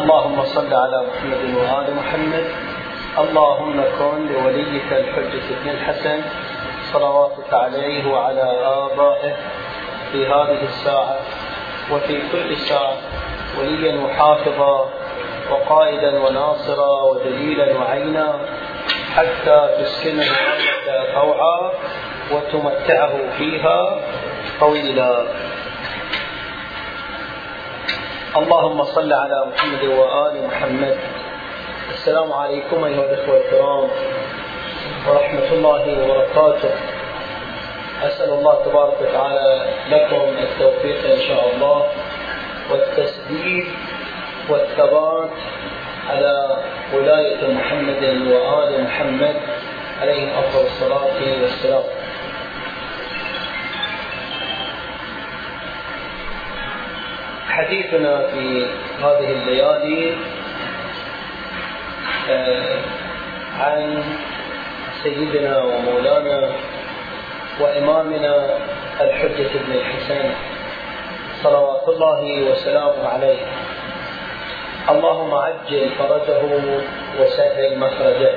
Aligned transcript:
اللهم 0.00 0.44
صل 0.44 0.74
على 0.74 0.98
محمد 1.08 1.42
وآل 1.56 1.88
محمد. 2.00 2.46
اللهم 3.18 3.76
كن 3.98 4.18
لوليك 4.32 4.88
الحجة 4.92 5.46
بن 5.60 5.70
الحسن 5.70 6.20
صلواتك 6.92 7.52
عليه 7.52 8.12
وعلى 8.12 8.46
آبائه 8.84 9.32
في 10.12 10.26
هذه 10.26 10.62
الساعة 10.62 11.16
وفي 11.92 12.16
كل 12.32 12.56
ساعة 12.56 12.96
وليا 13.58 13.92
وحافظا 14.04 14.88
وقائدا 15.50 16.12
وناصرا 16.18 17.02
ودليلا 17.02 17.66
وعينا 17.78 18.28
حتى 19.16 19.58
تسكنه 19.78 20.32
طوعا 21.14 21.72
وتمتعه 22.32 23.14
فيها 23.38 23.78
طويلا. 24.60 25.26
اللهم 28.36 28.84
صل 28.84 29.12
على 29.12 29.46
محمد 29.46 29.84
وآل 29.84 30.46
محمد. 30.46 30.96
السلام 31.90 32.32
عليكم 32.32 32.84
أيها 32.84 33.04
الإخوة 33.04 33.36
الكرام 33.36 33.88
ورحمة 35.08 35.48
الله 35.52 35.82
وبركاته. 36.02 36.70
أسأل 38.02 38.30
الله 38.30 38.54
تبارك 38.64 38.96
وتعالى 39.02 39.62
لكم 39.90 40.22
التوفيق 40.42 41.10
إن 41.10 41.20
شاء 41.28 41.50
الله 41.54 41.86
والتسديد 42.70 43.66
والثبات 44.48 45.30
على 46.10 46.56
ولاية 46.94 47.54
محمد 47.54 48.02
وآل 48.30 48.84
محمد 48.84 49.36
عليهم 50.00 50.28
أفضل 50.38 50.64
الصلاة 50.66 51.18
والسلام. 51.42 51.82
حديثنا 57.60 58.26
في 58.26 58.66
هذه 59.02 59.32
الليالي 59.32 60.16
آه، 62.30 62.78
عن 63.58 64.02
سيدنا 65.02 65.58
ومولانا 65.58 66.50
وإمامنا 67.60 68.58
الحجة 69.00 69.48
بن 69.66 69.72
الحسين 69.72 70.34
صلوات 71.42 71.88
الله 71.88 72.50
وسلامه 72.50 73.08
عليه. 73.08 73.38
اللهم 74.90 75.34
عجل 75.34 75.88
فرجه 75.98 76.42
وسهل 77.20 77.78
مخرجه. 77.78 78.34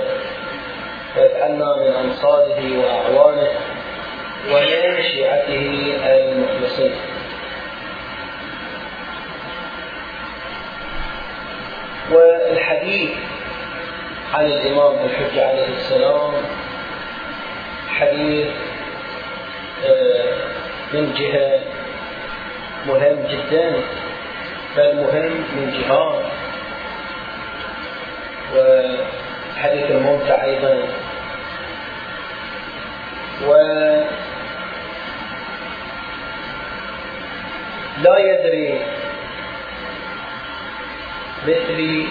واجعلنا 1.18 1.76
من 1.76 1.92
أنصاره 2.04 2.60
وأعوانه 2.80 3.48
ومن 4.52 5.04
شيعته 5.04 5.64
المخلصين. 6.06 7.13
والحديث 12.14 13.10
عن 14.34 14.46
الإمام 14.46 15.06
الحجة 15.06 15.48
عليه 15.48 15.68
السلام 15.68 16.32
حديث 17.90 18.48
آه، 19.86 20.34
من 20.94 21.14
جهة 21.14 21.60
مهم 22.88 23.28
جدا 23.30 23.76
بل 24.78 24.96
مهم 24.96 25.32
من 25.56 25.74
جهات 25.80 26.24
وحديث 28.56 29.92
ممتع 29.92 30.44
أيضا. 30.44 30.84
و 33.48 33.54
لا 38.02 38.18
يدري 38.18 38.80
مثلي 41.48 42.06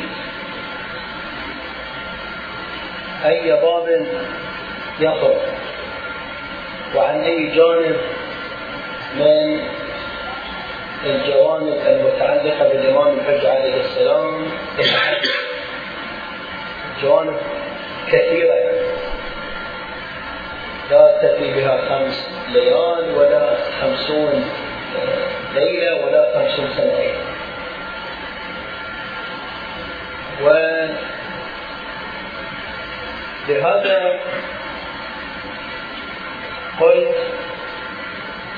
أي 3.25 3.52
باب 3.52 4.06
يخرج 5.00 5.36
وعن 6.94 7.20
أي 7.20 7.47
جانب 7.47 7.97
من 9.16 9.60
الجوانب 11.04 11.78
المتعلقة 11.87 12.69
بالإمام 12.69 13.19
الحج 13.19 13.47
عليه 13.47 13.81
السلام؟ 13.81 14.47
جوانب 17.03 17.37
كثيرة. 18.09 18.54
يعني 18.54 18.82
لا 20.91 21.19
تفي 21.22 21.53
بها 21.53 21.88
خمس 21.88 22.28
ليال 22.53 23.14
ولا 23.16 23.56
خمسون 23.81 24.44
ليلة 25.54 26.06
ولا 26.06 26.31
خمسون 26.34 26.69
سنة. 26.76 27.12
ولهذا 33.48 34.20
قلت 36.80 37.16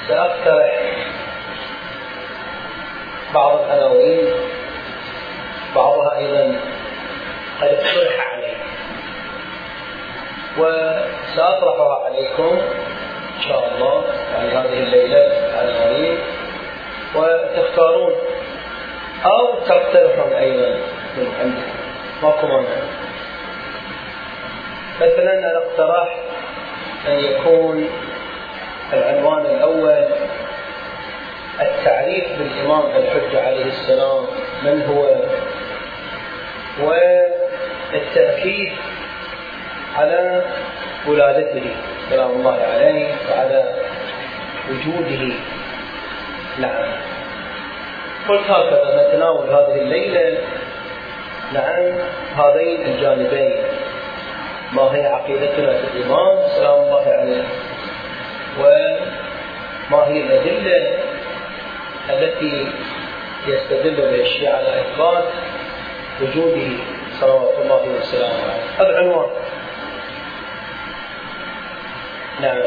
سأقترح 0.09 0.83
بعض 3.35 3.61
العناوين 3.61 4.27
بعضها 5.75 6.19
أيضا 6.19 6.61
قد 7.61 7.69
اقترح 7.69 8.33
علي. 8.33 8.55
وسأطرحها 10.59 12.05
عليكم 12.05 12.59
إن 13.37 13.43
شاء 13.49 13.73
الله 13.75 14.05
يعني 14.35 14.49
هذه 14.49 14.83
الليلة 14.83 15.19
العناوين 15.63 16.19
وتختارون 17.15 18.13
أو 19.25 19.55
تقترحون 19.67 20.33
أيضا 20.33 20.69
من 21.17 21.35
عندكم 21.41 21.74
مانع 22.23 22.65
مثلا 25.01 25.39
أنا 25.39 25.57
اقترحت 25.57 26.19
أن 27.09 27.19
يكون 27.19 27.89
العنوان 28.93 29.47
الأول 29.47 30.05
التعريف 31.61 32.25
بالإمام 32.39 32.87
الحجة 32.97 33.47
عليه 33.47 33.65
السلام 33.65 34.27
من 34.63 34.83
هو؟ 34.83 35.15
والتأكيد 37.93 38.73
على 39.97 40.45
ولادته 41.07 41.77
سلام 42.11 42.31
الله 42.31 42.59
عليه 42.75 43.15
وعلى 43.31 43.75
وجوده. 44.71 45.35
نعم. 46.59 46.93
قلت 48.29 48.51
هكذا 48.51 49.09
نتناول 49.09 49.49
هذه 49.49 49.81
الليلة 49.81 50.39
نعم 51.55 51.93
هذين 52.37 52.83
الجانبين. 52.83 53.57
ما 54.73 54.83
هي 54.83 55.07
عقيدتنا 55.07 55.73
في 55.79 55.97
الإمام 55.97 56.49
سلام 56.49 56.81
الله 56.81 57.05
عليه. 57.07 57.45
وما 58.59 60.05
هي 60.07 60.21
الأدلة 60.21 60.99
التي 62.11 62.67
يستدل 63.47 63.97
بها 63.97 64.23
الشيعة 64.23 64.57
على 64.57 64.81
إثبات 64.81 65.25
وجوده 66.23 66.69
صلوات 67.21 67.59
الله 67.63 67.83
وسلامه 67.99 68.43
عليه؟ 68.43 68.63
هذا 68.79 68.99
عنوان 68.99 69.31
نعم. 72.41 72.63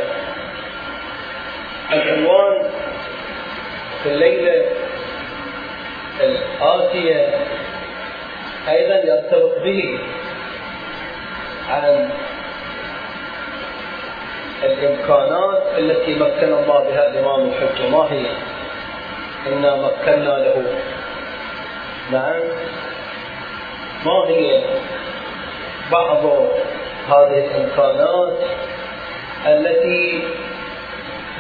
العنوان 1.93 2.63
في 4.03 4.09
الليلة 4.09 4.65
الآتية 6.19 7.45
أيضا 8.69 8.95
يرتبط 8.95 9.63
به 9.63 9.99
عن 11.69 12.09
الإمكانات 14.63 15.63
التي 15.77 16.15
مكن 16.15 16.53
الله 16.53 16.79
بها 16.83 17.07
الإمام 17.07 17.49
الحجة 17.49 17.89
ما 17.89 18.07
هي؟ 18.11 18.25
إنا 19.47 19.75
مكنا 19.75 20.37
له 20.37 20.63
نعم 22.11 22.43
ما 24.05 24.27
هي 24.27 24.63
بعض 25.91 26.25
هذه 27.09 27.45
الإمكانات 27.45 28.37
التي 29.47 30.23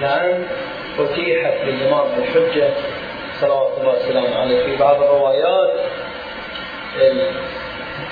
نعم 0.01 0.43
أتيحت 0.99 1.53
للإمام 1.65 2.07
الحجة 2.17 2.69
صلوات 3.41 3.71
الله 3.77 3.93
وسلامه 3.93 4.39
عليه 4.39 4.65
في 4.65 4.75
بعض 4.75 5.01
الروايات 5.01 5.73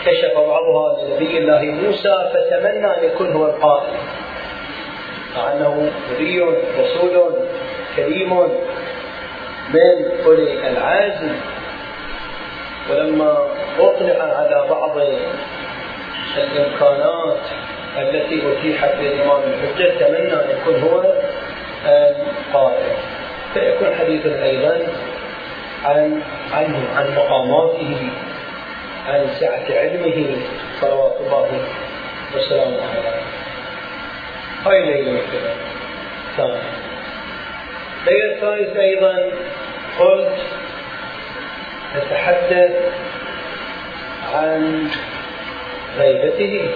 كشف 0.05 0.33
بعضها 0.37 1.03
لنبي 1.03 1.37
الله 1.37 1.61
موسى 1.61 2.31
فتمنى 2.33 2.97
أن 2.97 3.03
يكون 3.03 3.31
هو 3.33 3.45
القائل. 3.45 3.93
مع 5.35 5.53
انه 5.53 5.91
نبي 6.13 6.41
رسول 6.79 7.35
كريم 7.95 8.39
من 9.73 10.05
اولي 10.25 10.67
العزم 10.69 11.35
ولما 12.89 13.47
اطلع 13.79 14.23
على 14.23 14.65
بعض 14.69 14.97
الإمكانات 16.37 17.43
التي 17.97 18.43
أتيحت 18.51 18.95
للإمام 18.99 19.41
الحجة 19.43 19.87
تمنى 19.99 20.33
أن 20.33 20.49
يكون 20.49 20.75
هو 20.81 21.13
القائل. 21.85 22.93
فيكون 23.53 23.95
حديثا 23.95 24.43
أيضا 24.43 24.87
عن 25.85 26.21
عنه 26.53 26.87
عن 26.95 27.15
مقاماته. 27.15 28.09
عن 29.07 29.27
سعة 29.39 29.65
علمه 29.69 30.37
صلوات 30.81 31.15
الله 31.21 31.59
وسلامه 32.35 32.81
عليه. 32.89 33.23
هاي 34.65 35.03
ليلة 35.03 35.21
ثانية 36.37 36.61
ليلة 38.07 38.33
الثالثة 38.33 38.81
أيضا 38.81 39.31
قلت 39.99 40.37
نتحدث 41.95 42.71
عن 44.33 44.87
غيبته. 45.97 46.69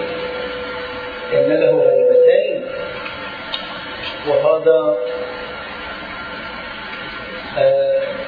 إن 1.32 1.48
له 1.48 1.70
غيبتين. 1.70 2.64
وهذا 4.28 4.98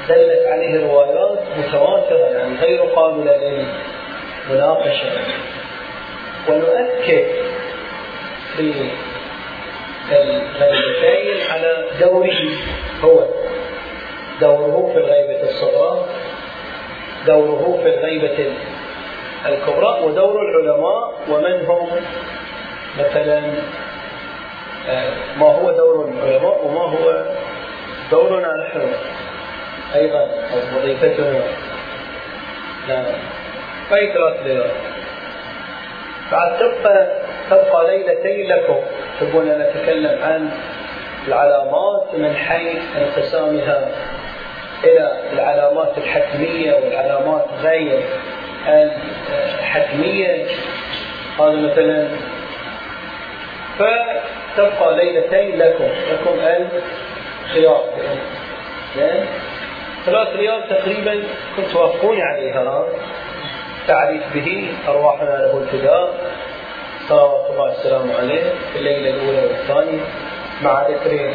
دلت 0.09 0.47
عليه 0.47 0.87
روايات 0.87 1.39
متواترة 1.59 2.27
يعني 2.27 2.57
غير 2.57 2.81
قابلة 2.83 3.37
للمناقشة 4.49 5.11
ونؤكد 6.49 7.27
في 8.57 8.73
الغيبتين 10.13 11.51
على 11.51 11.87
دوره 12.01 12.31
هو. 13.05 13.25
دوره 14.41 14.91
في 14.93 14.99
الغيبة 14.99 15.43
الصغرى 15.43 16.07
دوره 17.27 17.81
في 17.83 17.89
الغيبة 17.89 18.53
الكبرى 19.47 20.01
ودور 20.05 20.41
العلماء 20.43 21.13
ومن 21.31 21.67
هم 21.67 21.89
مثلا 22.99 23.43
آه، 24.89 25.11
ما 25.39 25.47
هو 25.47 25.71
دور 25.71 26.09
العلماء 26.09 26.67
وما 26.67 26.81
هو 26.81 27.25
دورنا 28.13 28.57
نحن 28.57 28.81
أيضا 29.95 30.21
أو 30.21 30.79
وظيفتنا. 30.79 31.41
نعم 32.89 33.05
فهي 33.91 34.13
ثلاث 34.13 34.37
بعد 36.33 36.59
تبقى 36.59 37.09
تبقى 37.51 37.87
ليلتين 37.87 38.49
لكم. 38.49 38.77
تبون 39.21 39.49
نتكلم 39.49 40.23
عن 40.23 40.51
العلامات 41.29 42.15
من 42.15 42.35
حيث 42.35 42.83
انقسامها 42.97 43.89
إلى 44.85 45.13
العلامات 45.33 45.99
الحتمية 45.99 46.75
والعلامات 46.75 47.45
غير 47.63 48.01
الحتمية. 49.59 50.47
هذا 51.39 51.51
مثلا. 51.51 52.09
فتبقى 53.79 54.97
ليلتين 54.97 55.59
لكم. 55.59 55.89
لكم 56.13 56.41
الخيار 57.45 57.85
زين 58.97 59.27
ثلاث 60.07 60.37
ريال 60.37 60.69
تقريبا 60.69 61.23
كنت 61.57 61.67
توافقوني 61.73 62.23
عليها. 62.23 62.85
تعريف 63.89 64.23
به 64.35 64.75
أرواحنا 64.89 65.25
له 65.25 65.59
الفداء. 65.59 66.15
صلوات 67.09 67.51
الله 67.51 67.63
والسلام 67.63 68.13
عليه. 68.19 68.43
في 68.73 68.79
الليلة 68.79 69.11
الأولى 69.11 69.43
والثانية 69.47 70.01
مع 70.63 70.89
ذكر 70.89 71.35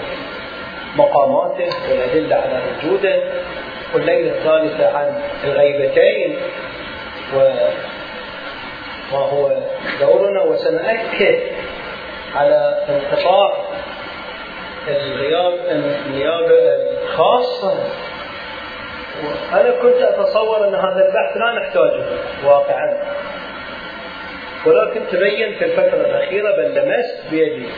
مقاماته 0.95 1.69
والأدلة 1.89 2.35
على 2.35 2.61
وجوده. 2.67 3.23
والليلة 3.93 4.31
الثالثة 4.31 4.97
عن 4.97 5.21
الغيبتين. 5.43 6.37
وما 7.35 7.69
هو 9.11 9.51
دورنا. 9.99 10.41
وسنأكد 10.41 11.39
على 12.35 12.85
انقطاع 12.89 13.56
النيابة 14.87 16.75
الخاصة 17.03 17.73
أنا 19.53 19.71
كنت 19.81 20.01
أتصور 20.01 20.67
أن 20.67 20.75
هذا 20.75 21.07
البحث 21.07 21.37
لا 21.37 21.59
نحتاجه 21.59 22.03
واقعا. 22.45 22.97
ولكن 24.65 25.01
تبين 25.11 25.53
في 25.59 25.65
الفترة 25.65 26.01
الأخيرة 26.01 26.51
بل 26.51 26.75
لمست 26.75 27.29
بيدي 27.31 27.69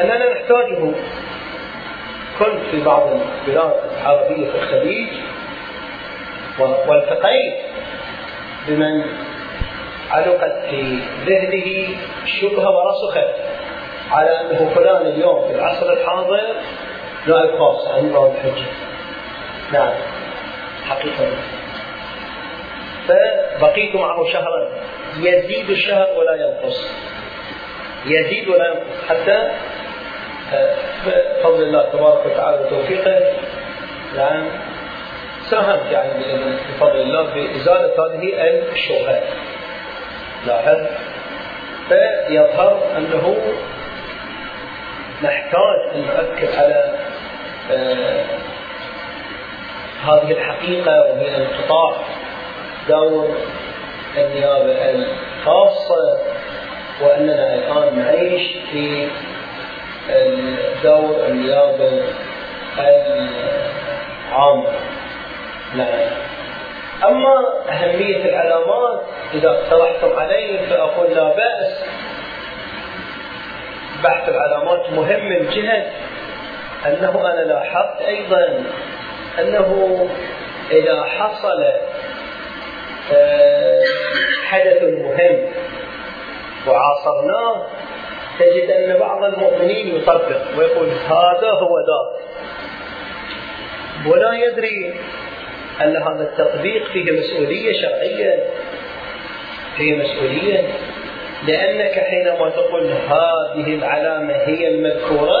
أننا 0.00 0.32
نحتاجه. 0.32 0.92
كنت 2.38 2.60
في 2.70 2.84
بعض 2.84 3.10
البلاد 3.12 3.72
العربية 4.00 4.50
في 4.50 4.54
الخليج 4.54 5.08
والتقيت 6.88 7.54
بمن 8.68 9.04
علقت 10.10 10.64
في 10.70 10.98
ذهنه 11.26 11.96
شبهة 12.26 12.70
ورسخت 12.70 13.34
على 14.14 14.40
أنه 14.40 14.74
فلان 14.74 15.06
اليوم 15.06 15.48
في 15.48 15.54
العصر 15.54 15.92
الحاضر 15.92 16.40
نائب 17.26 17.58
خاص 17.58 17.88
عن 17.88 17.98
الله 17.98 18.34
الحجة. 18.36 18.66
نعم. 19.72 19.94
حقيقة. 20.88 21.26
فبقيت 23.08 23.94
معه 23.94 24.24
شهرا. 24.32 24.68
يزيد 25.18 25.70
الشهر 25.70 26.08
ولا 26.18 26.34
ينقص. 26.34 26.90
يزيد 28.06 28.48
ولا 28.48 28.66
ينقص. 28.66 29.08
حتى 29.08 29.50
بفضل 31.06 31.62
الله 31.62 31.82
تبارك 31.92 32.26
وتعالى 32.26 32.66
وتوفيقه 32.66 33.20
يعني 34.16 34.48
ساهمت 35.50 35.92
يعني 35.92 36.24
بفضل 36.68 37.00
الله 37.00 37.32
في 37.32 37.56
إزالة 37.56 38.06
هذه 38.06 38.62
الشبهات. 38.72 39.22
لاحظ. 40.46 40.86
فيظهر 41.88 42.82
أنه 42.96 43.36
نحتاج 45.24 45.94
أن 45.94 46.00
نؤكد 46.00 46.48
على 46.58 46.94
آه 47.72 48.24
هذه 50.04 50.30
الحقيقة 50.32 51.00
وهي 51.00 51.36
انقطاع 51.36 51.96
دور 52.88 53.36
النيابة 54.16 54.90
الخاصة 54.90 56.18
وأننا 57.02 57.54
الآن 57.54 57.98
نعيش 57.98 58.56
في 58.72 59.08
دور 60.84 61.26
النيابة 61.28 62.02
العامة 62.78 64.70
نعم. 65.74 65.88
أما 67.04 67.44
أهمية 67.68 68.24
العلامات 68.24 69.00
إذا 69.34 69.48
اقترحتم 69.48 70.18
علي 70.18 70.58
فأقول 70.70 71.10
لا 71.10 71.24
بأس 71.24 71.84
بحث 74.04 74.28
العلامات 74.28 74.92
مهم 74.92 75.28
من 75.28 75.48
جهة 75.50 75.86
أنه 76.86 77.32
أنا 77.32 77.40
لاحظت 77.40 78.00
أيضا 78.00 78.64
أنه 79.40 80.08
إذا 80.70 81.04
حصل 81.04 81.64
آه، 83.12 83.82
حدث 84.48 84.82
مهم 84.82 85.46
وعاصرناه 86.66 87.66
تجد 88.38 88.70
أن 88.70 88.98
بعض 88.98 89.24
المؤمنين 89.24 89.96
يطبق 89.96 90.58
ويقول 90.58 90.88
هذا 90.88 91.50
هو 91.50 91.78
ذاك 91.78 92.24
ولا 94.06 94.32
يدري 94.32 94.94
أن 95.80 95.96
هذا 95.96 96.22
التطبيق 96.22 96.84
فيه 96.92 97.12
مسؤولية 97.12 97.82
شرعية. 97.82 98.44
فيه 99.76 99.94
مسؤولية 99.94 100.64
لأنك 101.46 101.92
حينما 101.92 102.50
تقول 102.50 102.86
هذه 102.86 103.74
العلامة 103.74 104.34
هي 104.34 104.68
المذكورة 104.68 105.40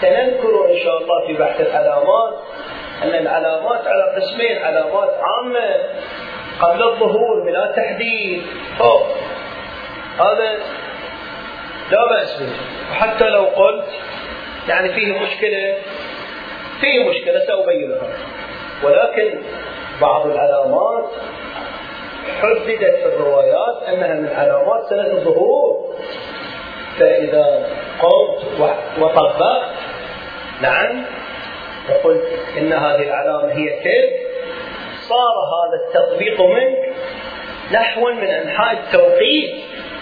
سنذكر 0.00 0.70
إن 0.70 0.78
شاء 0.84 0.98
الله 0.98 1.26
في 1.26 1.32
بحث 1.32 1.60
العلامات 1.60 2.34
أن 3.02 3.14
العلامات 3.14 3.86
على 3.86 4.02
قسمين 4.16 4.58
علامات 4.58 5.10
عامة 5.22 5.76
قبل 6.60 6.82
الظهور 6.82 7.44
بلا 7.46 7.72
تحديد. 7.76 8.42
فوق 8.78 9.06
هذا 10.18 10.58
لا 11.90 12.08
بأس 12.10 12.42
به. 12.42 12.52
وحتى 12.90 13.28
لو 13.28 13.44
قلت 13.44 13.88
يعني 14.68 14.88
فيه 14.88 15.20
مشكلة 15.20 15.76
فيه 16.80 17.10
مشكلة 17.10 17.40
سأبينها. 17.46 18.08
ولكن 18.82 19.38
بعض 20.00 20.26
العلامات 20.26 21.10
حددت 22.40 22.94
في 22.94 23.06
الروايات 23.06 23.82
أنها 23.88 24.14
من 24.14 24.28
علامات 24.28 24.84
سنة 24.90 25.06
الظهور 25.06 25.94
فإذا 26.98 27.66
قمت 28.00 28.60
وطبقت 28.98 29.70
نعم 30.62 31.04
وقلت 31.90 32.24
إن 32.58 32.72
هذه 32.72 33.02
العلامة 33.02 33.52
هي 33.52 33.70
تلك 33.70 34.20
صار 35.08 35.34
هذا 35.54 35.76
التطبيق 35.86 36.40
منك 36.40 36.94
نحو 37.72 38.12
من 38.12 38.28
أنحاء 38.28 38.72
التوقيت. 38.72 39.54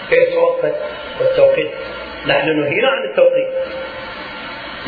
كيف 0.09 0.33
توقت 0.33 0.75
والتوقيت 1.19 1.71
نحن 2.27 2.59
نهينا 2.59 2.87
عن 2.87 3.09
التوقيت. 3.09 3.53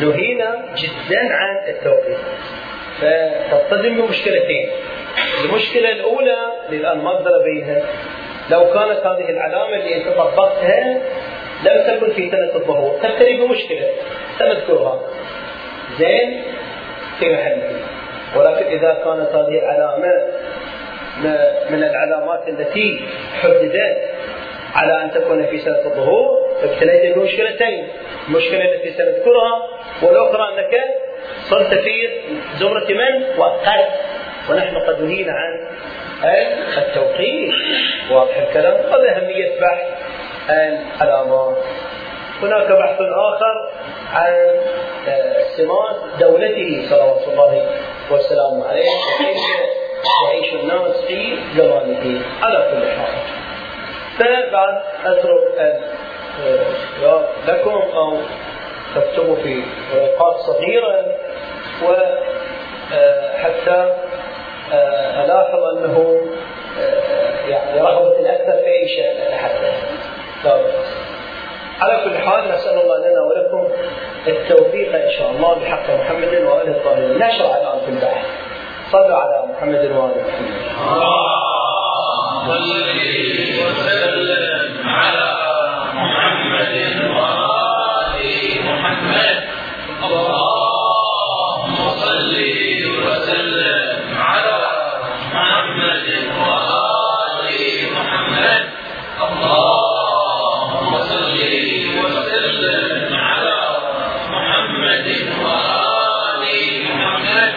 نهينا 0.00 0.64
جدا 0.76 1.34
عن 1.34 1.56
التوقيت. 1.68 2.18
فتصطدم 3.00 4.00
بمشكلتين. 4.00 4.70
المشكلة 5.44 5.92
الأولى 5.92 6.52
ما 7.02 7.10
أقدر 7.10 7.40
أبينها 7.40 7.82
لو 8.50 8.64
كانت 8.64 9.06
هذه 9.06 9.30
العلامة 9.30 9.76
اللي 9.76 9.96
أنت 9.96 10.08
طبقتها 10.08 11.00
لم 11.64 11.82
تكن 11.86 12.12
في 12.12 12.30
سنة 12.30 12.54
الظهور. 12.54 12.98
تبتلي 13.02 13.36
بمشكلة 13.36 13.90
سنذكرها. 14.38 15.00
زين؟ 15.98 16.42
في 17.18 17.32
محلها 17.32 17.70
ولكن 18.36 18.66
إذا 18.66 18.92
كانت 19.04 19.28
هذه 19.34 19.58
العلامة 19.58 20.26
من 21.70 21.82
العلامات 21.84 22.48
التي 22.48 23.00
حددت 23.42 23.98
على 24.74 25.04
أن 25.04 25.10
تكون 25.10 25.46
في 25.46 25.58
سنة 25.58 25.78
الظهور 25.84 26.48
ابتليت 26.62 27.18
بمشكلتين 27.18 27.88
المشكلة 28.28 28.64
التي 28.64 28.90
سنذكرها 28.90 29.68
والأخرى 30.02 30.42
أنك 30.42 30.74
صرت 31.50 31.74
في 31.74 32.20
زمرة 32.56 32.86
من؟ 32.88 33.38
وقت 33.38 33.66
ونحن 34.50 34.76
قد 34.76 35.02
نهينا 35.02 35.32
عن 35.32 35.68
التوقيت 36.78 37.52
واضح 38.10 38.36
الكلام. 38.36 38.74
هذا 38.74 39.16
أهمية 39.16 39.60
بحث 39.60 39.86
العلامات 41.02 41.56
هناك 42.42 42.72
بحث 42.72 43.00
آخر 43.00 43.70
عن 44.12 44.34
سمات 45.56 45.96
دولته 46.20 46.86
صلوات 46.90 47.28
الله 47.28 47.66
وسلامه 48.10 48.68
عليه. 48.68 48.82
وكيف 48.82 49.36
يعيش 50.24 50.54
الناس 50.54 51.00
في 51.08 51.36
زمانه. 51.56 52.22
على 52.42 52.58
كل 52.70 52.82
حال. 52.90 53.14
فبعد 54.18 54.82
أترك 55.04 55.80
لكم 57.48 57.80
أو 57.94 58.18
تكتبوا 58.94 59.36
في 59.36 59.62
ورقات 59.94 60.36
صغيرة 60.40 61.06
وحتى 61.82 63.78
ألاحظ 65.24 65.60
أنه 65.76 65.96
يعني 67.48 67.80
رغبة 67.80 68.20
الأكثر 68.20 68.52
في 68.52 68.66
أي 68.66 68.88
شيء 68.88 69.12
نتحدث 69.26 69.84
لا 70.44 70.58
على 71.80 72.04
كل 72.04 72.18
حال 72.18 72.48
نسأل 72.48 72.80
الله 72.80 72.98
لنا 72.98 73.20
ولكم 73.22 73.68
التوفيق 74.26 74.94
إن 75.02 75.10
شاء 75.10 75.30
الله 75.30 75.54
بحق 75.54 75.90
محمد 75.90 76.34
واله 76.34 76.70
الطاهرين. 76.70 77.18
نشرع 77.18 77.56
الان 77.56 77.78
في 77.84 77.88
البحث 77.88 78.26
صلوا 78.92 79.16
على 79.16 79.42
محمد 79.52 79.84
واله 79.84 80.22
محمد. 80.26 80.54
صل 82.46 82.62
وسلم 83.66 84.86
على 84.86 85.26
محمد 85.94 86.74
وآل 87.16 87.51
محمد. 88.82 89.36
اللهم 90.02 91.76
صل 91.88 92.34
وسلم 93.06 94.18
على 94.18 94.58
محمد 95.34 96.06
وآل 96.42 97.48
محمد. 97.94 98.62
اللهم 99.22 100.90
صل 100.98 101.38
وسلم 102.02 103.14
على 103.14 103.58
محمد 104.34 105.08
وآل 105.42 106.42
محمد. 106.90 107.52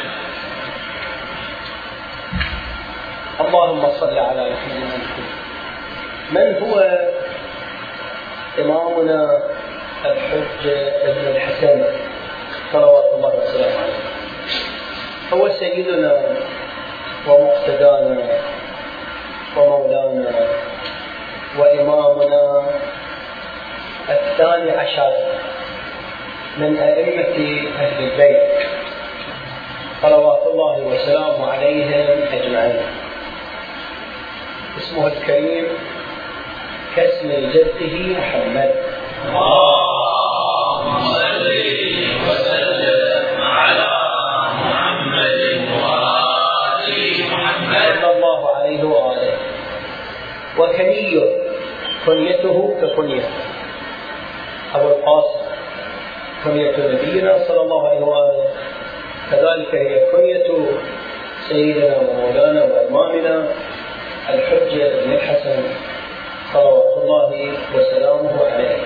اللهم 3.40 3.84
صل 4.00 4.18
على 4.18 4.44
محمد. 4.54 5.04
من 6.32 6.48
هو 6.62 6.76
إمامنا 8.60 9.22
الحجة 10.12 11.10
ابن 11.10 11.28
الحسن 11.36 11.86
صلوات 12.74 13.14
الله 13.14 13.34
وسلامه 13.36 13.78
عليه. 13.84 14.04
هو 15.34 15.50
سيدنا 15.50 16.24
ومقتدانا 17.28 18.18
ومولانا 19.58 20.48
وإمامنا 21.58 22.64
الثاني 24.10 24.72
عشر 24.72 25.14
من 26.58 26.78
أئمة 26.78 27.38
أهل 27.80 28.04
البيت. 28.04 28.68
صلوات 30.02 30.44
الله 30.52 30.78
وسلامه 30.80 31.52
عليهم 31.52 32.20
أجمعين. 32.34 32.86
اسمه 34.78 35.08
الكريم 35.08 35.68
كاسم 36.96 37.30
جده 37.30 38.20
محمد. 38.20 38.72
وكني 50.60 51.22
كنيته 52.06 52.78
ككنية. 52.82 53.30
أبو 54.76 54.88
القاسم 54.88 55.46
كنية 56.44 56.78
نبينا 56.78 57.40
صلى 57.48 57.62
الله 57.62 57.90
عليه 57.90 58.00
وآله. 58.00 58.48
كذلك 59.32 59.76
هي 59.76 60.12
كنية 60.12 60.68
سيدنا 61.48 61.98
ومولانا 61.98 62.64
وإمامنا 62.64 63.48
الحجة 64.30 65.06
بن 65.06 65.12
الحسن 65.14 65.64
صلوات 66.54 66.98
الله 66.98 67.54
وسلامه 67.76 68.46
عليه. 68.46 68.78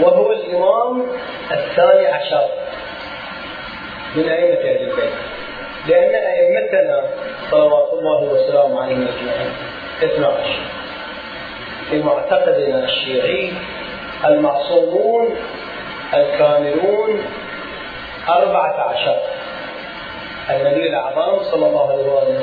وهو 0.00 0.32
الإمام 0.32 1.06
الثاني 1.52 2.06
عشر. 2.06 2.48
من 4.16 4.28
أئمة 4.28 4.60
أهل 4.60 4.90
البيت. 4.90 5.14
لأن 5.88 6.14
أئمتنا 6.14 7.04
صلوات 7.50 7.92
الله 7.92 8.22
وسلامه 8.22 8.82
عليهم 8.82 9.08
أجمعين. 9.08 9.52
12 10.02 10.34
في 11.90 12.02
معتقدنا 12.02 12.84
الشيعي 12.84 13.52
المعصومون 14.24 15.36
الكاملون 16.14 17.22
أربعة 18.28 18.80
عشر. 18.90 19.16
النبي 20.50 20.88
الأعظم 20.88 21.42
صلى 21.42 21.66
الله 21.66 21.92
عليه 21.92 22.06
وآله 22.12 22.40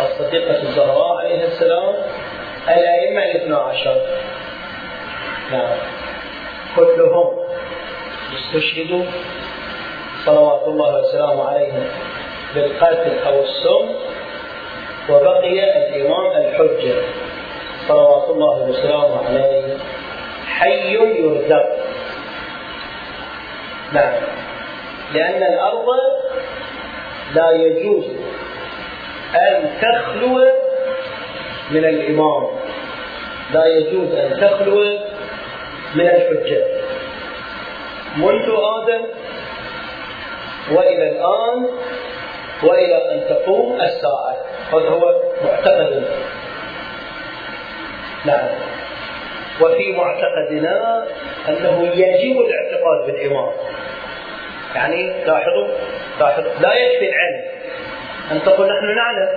الصديقة 0.00 0.62
الزهراء 0.62 1.16
عليه 1.16 1.44
السلام 1.44 1.94
الأئمة 2.68 3.22
الاثنا 3.22 3.56
عشر. 3.58 3.96
نعم. 5.52 5.78
كلهم 6.76 7.36
استشهدوا 8.34 9.04
صلوات 10.26 10.62
الله 10.66 11.00
وسلامه 11.00 11.48
عليهم 11.48 11.84
بالقتل 12.54 13.18
أو 13.26 13.42
السم 13.42 14.09
وبقي 15.10 15.58
الإمام 15.78 16.32
الحجة 16.36 16.94
صلوات 17.88 18.30
الله 18.30 18.68
وسلامه 18.68 19.26
عليه 19.28 19.76
حي 20.46 20.94
يرزق. 20.94 21.66
نعم. 23.92 24.12
لأن 25.14 25.42
الأرض 25.42 25.86
لا 27.34 27.50
يجوز 27.50 28.04
أن 29.34 29.70
تخلو 29.82 30.44
من 31.70 31.84
الإمام. 31.84 32.46
لا 33.54 33.66
يجوز 33.66 34.14
أن 34.14 34.40
تخلو 34.40 34.98
من 35.94 36.06
الحجة. 36.06 36.64
منذ 38.16 38.48
آدم 38.78 39.04
وإلى 40.70 41.08
الآن 41.10 41.68
وإلى 42.62 43.14
أن 43.14 43.28
تقوم 43.28 43.80
الساعة. 43.80 44.39
هذا 44.72 44.88
هو 44.88 45.22
معتقدنا 45.44 46.08
نعم. 48.24 48.48
وفي 49.60 49.92
معتقدنا 49.92 51.04
أنه 51.48 51.90
يجب 51.94 52.40
الاعتقاد 52.40 53.06
بالإمام 53.06 53.52
يعني 54.74 55.24
لاحظوا؟ 55.24 55.68
لاحظوا؟ 56.20 56.52
لا 56.60 56.74
يكفي 56.74 57.08
العلم. 57.08 57.44
أن 58.32 58.42
تقول 58.42 58.66
نحن 58.66 58.96
نعلم. 58.96 59.28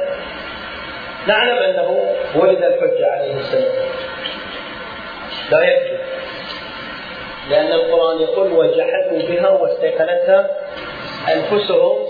نعلم 1.27 1.57
أنه 1.57 2.15
ولد 2.35 2.63
الحجة 2.63 3.11
عليه 3.11 3.39
السلام. 3.39 3.71
لا 5.51 5.63
يكفي. 5.63 5.97
لأن 7.49 7.71
القرآن 7.71 8.21
يقول 8.21 8.51
وجحدوا 8.51 9.21
بها 9.29 9.49
واستيقنتها 9.49 10.49
أنفسهم 11.35 12.07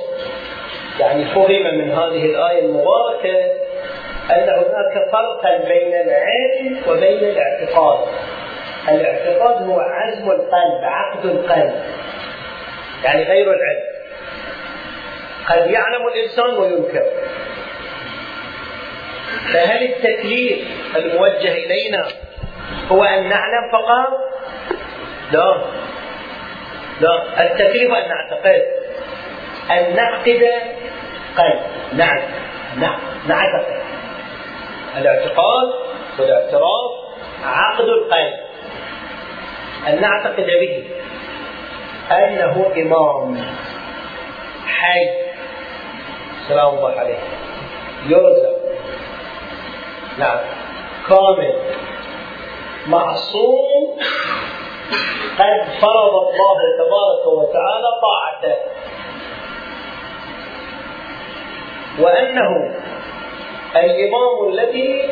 يعني 1.00 1.26
فهم 1.26 1.78
من 1.78 1.92
هذه 1.92 2.26
الآية 2.26 2.60
المباركة 2.60 3.64
أن 4.32 4.50
هناك 4.50 5.10
فرقا 5.12 5.58
بين 5.58 5.94
العلم 5.94 6.82
وبين 6.88 7.30
الاعتقاد. 7.30 8.08
الاعتقاد 8.90 9.68
هو 9.68 9.80
عزم 9.80 10.32
القلب 10.32 10.84
عقد 10.84 11.26
القلب 11.26 11.74
يعني 13.04 13.24
غير 13.24 13.54
العلم. 13.54 13.94
قد 15.50 15.72
يعلم 15.72 16.08
الإنسان 16.08 16.58
وينكر. 16.58 17.06
فهل 19.54 19.84
التكليف 19.84 20.68
الموجه 20.96 21.52
إلينا 21.52 22.08
هو 22.92 23.04
أن 23.04 23.30
نعلم 23.30 23.72
فقط؟ 23.72 24.34
لا. 25.32 25.64
لا. 27.02 27.44
التكليف 27.44 27.92
أن 27.92 28.10
نعتقد. 28.10 28.83
أن 29.72 29.96
نعقد. 29.96 30.44
قلب 31.38 31.60
نعم 31.94 33.00
نعتقد 33.28 33.82
الاعتقاد 34.98 35.74
والاعتراف 36.20 36.92
عقد. 37.44 37.86
القلب 37.86 38.34
أن 39.88 40.02
نعتقد 40.02 40.46
به 40.46 40.84
أنه 42.12 42.72
إمام 42.78 43.46
حي. 44.68 45.10
سلام 46.48 46.70
الله 46.76 47.00
عليه. 47.00 47.20
يرزق. 48.06 48.56
نعم 50.18 50.40
كامل. 51.10 51.54
معصوم. 52.88 53.98
قد 55.40 55.64
فرض 55.82 56.14
الله 56.14 56.60
تبارك 56.78 57.28
وتعالى 57.28 57.88
طاعته. 58.02 58.56
وأنه 62.00 62.76
الإمام 63.76 64.48
الذي 64.50 65.10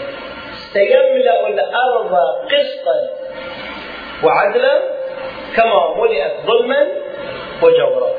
سيملأ 0.73 1.47
الأرض 1.47 2.15
قسطا 2.45 3.09
وعدلا 4.23 4.79
كما 5.55 5.95
ملئت 5.97 6.31
ظلما 6.45 6.87
وجورا. 7.63 8.09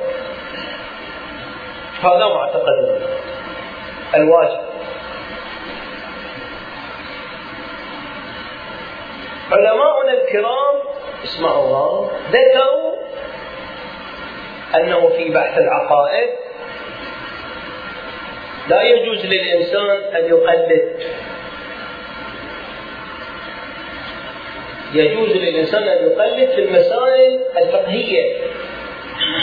هذا 2.03 2.27
معتقد 2.35 3.01
الواجب. 4.15 4.61
علماؤنا 9.53 10.13
الكرام 10.13 10.75
اسمعوا 11.25 12.07
ذكروا 12.31 12.93
أنه 14.75 15.09
في 15.09 15.31
بحث 15.31 15.59
العقائد 15.59 16.29
لا 18.69 18.83
يجوز 18.83 19.27
للإنسان 19.27 19.91
أن 19.91 20.25
يقلد. 20.25 21.03
يجوز 24.93 25.31
للإنسان 25.31 25.83
أن 25.83 26.11
يقلد 26.11 26.51
في 26.51 26.65
المسائل 26.65 27.41
الفقهية 27.57 28.37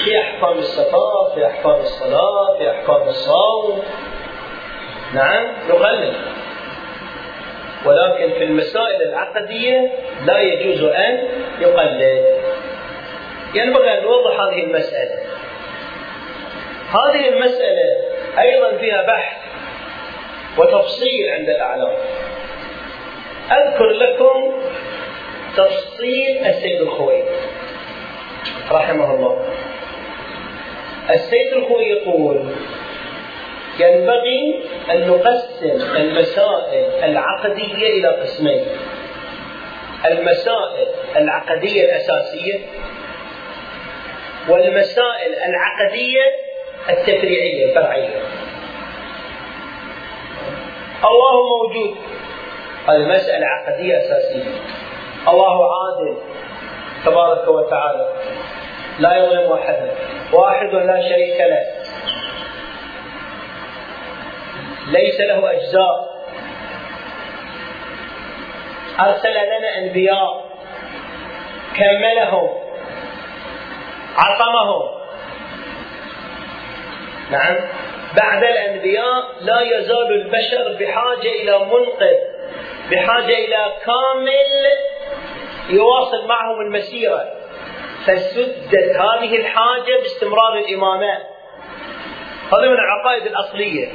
في 0.06 0.22
أحكام 0.22 0.58
الصفات 0.58 1.32
في 1.36 1.46
أحكام 1.46 1.76
الصلاة 1.76 2.58
في 2.58 2.72
أحكام 2.72 3.02
الصوم. 3.08 3.84
نعم 5.14 5.48
يقلد. 5.70 6.14
ولكن 7.86 8.34
في 8.34 8.44
المسائل 8.44 9.02
العقدية 9.02 9.92
لا 10.26 10.40
يجوز 10.40 10.84
أن 10.84 11.28
يقلد. 11.60 12.26
ينبغي 13.54 13.98
أن 13.98 14.04
نوضح 14.04 14.40
هذه 14.40 14.64
المسألة. 14.64 15.20
هذه 16.90 17.30
المسألة 17.30 17.99
أيضا 18.40 18.78
فيها 18.78 19.02
بحث 19.02 19.38
وتفصيل 20.58 21.30
عند 21.30 21.50
الأعلام. 21.50 21.94
أذكر 23.52 23.90
لكم 23.90 24.54
تفصيل 25.58 26.46
السيد 26.46 26.82
الخوي 26.82 27.24
رحمه 28.72 29.14
الله. 29.14 29.46
السيد 31.10 31.54
الخوي 31.54 31.84
يقول 31.84 32.46
ينبغي 33.80 34.64
أن 34.92 35.08
نقسم 35.08 35.96
المسائل 35.96 37.04
العقدية 37.04 37.88
إلى 37.88 38.08
قسمين 38.08 38.66
المسائل 40.06 40.88
العقدية 41.18 41.86
الأساسية 41.86 42.60
والمسائل 44.50 45.34
العقدية 45.34 46.49
التفريعية 46.90 47.66
الفرعية 47.66 48.22
الله 51.06 51.34
موجود. 51.44 51.96
هذه 52.88 53.16
مسألة 53.16 53.46
عقدية 53.46 53.98
أساسية. 53.98 54.52
الله 55.28 55.70
عادل 55.74 56.18
تبارك 57.06 57.48
وتعالى. 57.48 58.10
لا 59.00 59.18
يظلم 59.18 59.54
احدا 59.54 59.92
واحد 60.34 60.76
لا 60.76 61.10
شريك 61.10 61.40
له. 61.40 61.66
ليس 64.88 65.20
له 65.20 65.52
أجزاء. 65.52 66.10
أرسل 69.00 69.34
لنا 69.34 69.78
أنبياء. 69.78 70.46
كملهم. 71.76 72.50
عصمهم. 74.18 74.99
نعم. 77.32 77.56
بعد 78.18 78.44
الأنبياء 78.44 79.36
لا 79.42 79.62
يزال 79.62 80.12
البشر 80.12 80.78
بحاجة 80.80 81.32
إلى 81.42 81.60
منقذ 81.60 82.18
بحاجة 82.92 83.38
إلى 83.38 83.74
كامل 83.86 84.66
يواصل 85.70 86.28
معهم 86.28 86.62
المسيرة. 86.62 87.34
فسدت 88.06 88.96
هذه 88.96 89.36
الحاجة 89.36 89.98
باستمرار 90.02 90.54
الامامه 90.58 91.18
هذا 92.54 92.68
من 92.68 92.74
العقائد 92.74 93.26
الأصلية 93.26 93.88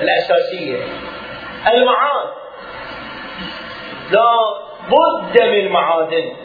الأساسية. 0.00 0.84
المعاد. 1.72 2.28
لا 4.10 4.32
بد 4.88 5.42
من 5.42 5.68
معادن 5.68 6.41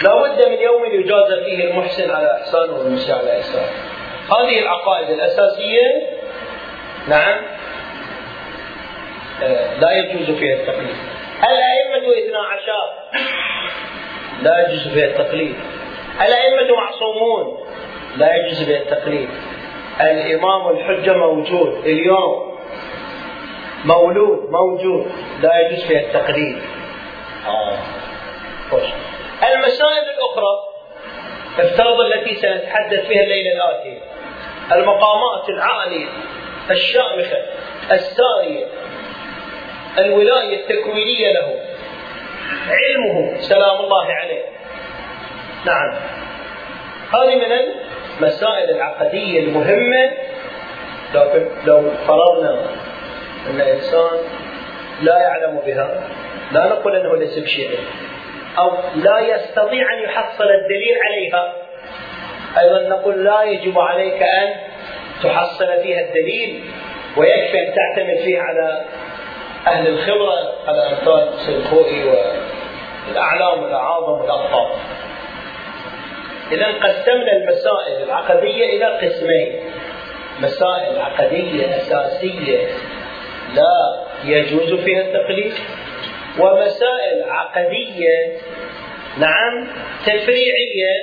لا 0.00 0.22
بد 0.22 0.48
من 0.48 0.58
يوم 0.58 0.84
يجازى 0.84 1.44
فيه 1.44 1.70
المحسن 1.70 2.10
على 2.10 2.40
إحسانه 2.40 2.72
والمسيء 2.72 3.14
على 3.14 3.40
إحسانه. 3.40 3.70
هذه 4.30 4.58
العقائد 4.58 5.10
الأساسية 5.10 5.86
نعم 7.08 7.42
لا 9.80 9.92
يجوز 9.92 10.38
فيها 10.38 10.54
التقليد. 10.54 10.96
الأئمة 11.38 12.18
اثنا 12.18 12.38
عشر 12.38 12.84
لا 14.42 14.68
يجوز 14.68 14.88
فيها 14.88 15.06
التقليد. 15.06 15.56
الأئمة 16.20 16.76
معصومون 16.76 17.58
لا 18.16 18.36
يجوز 18.36 18.62
فيها 18.62 18.78
التقليد. 18.78 19.28
الإمام 20.00 20.68
الحجة 20.68 21.12
موجود 21.12 21.86
اليوم 21.86 22.52
مولود 23.84 24.50
موجود 24.50 25.12
لا 25.42 25.60
يجوز 25.60 25.84
فيها 25.84 26.00
التقليد. 26.00 26.58
آه. 27.46 27.78
المسائل 29.50 30.04
الأخرى 30.14 30.72
افترض 31.58 32.00
التي 32.00 32.34
سنتحدث 32.34 33.06
فيها 33.06 33.22
الليلة 33.22 33.52
الآتية 33.52 33.98
المقامات 34.72 35.48
العالية 35.48 36.08
الشامخة 36.70 37.42
السارية 37.92 38.66
الولاية 39.98 40.60
التكوينية 40.60 41.32
له. 41.32 41.54
علمه 42.68 43.40
سلام 43.40 43.76
الله 43.80 44.06
عليه. 44.06 44.42
نعم. 45.66 45.94
هذه 47.14 47.36
من 47.36 47.52
المسائل 48.20 48.70
العقدية 48.70 49.40
المهمة. 49.40 50.12
لكن 51.14 51.48
لو 51.64 51.90
فرضنا 52.06 52.66
أن 53.50 53.60
إنسان 53.60 54.18
لا 55.02 55.18
يعلم 55.18 55.62
بها 55.66 56.02
لا 56.52 56.68
نقول 56.68 56.96
أنه 56.96 57.16
ليس 57.16 57.38
بشيء. 57.38 57.78
أو 58.58 58.70
لا 58.94 59.18
يستطيع 59.20 59.92
أن 59.92 60.02
يحصل 60.02 60.44
الدليل 60.44 60.98
عليها. 61.06 61.52
أيضا 62.58 62.88
نقول 62.88 63.24
لا 63.24 63.42
يجب 63.42 63.78
عليك 63.78 64.22
أن 64.22 64.54
تحصل 65.22 65.66
فيها 65.82 66.00
الدليل 66.00 66.64
ويكفي 67.16 67.58
أن 67.58 67.74
تعتمد 67.74 68.16
فيها 68.16 68.42
على 68.42 68.84
أهل 69.66 69.86
الخبرة 69.86 70.52
على 70.68 70.88
أمثال 70.90 71.38
سيد 71.38 71.64
خوئي 71.64 72.04
والأعلام 73.08 73.62
والأعاظم 73.62 74.20
والأقطاب 74.20 74.70
إذا 76.52 76.66
قسمنا 76.66 77.32
المسائل 77.32 78.02
العقدية 78.02 78.76
إلى 78.76 78.84
قسمين. 78.84 79.60
مسائل 80.40 80.98
عقدية 80.98 81.76
أساسية 81.76 82.68
لا 83.54 84.04
يجوز 84.24 84.74
فيها 84.74 85.00
التقليد. 85.00 85.52
ومسائل 86.38 87.30
عقدية 87.30 88.38
نعم 89.18 89.68
تفريعية 90.06 90.94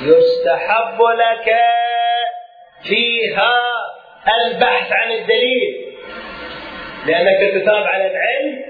يستحب 0.00 1.02
لك 1.02 1.54
فيها 2.82 3.52
البحث 4.46 4.92
عن 4.92 5.12
الدليل. 5.12 5.86
لأنك 7.06 7.62
تثاب 7.62 7.84
على 7.84 8.06
العلم 8.06 8.62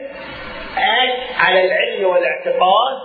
على 1.38 1.64
العلم 1.64 2.04
والاعتقاد 2.04 2.98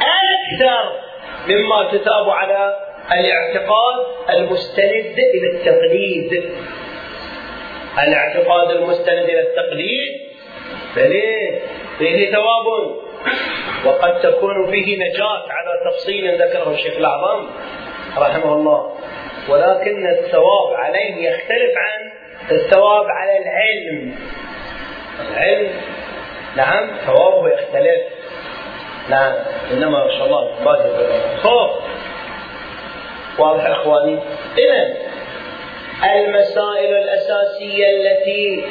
أكثر 0.00 1.00
مما 1.48 1.90
تثاب 1.92 2.30
على 2.30 2.76
الاعتقاد 3.12 4.06
المستند 4.30 5.18
إلى 5.18 5.50
التقليد. 5.54 6.52
الاعتقاد 8.02 8.70
المستند 8.70 9.24
إلى 9.28 9.40
التقليد 9.40 10.29
فليه 10.94 11.60
فيه 11.98 12.30
ثواب. 12.30 12.96
وقد 13.84 14.20
تكون 14.20 14.70
فيه 14.70 14.96
نجاة 14.96 15.44
على 15.50 15.90
تفصيل 15.90 16.42
ذكره 16.42 16.70
الشيخ 16.70 16.96
الأعظم 16.96 17.46
رحمه 18.18 18.54
الله. 18.54 18.92
ولكن 19.48 20.06
الثواب 20.06 20.74
عليه 20.74 21.28
يختلف 21.28 21.72
عن 21.76 22.12
الثواب 22.50 23.06
على 23.06 23.32
العلم. 23.38 24.14
العلم 25.30 25.70
نعم 26.56 26.90
ثوابه 27.06 27.48
يختلف. 27.48 28.00
نعم 29.10 29.34
إنما 29.72 30.04
ما 30.04 30.10
شاء 30.10 30.26
الله 30.26 30.64
بادر 30.64 31.06
خوف. 31.42 31.70
واضح 33.38 33.66
إخواني؟ 33.66 34.18
اذا 34.58 34.94
المسائل 36.14 36.94
الأساسية 36.94 37.86
التي 37.90 38.64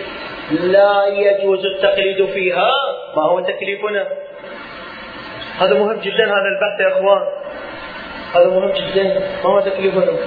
لا 0.52 1.08
يجوز 1.08 1.66
التقليد 1.66 2.26
فيها 2.26 2.72
ما 3.16 3.24
هو 3.24 3.40
تكليفنا؟ 3.40 4.08
هذا 5.60 5.74
مهم 5.74 6.00
جدا 6.00 6.26
هذا 6.26 6.48
البحث 6.56 6.80
يا 6.80 6.88
إخوان 6.98 7.28
هذا 8.36 8.50
مهم 8.50 8.72
جدا 8.72 9.20
ما 9.44 9.50
هو 9.50 9.60
تكليفنا؟ 9.60 10.18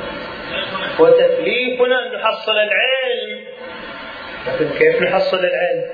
وتكليفنا 1.01 2.07
أن 2.07 2.13
نحصل 2.15 2.53
العلم 2.53 3.45
لكن 4.47 4.79
كيف 4.79 5.03
نحصل 5.03 5.39
العلم؟ 5.39 5.85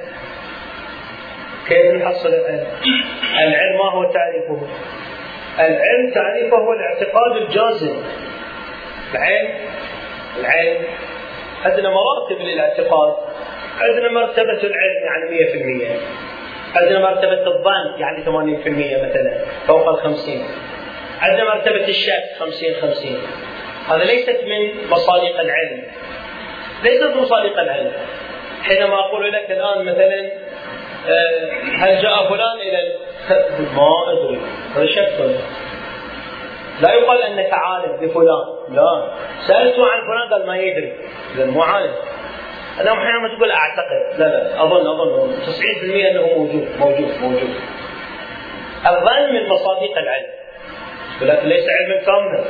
كيف 1.68 1.94
نحصل 1.94 2.28
العلم؟ 2.28 2.66
العلم 3.34 3.78
ما 3.78 3.90
هو 3.92 4.12
تعريفه؟ 4.12 4.66
العلم 5.58 6.10
تعريفه 6.14 6.56
هو 6.56 6.72
الاعتقاد 6.72 7.36
الجازم 7.36 7.96
العلم 9.14 9.54
العلم 10.40 10.84
عندنا 11.64 11.90
مراتب 11.90 12.40
للاعتقاد 12.40 13.14
عندنا 13.80 14.12
مرتبة 14.12 14.60
العلم 14.62 15.04
يعني 15.04 15.30
100% 16.74 16.76
عندنا 16.76 16.98
مرتبة 16.98 17.46
الظن 17.46 18.00
يعني 18.00 18.24
80% 18.24 18.28
مثلا 19.08 19.38
فوق 19.66 19.88
ال 19.88 19.96
50 19.96 20.44
عندنا 21.20 21.44
مرتبة 21.44 21.88
الشك 21.88 22.24
50 22.38 22.74
50 22.80 23.18
هذا 23.88 24.04
ليست 24.04 24.40
من 24.44 24.90
مصادق 24.90 25.40
العلم. 25.40 25.82
ليست 26.82 27.16
مصادق 27.16 27.58
العلم. 27.60 27.92
حينما 28.62 28.94
أقول 28.94 29.32
لك 29.32 29.50
الآن 29.50 29.84
مثلا 29.84 30.30
آه، 31.08 31.50
هل 31.76 32.02
جاء 32.02 32.28
فلان 32.28 32.56
إلى 32.60 32.94
ما 33.76 34.12
أدري 34.12 34.40
هذا 34.76 34.86
شك. 34.86 35.36
لا 36.80 36.94
يقال 36.94 37.22
أنك 37.22 37.52
عالم 37.52 37.96
بفلان. 37.96 38.74
لا. 38.74 39.10
سالته 39.46 39.86
عن 39.86 40.00
فلان 40.00 40.32
قال 40.32 40.46
ما 40.46 40.56
يدري. 40.56 40.92
اذا 41.34 41.46
مو 41.46 41.62
عالم. 41.62 41.94
أنا 42.80 42.92
أحيانا 42.92 43.36
تقول 43.36 43.50
أعتقد. 43.50 44.18
لا 44.18 44.24
لا 44.28 44.62
أظن 44.62 44.86
أظن 44.86 45.32
90% 45.46 46.10
أنه 46.10 46.22
موجود 46.22 46.68
موجود 46.78 47.10
موجود. 47.20 47.54
الظن 48.86 49.34
من 49.34 49.48
مصادق 49.48 49.98
العلم. 49.98 50.30
ولكن 51.22 51.48
ليس 51.48 51.64
علما 51.68 52.04
كاملا 52.04 52.44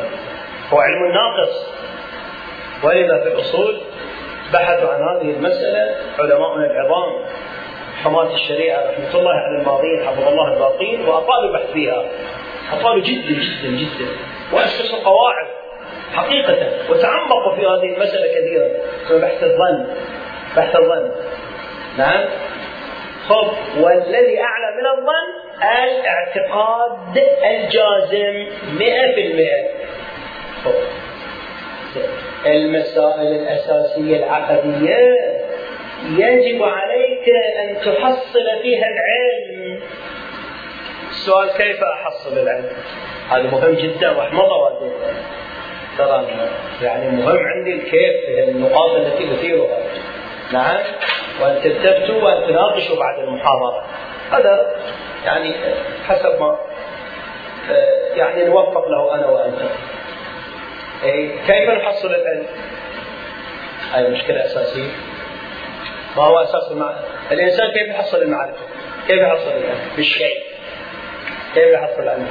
هو 0.73 0.79
علم 0.79 1.13
ناقص. 1.13 1.75
ولذا 2.85 3.21
في 3.21 3.29
الأصول 3.29 3.81
بحثوا 4.53 4.89
عن 4.89 5.01
هذه 5.03 5.31
المسألة 5.31 5.97
علماؤنا 6.19 6.67
العظام 6.67 7.25
حماة 8.03 8.35
الشريعة 8.35 8.91
رحمة 8.91 9.21
الله 9.21 9.33
على 9.33 9.59
الماضين 9.61 10.07
حفظ 10.07 10.29
الله 10.29 10.53
الباقين 10.55 11.01
وأطالوا 11.01 11.51
البحث 11.51 11.73
فيها. 11.73 12.05
أطالوا 12.73 13.03
جدا 13.03 13.33
جدا 13.33 13.69
جدا. 13.69 14.11
وأسسوا 14.53 14.99
قواعد. 15.05 15.47
حقيقة. 16.15 16.91
وتعمقوا 16.91 17.57
في 17.57 17.61
هذه 17.61 17.95
المسألة 17.95 18.27
كثيرا. 18.41 18.69
في 19.09 19.19
بحث 19.19 19.45
الظن. 19.45 19.87
بحث 20.57 20.77
الظن. 20.77 21.11
نعم. 21.99 22.25
خب 23.29 23.49
والذي 23.83 24.41
أعلى 24.41 24.77
من 24.77 24.87
الظن؟ 24.87 25.29
الاعتقاد 25.63 27.19
الجازم. 27.45 28.47
مئة 28.79 29.15
في 29.15 29.27
المئة. 29.27 29.69
المسائل 32.47 33.43
الأساسية 33.43 34.17
العقدية. 34.17 35.19
يجب 36.19 36.63
عليك 36.63 37.29
أن 37.61 37.77
تحصل 37.77 38.63
فيها 38.63 38.87
العلم. 38.87 39.81
السؤال 41.11 41.49
كيف 41.49 41.83
أحصل 41.83 42.39
العلم؟ 42.39 42.71
هذا 43.31 43.43
مهم 43.43 43.75
جدا 43.75 44.11
واحمضه 44.11 44.57
واديه 44.57 44.93
ترى 45.99 46.27
يعني 46.83 47.11
مهم 47.11 47.39
عندي 47.47 47.73
الكيف 47.75 48.49
النقاط 48.49 48.91
التي 48.91 49.35
أثيرها 49.35 49.79
نعم 50.53 50.77
وأن 51.41 51.61
تثبتوا 51.63 52.23
وأن 52.23 52.47
تناقشوا 52.49 52.97
بعد 52.97 53.19
المحاضرة 53.19 53.85
هذا 54.33 54.77
يعني 55.25 55.55
حسب 56.09 56.41
ما 56.41 56.59
يعني 58.15 58.45
نوفق 58.45 58.89
له 58.89 59.15
أنا 59.15 59.27
وأنت 59.27 59.59
إيه 61.05 61.31
كيف 61.47 61.71
نحصل 61.71 62.09
العلم؟ 62.15 62.47
هذه 63.95 64.09
مشكلة 64.09 64.45
أساسية 64.45 64.91
ما 66.17 66.23
هو 66.23 66.39
أساس 66.39 66.73
المعرفه؟ 66.73 67.05
الإنسان 67.31 67.67
كيف 67.71 67.89
يحصل 67.89 68.23
المعرفة؟ 68.23 68.63
كيف 69.09 69.19
يحصل 69.19 69.51
العلم؟ 69.51 69.79
بالشيء 69.97 70.43
كيف 71.55 71.67
يحصل 71.67 72.03
العلم؟ 72.03 72.29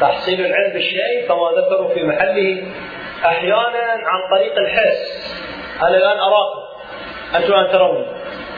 تحصيل 0.00 0.46
العلم 0.46 0.72
بالشيء 0.72 1.28
كما 1.28 1.50
ذكروا 1.60 1.94
في 1.94 2.02
محله 2.02 2.62
أحيانا 3.24 3.92
عن 4.06 4.30
طريق 4.30 4.58
الحس 4.58 5.34
أنا 5.82 5.96
الآن 5.96 6.18
اراكم 6.18 6.60
أنتم 7.34 7.52
الآن 7.52 7.72
ترون 7.72 8.06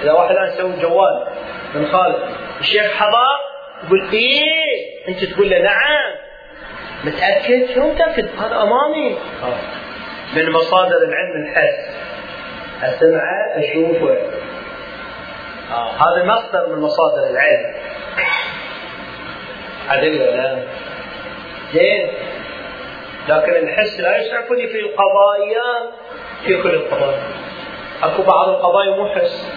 إذا 0.03 0.12
واحد 0.12 0.31
الآن 0.31 0.48
يسوي 0.48 0.72
جوال 0.83 1.27
من 1.74 1.87
خالد 1.87 2.16
الشيخ 2.61 2.92
حضر 2.92 3.48
يقول 3.85 4.11
إيه؟ 4.12 5.09
أنت 5.09 5.24
تقول 5.24 5.51
له 5.51 5.59
نعم. 5.59 6.14
متأكد؟ 7.05 7.74
شو 7.74 7.92
متأكد؟ 7.92 8.29
هذا 8.38 8.62
أمامي. 8.62 9.18
من 10.37 10.51
مصادر 10.53 10.96
العلم 10.96 11.46
الحس 11.46 11.96
أسمعه 12.83 13.59
أشوفه. 13.59 14.16
آه. 15.70 15.90
هذا 15.90 16.24
مصدر 16.24 16.66
من 16.66 16.83
مصادر 16.83 17.31
العلم. 17.31 17.74
عدل 19.88 20.22
ولا؟ 20.22 20.62
زين. 21.74 22.09
لكن 23.28 23.52
الحس 23.52 24.00
لا 24.00 24.16
يسعفني 24.16 24.66
في 24.66 24.81
القضايا 24.81 25.90
في 26.44 26.62
كل 26.62 26.70
القضايا 26.70 27.22
أكو 28.02 28.22
بعض 28.22 28.48
القضايا 28.48 28.90
مو 28.90 29.09
حس. 29.09 29.52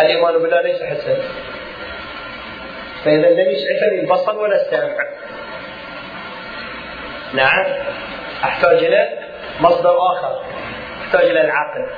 الإيمان 0.00 0.32
بالله 0.32 0.60
ليس 0.60 0.82
حسا. 0.82 1.18
فإذا 3.04 3.30
لم 3.30 3.50
يسعفني 3.50 4.00
البصر 4.00 4.38
ولا 4.38 4.56
السمع. 4.56 5.04
نعم. 7.34 7.64
أحتاج 8.44 8.84
إلى 8.84 9.18
مصدر 9.60 9.96
آخر. 10.12 10.42
أحتاج 11.06 11.24
إلى 11.24 11.40
العقل. 11.40 11.90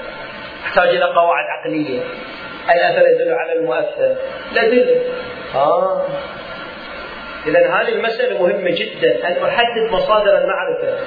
أحتاج 0.65 0.89
إلى 0.89 1.05
قواعد 1.05 1.45
عقلية. 1.59 2.01
الاثر 2.71 3.09
يدل 3.09 3.33
على 3.33 3.53
المؤثر؟ 3.53 4.17
لا 4.53 4.69
دل 4.69 5.03
آه. 5.55 6.07
إذا 7.47 7.75
هذه 7.75 7.89
المسألة 7.89 8.43
مهمة 8.43 8.71
جدا 8.71 9.29
أن 9.29 9.45
أحدد 9.45 9.91
مصادر 9.93 10.39
المعرفة 10.39 11.07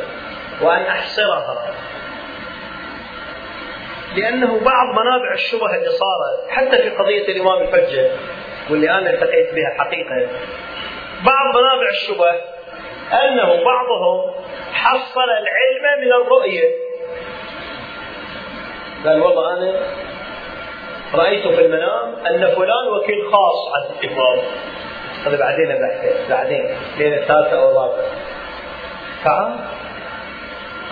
وأن 0.62 0.82
أحصرها. 0.82 1.74
لأنه 4.15 4.60
بعض 4.60 4.88
منابع 4.89 5.34
الشبهه 5.34 5.76
اللي 5.76 5.89
صارت 5.89 6.50
حتى 6.50 6.78
في 6.84 6.89
قضية 6.89 7.28
الإمام 7.28 7.62
الحجة 7.62 8.12
واللي 8.69 8.91
أنا 8.91 9.10
التقيت 9.10 9.54
بها 9.54 9.69
حقيقة 9.78 10.28
بعض 11.26 11.58
منابع 11.58 11.89
الشبه 11.89 12.32
أنه 13.24 13.63
بعضهم 13.63 14.34
حصل 14.74 15.30
العلم 15.30 16.02
من 16.02 16.13
الرؤية. 16.13 16.69
قال 19.06 19.22
والله 19.22 19.54
أنا 19.54 19.80
رأيت 21.15 21.48
في 21.48 21.65
المنام 21.65 22.15
أن 22.26 22.56
فلان 22.56 22.88
وكيل 22.88 23.32
خاص 23.32 23.74
عن 23.76 23.96
الامام 24.04 24.39
هذا 25.25 25.38
بعدين 25.38 25.67
بحثه 25.67 26.29
بعدين. 26.29 26.69
ليله 26.97 27.15
الثالثة 27.15 27.59
أو 27.59 27.71
الرابعة. 27.71 28.05
تعال 29.23 29.59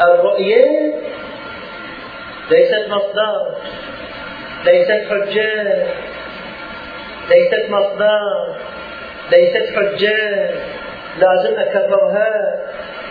الرؤية 0.02 0.94
ليست 2.52 2.90
مصدر 2.90 3.56
ليست 4.66 5.02
حجة. 5.10 5.86
ليست 7.30 7.70
مصدر 7.70 8.56
ليست 9.32 9.76
حجة. 9.76 10.50
لازم 11.20 11.60
أكررها 11.60 12.60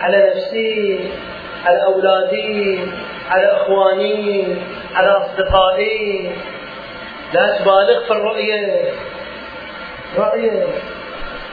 على 0.01 0.29
نفسي 0.29 0.99
على 1.65 1.83
أولادي 1.83 2.79
على 3.29 3.51
إخواني 3.51 4.55
على 4.95 5.09
أصدقائي. 5.09 6.31
لا 7.33 7.57
تبالغ 7.57 8.05
في 8.05 8.11
الرؤية. 8.11 8.91
رؤية. 10.17 10.65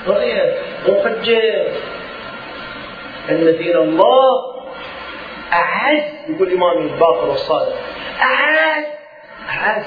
رؤيه 0.07 0.55
مو 0.89 1.03
حجه 1.05 1.67
ان 3.31 3.57
دين 3.59 3.77
الله 3.77 4.55
أعز 5.53 6.03
يقول 6.29 6.49
الامام 6.49 6.79
الباقر 6.79 7.29
والصادق 7.29 7.77
أعز 8.23 8.85
أعز. 9.51 9.85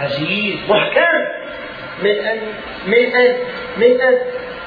عزيز 0.00 0.56
محكم. 0.68 1.24
من 2.02 2.18
أن 2.18 2.40
من 2.86 3.16
أن 3.16 3.36
من 3.76 4.00
أن 4.00 4.18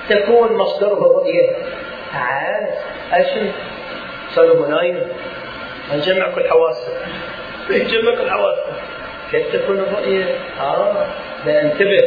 تكون 0.09 0.57
مصدره 0.57 0.93
الرؤيه 0.93 1.49
أعز. 2.15 2.67
اشد 3.13 3.51
صار 4.29 4.67
نايم. 4.67 4.99
نجمع 5.93 6.29
كل 6.35 6.49
حواسه؟ 6.49 6.93
نجمع 7.69 8.15
كل 8.15 8.29
حواسه. 8.31 8.73
كيف 9.31 9.55
تكون 9.55 9.79
الرؤية؟ 9.79 10.25
آه 10.61 11.07
لا 11.45 11.61
انتبه. 11.61 12.01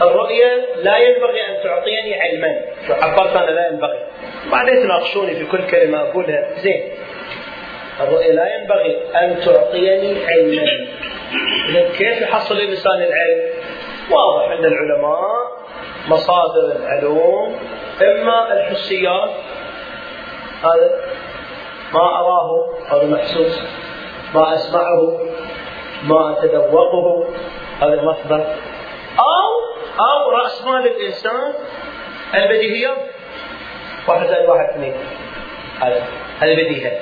الرؤية 0.00 0.66
لا 0.82 0.98
ينبغي 0.98 1.40
أن 1.48 1.62
تعطيني 1.64 2.20
علما. 2.20 2.60
عبرت 2.90 3.36
أنا 3.36 3.50
لا 3.50 3.68
ينبغي. 3.68 3.98
بعدين 4.52 4.74
تناقشوني 4.74 5.34
في 5.34 5.44
كل 5.44 5.66
كلمة 5.66 6.00
أقولها. 6.00 6.54
زين. 6.62 6.82
الرؤية 8.00 8.32
لا 8.32 8.56
ينبغي 8.56 8.98
أن 9.14 9.40
تعطيني 9.40 10.26
علما. 10.26 10.66
كيف 11.98 12.22
يحصل 12.22 12.54
الإنسان 12.54 13.02
العلم؟ 13.02 13.50
واضح 14.10 14.50
أن 14.50 14.64
العلماء 14.64 15.22
مصادر 16.08 16.76
العلوم 16.76 17.56
إما 18.02 18.52
الحسيات. 18.52 19.30
هذا 20.62 21.00
ما 21.94 22.00
أراه 22.00 22.68
هذا 22.90 23.06
محسوس. 23.06 23.62
ما 24.34 24.54
أسمعه. 24.54 25.20
ما 26.04 26.38
أتذوقه. 26.38 27.28
هذا 27.80 28.02
مصدر. 28.02 28.44
أو 29.18 29.62
أو 30.00 30.30
رأس 30.30 30.64
مال 30.64 30.86
الإنسان 30.86 31.54
البديهيات 32.34 32.96
واحد 34.08 34.26
زائد 34.26 34.48
واحد 34.48 34.68
اثنين. 34.70 34.94
هذا 36.40 36.54
بديهة. 36.54 37.00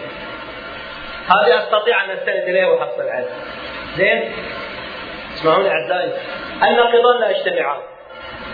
هذه 1.27 1.59
أستطيع 1.59 2.05
أن 2.05 2.11
أستند 2.11 2.49
إليها 2.49 2.66
وأحصل 2.66 3.03
عنها 3.03 3.29
زين؟ 3.96 4.33
اسمعوني 5.35 5.70
أعزائي. 5.70 6.12
الناقضان 6.62 7.20
لا 7.20 7.31
يجتمعان. 7.31 7.81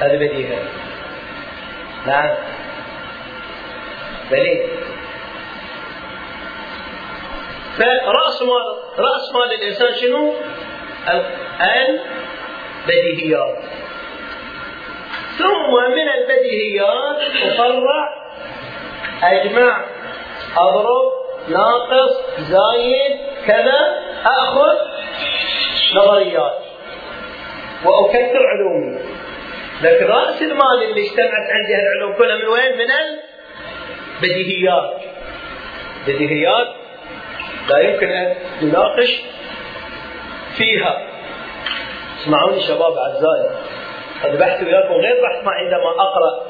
هذه 0.00 0.16
بديهة. 0.16 0.58
نعم. 2.06 2.34
بلي 4.30 4.66
فرأس 7.76 8.42
مال 8.42 8.76
رأس 8.98 9.32
مال 9.32 9.52
الإنسان 9.54 9.94
شنو؟ 9.94 10.34
البديهيات. 12.90 13.58
ثم 15.38 15.72
من 15.90 16.08
البديهيات 16.08 17.16
أفرع 17.42 18.14
أجمع 19.22 19.84
أضرب 20.56 21.12
ناقص 21.48 22.20
زايد 22.38 23.20
كذا 23.46 24.02
أخذ 24.24 24.76
نظريات. 25.94 26.58
وأكثر 27.84 28.46
علومي 28.46 28.98
لكن 29.82 30.06
رأس 30.06 30.42
المال 30.42 30.82
اللي 30.82 31.06
اجتمعت 31.06 31.50
عندي 31.50 31.74
هالعلوم 31.74 32.12
كلها 32.18 32.36
من 32.36 32.48
وين؟ 32.48 32.78
من 32.78 32.90
البديهيات. 34.22 35.00
بديهيات 36.06 36.68
لا 37.68 37.78
يمكن 37.78 38.08
أن 38.08 38.36
نناقش 38.62 39.22
فيها. 40.56 41.05
اسمعوني 42.26 42.60
شباب 42.60 42.92
أعزائي 42.92 43.50
قد 44.24 44.38
بحث 44.38 44.62
وياكم 44.62 44.94
غير 44.94 45.22
بحث 45.22 45.44
ما 45.44 45.50
عندما 45.50 45.90
أقرأ 45.90 46.46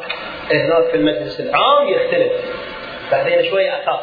هناك 0.53 0.91
في 0.91 0.97
المجلس 0.97 1.41
العام 1.41 1.89
يختلف. 1.89 2.33
بعدين 3.13 3.51
شوية 3.51 3.71
أخاف. 3.71 4.01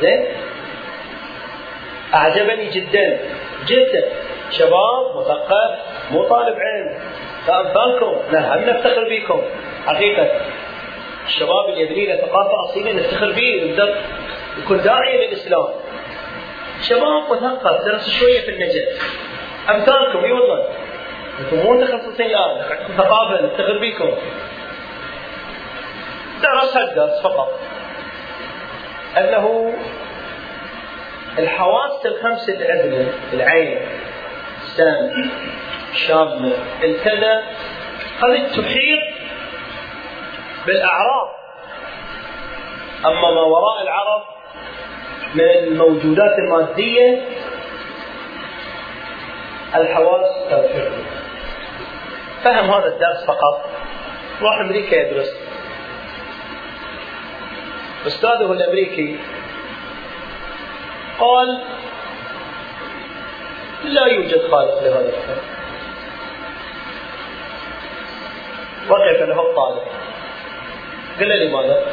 زين؟ 0.00 0.24
أعجبني 2.14 2.70
جدا. 2.70 3.18
جدا. 3.66 4.08
شباب 4.50 5.16
مثقف 5.16 5.78
مو 6.10 6.24
طالب 6.24 6.56
علم. 6.58 6.98
كأمثالكم 7.46 8.16
نعم 8.32 8.58
نفتخر 8.58 9.08
بكم؟ 9.10 9.42
حقيقة. 9.86 10.30
الشباب 11.26 11.68
اللي 11.68 11.80
يبني 11.80 12.06
له 12.06 12.16
ثقافة 12.16 12.64
أصيلة 12.64 12.92
نفتخر 12.92 13.32
به 13.32 13.42
يقدر 13.42 13.94
يكون 14.64 14.82
داعية 14.82 15.26
للإسلام. 15.26 15.68
شباب 16.82 17.22
مثقف 17.30 17.84
درس 17.84 18.10
شوية 18.10 18.40
في 18.40 18.50
النجف 18.50 19.22
أمثالكم 19.70 20.24
أي 20.24 20.32
والله. 20.32 20.68
أنتم 21.40 21.56
مو 21.56 21.72
متخصصين 21.72 22.26
الآن 22.26 22.64
عندكم 22.70 22.94
ثقافة 22.96 23.42
نفتخر 23.42 23.78
بكم. 23.78 24.10
درس 26.42 26.76
هالدرس 26.76 27.22
فقط. 27.22 27.60
أنه 29.18 29.74
الحواس 31.38 32.06
الخمس 32.06 32.48
العدلة 32.48 33.12
العين 33.32 33.80
السام 34.62 35.30
الشامة 35.92 36.52
الكذا 36.82 37.42
هذه 38.22 38.48
تحيط 38.56 39.00
بالأعراض. 40.66 41.28
أما 43.06 43.30
ما 43.30 43.40
وراء 43.40 43.82
العرض 43.82 44.22
من 45.34 45.44
الموجودات 45.44 46.38
المادية 46.38 47.22
الحواس 49.76 50.50
تنفذ 50.50 50.90
فهم 52.44 52.70
هذا 52.70 52.86
الدرس 52.86 53.24
فقط. 53.26 53.70
راح 54.42 54.60
أمريكا 54.60 54.94
يدرس. 54.94 55.36
أستاذه 58.06 58.52
الأمريكي 58.52 59.18
قال 61.20 61.62
لا 63.84 64.06
يوجد 64.06 64.50
خالق 64.50 64.82
لهذا 64.82 65.08
الكون 65.08 65.38
وقف 68.88 69.22
له 69.22 69.50
الطالب. 69.50 69.82
قال 71.18 71.28
له 71.28 71.34
لماذا؟ 71.44 71.86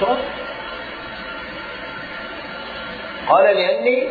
سؤال؟ 0.00 0.18
قال 3.28 3.44
لأني 3.44 4.08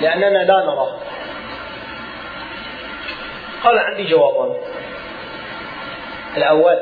لأننا 0.00 0.38
لا 0.38 0.64
نراه 0.64 0.96
قال 3.64 3.78
عندي 3.78 4.04
جوابان. 4.04 4.56
الأول 6.36 6.78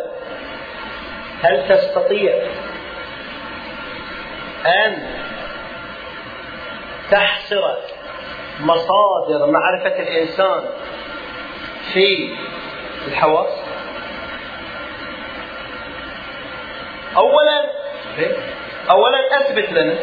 هل 1.43 1.69
تستطيع 1.69 2.43
أن 4.67 5.07
تحصر 7.11 7.75
مصادر 8.61 9.47
معرفة 9.47 10.01
الإنسان 10.01 10.65
في 11.93 12.37
الحواس؟ 13.09 13.63
أولا 17.17 17.71
أولا 18.91 19.41
أثبت 19.41 19.73
لنا 19.73 19.95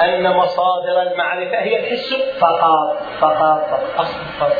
أن 0.00 0.36
مصادر 0.36 1.02
المعرفة؟ 1.02 1.58
هي 1.58 1.80
الحس. 1.80 2.14
فقط 2.40 3.02
فقط 3.20 3.82
فقط 4.40 4.52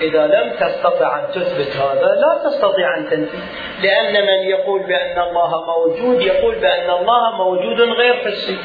إذا 0.00 0.26
لم 0.26 0.52
تستطع 0.60 1.18
أن 1.18 1.32
تثبت 1.32 1.76
هذا 1.76 2.14
لا 2.14 2.50
تستطيع 2.50 2.96
أن 2.96 3.10
تنفي. 3.10 3.38
لأن 3.82 4.12
من 4.12 4.48
يقول 4.48 4.82
بأن 4.82 5.18
الله 5.18 5.64
موجود 5.64 6.20
يقول 6.20 6.54
بأن 6.54 6.90
الله 6.90 7.36
موجود 7.36 7.80
غير 7.80 8.14
حسي. 8.14 8.58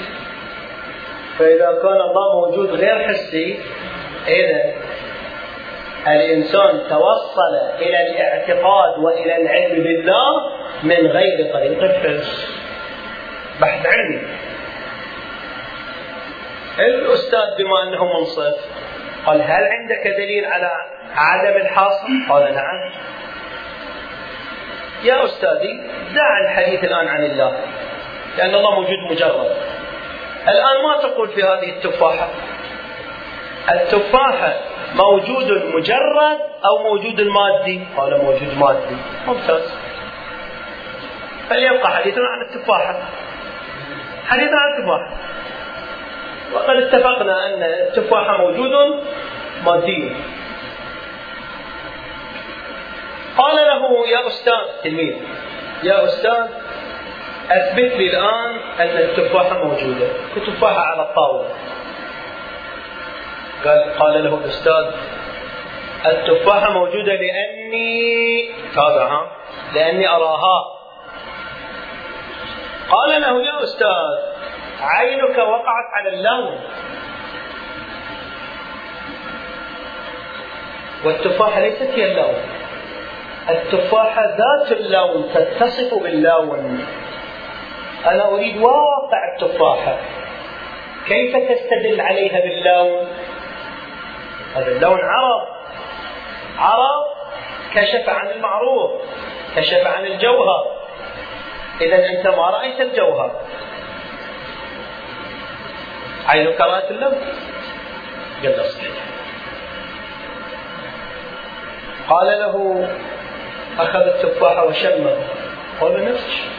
فإذا 1.40 1.80
كان 1.82 2.02
الله 2.02 2.40
موجود 2.40 2.70
غير 2.70 3.08
حسي 3.08 3.60
إذا 4.28 4.74
الإنسان 6.08 6.82
توصل 6.90 7.56
إلى 7.80 8.12
الاعتقاد 8.12 9.00
وإلى 9.00 9.38
العلم 9.38 9.84
بالله 9.84 10.50
من 10.84 11.08
غير 11.08 11.54
طريق 11.54 11.84
الحس 11.84 12.48
بحث 13.62 13.86
علمي. 13.86 14.22
الأستاذ 16.80 17.58
بما 17.58 17.84
أنه 17.84 18.06
منصف. 18.20 18.56
قال 19.26 19.42
هل 19.42 19.64
عندك 19.64 20.08
دليل 20.18 20.46
على 20.46 20.72
عدم 21.16 21.58
الحاصل؟ 21.58 22.08
قال 22.30 22.56
نعم. 22.56 22.92
يا 25.04 25.26
أستاذي 25.26 25.82
دع 26.16 26.40
الحديث 26.46 26.84
الآن 26.84 27.08
عن 27.08 27.24
الله 27.24 27.58
لأن 28.38 28.56
الله 28.56 28.72
موجود 28.72 29.12
مجرد. 29.12 29.56
الآن 30.48 30.84
ما 30.84 31.02
تقول 31.02 31.30
في 31.30 31.44
هذه 31.44 31.70
التفاحة. 31.70 32.30
التفاحة 33.72 34.54
موجود 34.96 35.52
مجرد 35.76 36.40
أو 36.66 36.84
موجود 36.84 37.22
مادي؟ 37.22 37.84
قال 37.98 38.24
موجود 38.24 38.58
مادي. 38.58 38.96
ممتاز. 39.28 39.74
فليبقى 41.50 41.92
حديثنا 41.92 42.28
عن 42.28 42.42
التفاحة. 42.42 43.00
حديثنا 44.28 44.58
عن 44.58 44.74
التفاحة. 44.78 45.10
وقد 46.54 46.76
اتفقنا 46.76 47.46
أن 47.48 47.64
التفاحة 47.64 48.38
موجود 48.38 49.04
مادي. 49.66 50.12
قال 53.38 53.56
له 53.56 54.08
يا 54.08 54.28
أستاذ 54.28 54.84
تلميذ 54.84 55.16
يا 55.84 56.06
أستاذ 56.06 56.48
أثبت 57.52 57.92
لي 57.98 58.08
الآن 58.10 58.60
أن 58.80 58.98
التفاحة 58.98 59.64
موجودة. 59.64 60.08
التفاحة 60.38 60.80
على 60.80 61.02
الطاولة. 61.02 61.50
قال 63.66 64.00
قال 64.00 64.24
له 64.24 64.36
الأستاذ 64.36 64.86
التفاحة 66.06 66.72
موجودة 66.74 67.14
لأني 67.14 68.50
تابع 68.76 69.08
ها 69.08 69.32
لأني 69.74 70.08
أراها. 70.10 70.76
قال 72.92 73.22
له 73.22 73.42
يا 73.42 73.64
أستاذ 73.64 73.95
عينك 74.86 75.38
وقعت 75.38 75.94
على 75.94 76.10
اللون. 76.10 76.60
والتفاحة 81.06 81.60
ليست 81.60 81.82
هي 81.96 82.06
اللون. 82.06 82.36
التفاحة 83.50 84.26
ذات 84.26 84.72
اللون 84.72 85.32
تتصف 85.34 85.94
باللون. 85.94 86.86
أنا 88.06 88.28
أريد 88.28 88.58
واقع 88.58 89.34
التفاحة. 89.34 89.98
كيف 91.08 91.36
تستدل 91.36 92.02
عليها 92.02 92.40
باللون؟ 92.40 93.08
هذا 94.56 94.68
اللون 94.68 95.00
عرض 95.00 95.48
عرض 96.58 97.06
كشف 97.76 98.10
عن 98.10 98.28
المعروف 98.28 98.92
كشف 99.56 99.88
عن 99.88 100.06
الجوهر. 100.06 100.76
إذا 101.82 102.10
أنت 102.10 102.28
ما 102.28 102.50
رأيت 102.50 102.82
الجوهر. 102.82 103.32
عينك 106.28 106.62
رأت 106.62 106.92
اللون 106.92 107.16
قال 108.44 108.66
صحيح 108.66 108.94
قال 112.10 112.28
له 112.28 112.88
أخذ 113.80 114.00
التفاحة 114.00 114.66
وشمه 114.66 115.18
قال 115.82 116.06
نفس 116.06 116.26
الشيء 116.28 116.50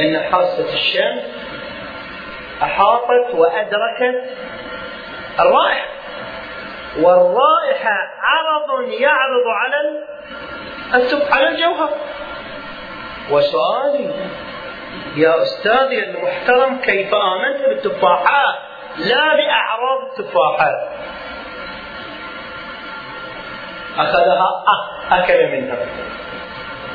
إن 0.00 0.32
حاسة 0.32 0.74
الشم 0.74 1.20
أحاطت 2.62 3.34
وأدركت 3.34 4.24
الرائحة 5.40 5.86
والرائحة 6.98 8.12
عرض 8.20 8.88
يعرض 8.88 9.46
على 9.46 9.76
على 11.32 11.48
الجوهر 11.48 11.90
وسؤالي 13.30 14.10
يا 15.16 15.42
أستاذي 15.42 16.04
المحترم 16.04 16.78
كيف 16.80 17.14
آمنت 17.14 17.68
بالتفاحات؟ 17.68 18.54
لا 18.98 19.36
بأعراض 19.36 20.02
التفاحات. 20.10 20.88
أخذها 23.98 24.64
أه 24.68 25.18
أكل 25.18 25.52
منها. 25.52 25.76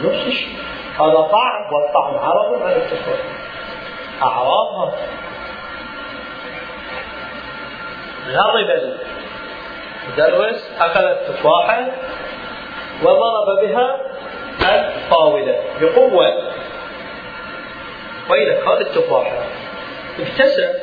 نفس 0.03 0.27
الشيء. 0.27 0.57
هذا 0.99 1.21
طعم 1.21 1.73
والطعم 1.73 2.17
عرض 2.19 2.61
على 2.63 2.75
التفاح 2.75 3.17
أعراضها. 4.21 4.91
غضب 8.27 8.69
المدرس 10.07 10.71
أخذ 10.79 11.01
التفاحة 11.01 11.87
وضرب 13.03 13.59
بها 13.61 13.99
الطاولة 14.61 15.63
بقوة. 15.81 16.51
ويلك 18.31 18.67
هذه 18.67 18.81
التفاحة. 18.81 19.45
ابتسم. 20.19 20.73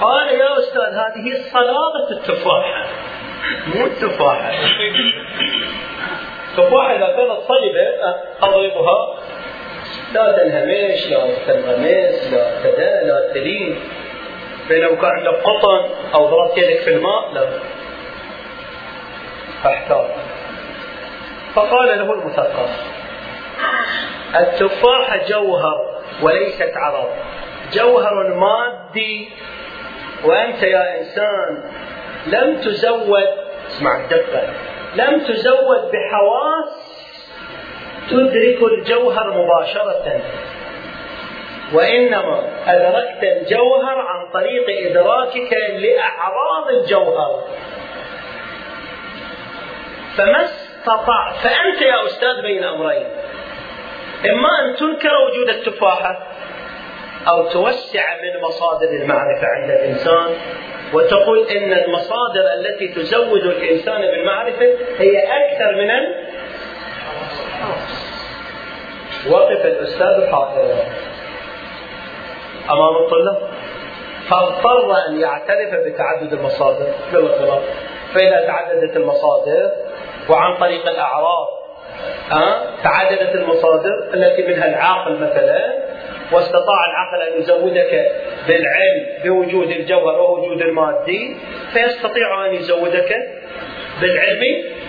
قال 0.00 0.28
يا 0.28 0.58
أستاذ 0.58 0.94
هذه 0.94 1.42
صلابة 1.52 2.10
التفاحة 2.10 2.86
مو 3.74 3.86
التفاحة. 3.86 4.52
التفاحة 6.50 6.96
إذا 6.96 7.06
كانت 7.06 7.38
صلبة 7.48 8.14
أضربها 8.42 9.18
لا 10.14 10.32
تنهمش 10.32 11.06
لا 11.10 11.34
تنغمس 11.46 12.32
لا 12.32 12.60
تدا 12.62 13.02
لا 13.04 13.32
تلين. 13.34 13.80
بينما 14.68 14.94
كان 14.94 15.10
عندك 15.10 15.42
قطن 15.42 15.88
أو 16.14 16.26
ضربت 16.26 16.58
يدك 16.58 16.80
في 16.80 16.90
الماء 16.90 17.32
لا. 17.32 17.48
فاحتار 19.62 20.10
فقال 21.54 21.88
له 21.88 22.12
المثقف 22.12 23.01
التفاحة 24.34 25.16
جوهر 25.28 26.00
وليست 26.22 26.72
عرض. 26.76 27.08
جوهر 27.72 28.34
مادي 28.34 29.30
وأنت 30.24 30.62
يا 30.62 30.98
إنسان 31.00 31.64
لم 32.26 32.56
تزود 32.56 33.28
اسمع 33.68 34.00
الدقة 34.00 34.42
لم 34.94 35.20
تزود 35.20 35.90
بحواس 35.92 36.92
تدرك 38.10 38.62
الجوهر 38.62 39.44
مباشرة. 39.44 40.20
وإنما 41.72 42.48
أدركت 42.66 43.22
الجوهر 43.22 43.98
عن 43.98 44.30
طريق 44.32 44.90
إدراكك 44.90 45.52
لأعراض 45.78 46.68
الجوهر. 46.68 47.44
فما 50.16 50.44
استطعت 50.44 51.34
فأنت 51.34 51.82
يا 51.82 52.06
أستاذ 52.06 52.42
بين 52.42 52.64
أمرين. 52.64 53.06
إما 54.30 54.48
أن 54.60 54.76
تنكر 54.76 55.10
وجود 55.28 55.48
التفاحة 55.48 56.26
أو 57.28 57.48
توسع 57.48 58.04
من 58.22 58.42
مصادر 58.42 58.88
المعرفة 58.88 59.46
عند 59.46 59.70
الإنسان 59.70 60.34
وتقول 60.92 61.46
إن 61.48 61.72
المصادر 61.72 62.52
التي 62.54 62.88
تزود 62.88 63.42
الإنسان 63.42 64.00
بالمعرفة 64.00 64.66
هي 64.98 65.18
أكثر 65.18 65.74
من 65.76 65.90
وقف 69.32 69.66
الأستاذ 69.66 70.26
حائرا 70.30 70.76
أمام 72.70 72.96
الطلاب. 73.04 73.48
فاضطر 74.28 75.06
أن 75.08 75.20
يعترف 75.20 75.74
بتعدد 75.86 76.32
المصادر. 76.32 76.86
بالغلط 77.12 77.62
فإذا 78.14 78.46
تعددت 78.46 78.96
المصادر 78.96 79.70
وعن 80.30 80.56
طريق 80.56 80.88
الأعراض 80.88 81.61
تعددت 82.84 83.34
المصادر. 83.34 84.10
التي 84.14 84.42
منها 84.42 84.68
العاقل 84.68 85.14
مثلا 85.14 85.72
واستطاع 86.32 86.86
العقل 86.90 87.32
أن 87.32 87.40
يزودك 87.40 88.12
بالعلم 88.48 89.06
بوجود 89.24 89.70
الجوهر 89.70 90.20
ووجود 90.20 90.62
المادي 90.62 91.36
فيستطيع 91.72 92.46
أن 92.46 92.54
يزودك 92.54 93.16
بالعلم 94.00 94.40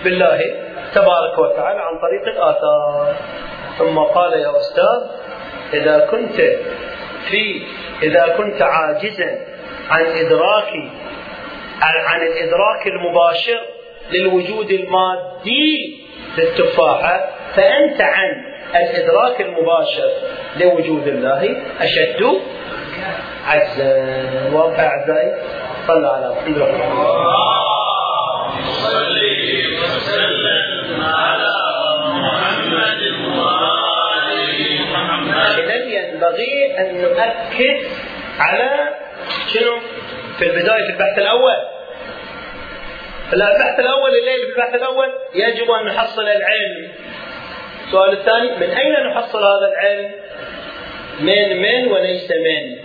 بالله 0.04 0.54
تبارك 0.94 1.38
وتعالى 1.38 1.80
عن 1.80 1.98
طريق 1.98 2.36
الآثار. 2.36 3.14
ثم 3.78 3.98
قال 3.98 4.32
يا 4.32 4.56
أستاذ 4.56 5.00
إذا 5.74 6.06
كنت 6.10 6.36
في 7.30 7.62
إذا 8.02 8.34
كنت 8.36 8.62
عاجزا 8.62 9.38
عن 9.90 10.04
إدراك 10.04 10.72
عن 11.80 12.20
الإدراك 12.22 12.86
المباشر 12.86 13.60
للوجود 14.12 14.70
المادي 14.70 16.03
للتفاحة 16.38 17.30
فأنت 17.54 18.00
عن 18.00 18.54
الإدراك 18.76 19.40
المباشر 19.40 20.10
لوجود 20.60 21.08
الله 21.08 21.56
أشد 21.80 22.22
عجزا. 23.46 24.50
واضح 24.52 24.80
أعزائي 24.80 25.34
صلى 25.86 26.06
على 26.08 26.26
وآل 33.76 34.80
محمد 34.80 35.58
إذا 35.58 35.74
ينبغي 35.74 36.78
أن 36.78 37.02
نؤكد 37.02 37.76
على 38.38 38.88
شنو؟ 39.54 39.78
في 40.38 40.44
البداية 40.46 40.84
في 40.84 40.90
البحث 40.90 41.18
الأول. 41.18 41.73
البحث 43.32 43.80
الأول 43.80 44.10
الليل 44.10 44.46
في 44.46 44.52
البحث 44.52 44.74
الأول 44.74 45.08
يجب 45.34 45.70
أن 45.70 45.86
نحصل 45.86 46.22
العلم. 46.22 46.92
السؤال 47.86 48.12
الثاني 48.12 48.56
من 48.56 48.76
أين 48.76 49.06
نحصل 49.06 49.38
هذا 49.38 49.72
العلم؟ 49.72 50.10
من 51.20 51.62
من 51.62 51.92
وليس 51.92 52.30
من؟ 52.30 52.76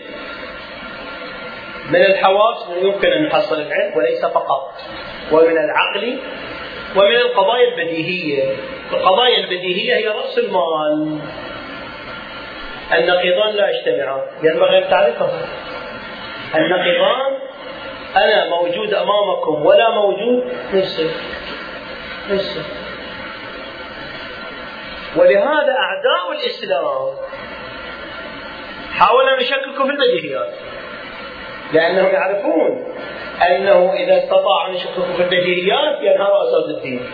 من 1.89 2.06
الحواس 2.06 2.58
يمكن 2.82 3.12
أن 3.12 3.23
نحصل 3.23 3.62
العلم 3.62 3.97
وليس 3.97 4.25
فقط. 4.25 4.73
ومن 5.32 5.58
العقل 5.58 6.19
ومن 6.95 7.15
القضايا 7.15 7.67
البديهية. 7.67 8.43
القضايا 8.91 9.38
البديهية 9.38 9.95
هي 9.95 10.08
رأس 10.08 10.38
المال. 10.38 11.19
النقيضان 12.93 13.56
لا 13.56 13.69
يجتمعان. 13.69 14.21
ينبغي 14.43 14.78
أن 14.78 14.89
تعرفها 14.89 15.47
النقيضان 16.56 17.28
أنا 18.15 18.50
موجود 18.50 18.93
أمامكم 18.93 19.66
ولا 19.66 19.89
موجود 19.89 20.53
نفسه. 20.74 21.12
نفسه. 22.30 22.64
ولهذا 25.16 25.74
أعداء 25.74 26.32
الإسلام 26.32 27.14
حاولوا 28.91 29.36
أن 29.36 29.41
يشككوا 29.41 29.86
في 29.86 29.91
البديهيات 29.91 30.53
لأنهم 31.74 32.05
يعرفون 32.05 32.86
أنه 33.47 33.93
إذا 33.93 34.18
استطاعوا 34.18 34.70
أن 34.70 34.74
يشككوا 34.74 35.14
في 35.18 35.24
البديهيات 35.24 36.01
ينهار 36.01 36.43
أساس 36.43 36.70
الدين. 36.70 37.12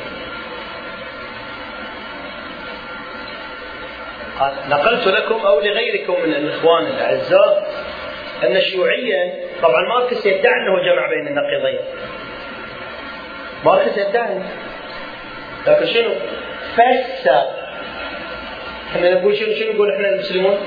نقلت 4.69 5.07
لكم 5.07 5.45
أو 5.45 5.59
لغيركم 5.59 6.13
من 6.13 6.33
الإخوان 6.33 6.85
الأعزاء 6.85 7.67
أن 8.43 8.61
شيوعيا 8.61 9.33
طبعا 9.61 9.81
ماركس 9.89 10.25
يدعي 10.25 10.53
أنه 10.53 10.83
جمع 10.83 11.09
بين 11.09 11.27
النقيضين. 11.27 11.79
ماركس 13.65 13.97
يدعي 13.97 14.39
لكن 15.67 15.85
شنو؟ 15.85 16.11
فسر. 16.73 17.43
إحنا 18.91 19.13
نقول 19.13 19.37
شنو؟ 19.37 19.53
شنو 19.55 19.73
نقول 19.73 19.93
إحنا 19.93 20.09
المسلمون؟ 20.09 20.57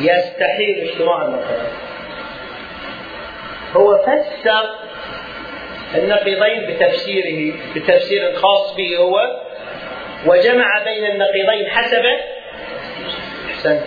يستحيل 0.00 0.88
اجتماع 0.88 1.24
النقيضين. 1.24 1.72
هو 3.76 3.98
فسر 3.98 4.74
النقيضين 5.94 6.66
بتفسيره 6.66 7.54
بتفسير 7.76 8.34
خاص 8.34 8.74
به 8.74 8.96
هو 8.96 9.40
وجمع 10.26 10.84
بين 10.84 11.06
النقيضين 11.06 11.70
حسب 11.70 12.02
احسنت 13.50 13.82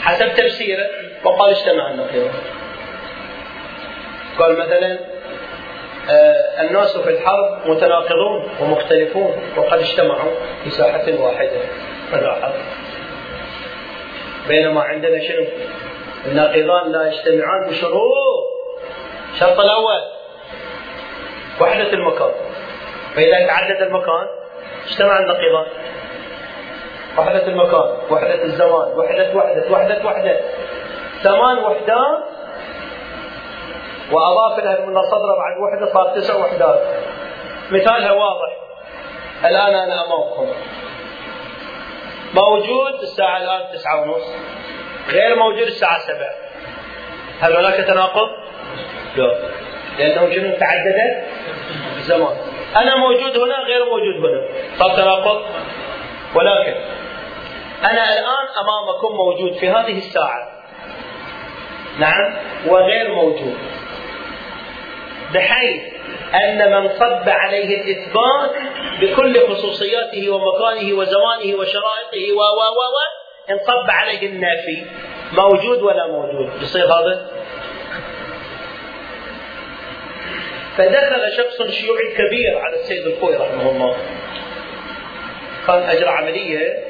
حسب 0.00 0.34
تفسيره. 0.34 0.86
وقال 1.24 1.50
اجتمع 1.50 1.90
النقيضين 1.90 2.32
قال 4.38 4.58
مثلا 4.58 4.98
آه 6.10 6.62
الناس 6.62 6.96
في 6.96 7.10
الحرب 7.10 7.58
متناقضون 7.66 8.48
ومختلفون 8.60 9.42
وقد 9.56 9.78
اجتمعوا 9.78 10.32
في 10.64 10.70
ساحة 10.70 11.04
واحدة 11.18 11.60
حرب 12.12 12.54
بينما 14.48 14.82
عندنا 14.82 15.20
شنو؟ 15.20 15.44
الناقضان 16.26 16.92
لا 16.92 17.08
يجتمعان 17.12 17.70
بشروط. 17.70 18.50
الشرط 19.32 19.60
الأول 19.60 20.00
وحدة 21.60 21.92
المكان. 21.92 22.30
فإذا 23.14 23.46
تعدد 23.46 23.82
المكان 23.82 24.26
اجتمع 24.86 25.18
النقيضان 25.18 25.66
وحدة 27.18 27.46
المكان 27.46 27.96
وحدة 28.10 28.44
الزمان 28.44 28.98
وحدة 28.98 29.36
وحدة 29.36 29.70
وحدة 29.70 30.06
وحدة. 30.06 30.40
ثمان 31.22 31.58
وحدات 31.58 32.24
وأضاف 34.12 34.64
لها 34.64 34.86
من 34.86 34.96
الصدر 34.98 35.28
بعد 35.38 35.56
وحدة 35.62 35.92
صار 35.92 36.14
تسع 36.14 36.36
وحدات. 36.36 36.82
مثالها 37.70 38.12
واضح. 38.12 38.56
الآن 39.44 39.74
أنا 39.74 40.04
أمامكم. 40.04 40.46
موجود 42.34 42.94
الساعة 43.02 43.36
الآن 43.36 43.72
تسعة 43.72 44.02
ونص. 44.02 44.34
غير 45.08 45.36
موجود 45.36 45.66
الساعة 45.66 45.98
سبعة. 45.98 46.34
هل 47.40 47.56
هناك 47.56 47.74
تناقض؟ 47.74 48.28
لا. 49.16 49.34
لأنه 49.98 50.34
شنو 50.34 50.56
تعدد 50.58 51.24
الزمان 51.96 52.36
أنا 52.76 52.96
موجود 52.96 53.38
هنا 53.38 53.58
غير 53.58 53.84
موجود 53.84 54.16
هنا. 54.24 54.48
صار 54.78 54.96
تناقض؟ 54.96 55.42
ولكن 56.34 56.74
أنا 57.84 58.12
الآن 58.12 58.46
أمامكم 58.60 59.16
موجود 59.16 59.52
في 59.52 59.68
هذه 59.68 59.98
الساعة. 59.98 60.59
نعم 61.98 62.36
وغير 62.66 63.14
موجود. 63.14 63.58
بحيث 65.34 65.82
أن 66.34 66.72
من 66.72 66.88
صب 66.88 67.28
عليه 67.28 67.82
الإثبات 67.82 68.50
بكل 69.00 69.48
خصوصياته 69.48 70.30
ومكانه 70.30 70.94
وزمانه 70.98 71.58
وشرائطه 71.58 72.32
و 72.32 72.40
و 72.40 72.60
و 72.60 72.80
و 72.94 72.98
انصب 73.50 73.90
عليه 73.90 74.26
النافي. 74.26 74.84
موجود 75.32 75.82
ولا 75.82 76.06
موجود؟ 76.06 76.62
يصير 76.62 76.84
هذا؟ 76.84 77.30
فدخل 80.76 81.32
شخص 81.36 81.70
شيوعي 81.70 82.14
كبير 82.14 82.58
على 82.58 82.76
السيد 82.76 83.06
الخوي 83.06 83.36
رحمه 83.36 83.70
الله. 83.70 83.96
كان 85.66 85.82
أجرى 85.82 86.08
عملية 86.08 86.84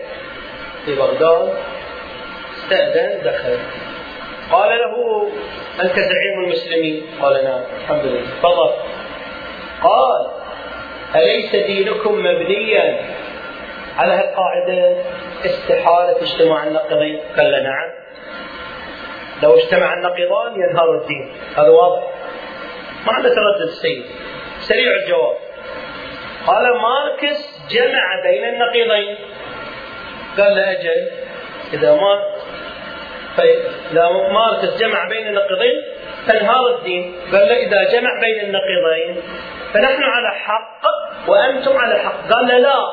في 0.85 0.95
بغداد. 0.95 1.55
استأذن 2.57 3.23
دخل. 3.25 3.59
قال 4.53 4.79
له 4.79 5.27
أنت 5.83 5.99
زعيم 5.99 6.45
المسلمين؟ 6.45 7.07
قال 7.23 7.45
نعم 7.45 7.61
الحمد 7.81 8.05
لله. 8.05 8.27
تفضل. 8.43 8.71
قال 9.83 10.31
أليس 11.17 11.57
دينكم 11.57 12.19
مبنيا 12.19 13.01
على 13.97 14.13
هالقاعدة؟ 14.13 14.97
استحالة 15.45 16.23
اجتماع 16.23 16.67
النقيضين 16.67 17.21
قال 17.37 17.51
نعم. 17.51 17.91
لو 19.43 19.59
اجتمع 19.59 19.95
النقيضان 19.95 20.55
ينهار 20.55 20.95
الدين. 20.95 21.33
هذا 21.57 21.69
واضح. 21.69 22.03
ما 23.07 23.13
عنده 23.13 23.29
تردد 23.29 23.69
السيد 23.69 24.05
سريع 24.61 24.93
الجواب. 24.93 25.37
قال 26.47 26.65
ماركس 26.81 27.61
جمع 27.71 28.23
بين 28.25 28.45
النقيضين. 28.45 29.17
قال 30.39 30.57
له 30.57 30.71
أجل 30.71 31.11
إذا 31.73 31.95
ما 31.95 32.25
فإذا 33.41 34.09
ماركس 34.33 34.77
جمع 34.81 35.09
بين 35.09 35.27
النقيضين 35.27 35.83
فانهار 36.27 36.77
الدين. 36.77 37.15
قال 37.33 37.49
له 37.49 37.57
إذا 37.57 37.85
جمع 37.93 38.21
بين 38.21 38.41
النقيضين 38.41 39.23
فنحن 39.75 40.03
على 40.03 40.31
حق 40.31 40.81
وأنتم 41.29 41.77
على 41.77 41.99
حق. 41.99 42.29
قال 42.33 42.49
له 42.49 42.59
لا. 42.59 42.93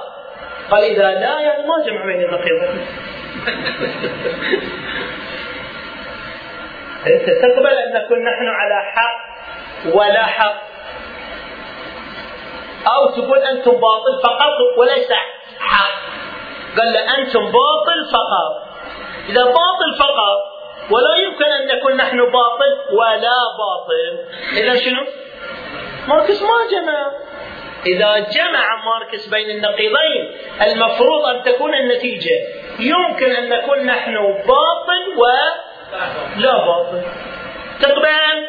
قال 0.71 0.83
إذا 0.83 1.11
لا 1.11 1.39
يعني 1.39 1.67
ما 1.67 1.85
جمع 1.85 2.05
بين 2.05 2.21
النقيضين. 2.21 2.87
أنت 7.07 7.29
تقبل 7.29 7.67
أن 7.67 7.93
نكون 7.93 8.23
نحن 8.23 8.47
على 8.47 8.83
حق 8.95 9.37
ولا 9.95 10.25
حق؟ 10.25 10.67
أو 12.87 13.09
تقول 13.09 13.39
أنتم 13.39 13.71
باطل 13.71 14.21
فقط 14.23 14.77
وليس 14.77 15.11
حق. 15.59 16.01
قال 16.77 16.93
له 16.93 17.17
أنتم 17.17 17.39
باطل 17.39 18.05
فقط. 18.11 18.67
إذا 19.29 19.43
باطل 19.43 19.97
فقط 19.99 20.57
ولا 20.91 21.15
يمكن 21.15 21.45
أن 21.45 21.77
نكون 21.77 21.95
نحن 21.95 22.17
باطل 22.17 22.71
ولا 22.91 23.37
باطل. 23.57 24.25
إذا 24.57 24.75
شنو؟ 24.75 25.03
ماركس 26.07 26.41
ما 26.41 26.57
جمع. 26.71 27.11
إذا 27.85 28.19
جمع 28.19 28.85
ماركس 28.85 29.27
بين 29.27 29.49
النقيضين 29.49 30.31
المفروض 30.61 31.25
أن 31.25 31.43
تكون 31.43 31.75
النتيجة. 31.75 32.39
يمكن 32.79 33.31
أن 33.31 33.49
نكون 33.49 33.85
نحن 33.85 34.13
باطل 34.23 35.03
ولا 35.17 36.65
باطل. 36.65 37.01
تقبل؟ 37.81 38.47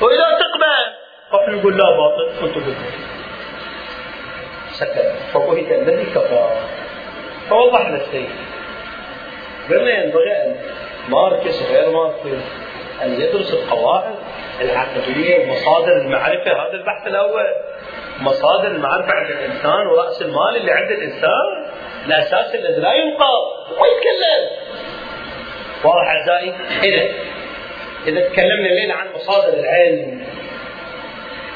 وإذا 0.00 0.38
تقبل 0.38 0.84
راح 1.32 1.48
نقول 1.48 1.78
لا 1.78 1.90
باطل. 1.96 2.28
أنتم 2.28 2.54
قلتوا 2.54 2.74
سكت. 4.70 5.14
فبهت 5.34 5.72
الذي 5.72 6.04
كفر 6.04 6.50
فوضح 7.50 7.86
السيد 7.86 8.30
قلنا 9.70 10.04
ينبغي 10.04 10.32
أن 10.32 10.56
ماركس 11.08 11.62
غير 11.62 11.90
ماركس. 11.90 12.44
أن 13.02 13.20
يدرس 13.20 13.52
القواعد 13.52 14.14
العقلية 14.60 15.44
ومصادر 15.44 15.92
المعرفة. 15.92 16.52
هذا 16.52 16.72
البحث 16.72 17.06
الأول. 17.06 17.46
مصادر 18.20 18.66
المعرفة 18.66 19.12
عند 19.12 19.30
الإنسان 19.30 19.86
ورأس 19.86 20.22
المال 20.22 20.56
اللي 20.56 20.72
عند 20.72 20.90
الإنسان 20.90 21.66
الأساس 22.06 22.54
الذي 22.54 22.80
لا 22.80 22.94
ينقض 22.94 23.44
ويتكلم 23.70 24.50
واضح 25.84 26.08
أعزائي؟ 26.08 26.54
إذا 26.82 27.14
إذا 28.06 28.28
تكلمنا 28.28 28.68
الليلة 28.68 28.94
عن 28.94 29.12
مصادر 29.12 29.58
العلم. 29.58 30.26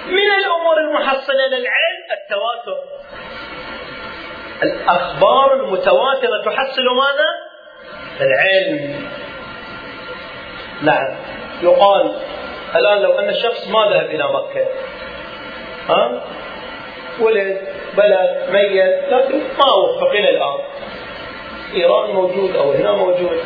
من 0.07 0.31
الأمور 0.39 0.79
المحصلة 0.79 1.47
للعلم؟ 1.47 2.03
التواتر. 2.13 2.85
الأخبار 4.63 5.55
المتواترة 5.55 6.43
تحصل 6.45 6.83
ماذا؟ 6.97 7.52
العلم. 8.21 9.07
نعم. 10.83 11.17
يقال 11.63 12.15
الآن 12.77 13.03
لو 13.03 13.19
أن 13.19 13.29
الشخص 13.29 13.69
ما 13.69 13.87
ذهب 13.91 14.11
إلى 14.11 14.25
مكة 14.25 14.67
ها؟ 15.89 16.23
ولد 17.21 17.61
بلد 17.97 18.51
ميت 18.51 19.13
لكن 19.13 19.39
ما 19.39 19.73
وفق 19.73 20.11
إلى 20.11 20.31
الآن. 20.31 20.59
إيران 21.75 22.11
موجود 22.11 22.57
أو 22.57 22.73
هنا 22.73 22.93
موجود. 22.93 23.41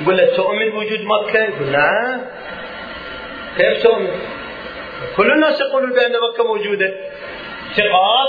يقول 0.00 0.16
له 0.16 0.36
تؤمن 0.36 0.70
بوجود 0.70 1.00
مكة؟ 1.00 1.44
يقول 1.44 1.72
نعم. 1.72 2.20
كيف 3.56 3.82
تؤمن؟ 3.82 4.20
كل 5.16 5.32
الناس 5.32 5.60
يقولون 5.60 5.92
بأن 5.92 6.12
مكة 6.12 6.44
موجودة. 6.44 6.92
ثقات؟ 7.76 8.28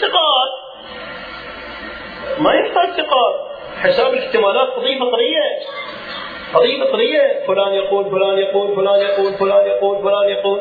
ثقات. 0.00 0.52
ما 2.38 2.54
يحتاج 2.54 2.88
ثقات. 3.04 3.53
حساب 3.82 4.12
الاحتمالات 4.14 4.68
قضية 4.68 4.98
فطرية 4.98 5.42
قضية 6.54 6.84
فطرية 6.84 7.46
فلان 7.46 7.74
يقول 7.74 8.10
فلان 8.10 8.38
يقول 8.38 8.76
فلان 8.76 9.00
يقول 9.00 9.32
فلان 9.34 9.66
يقول 9.66 10.02
فلان 10.02 10.28
يقول. 10.28 10.60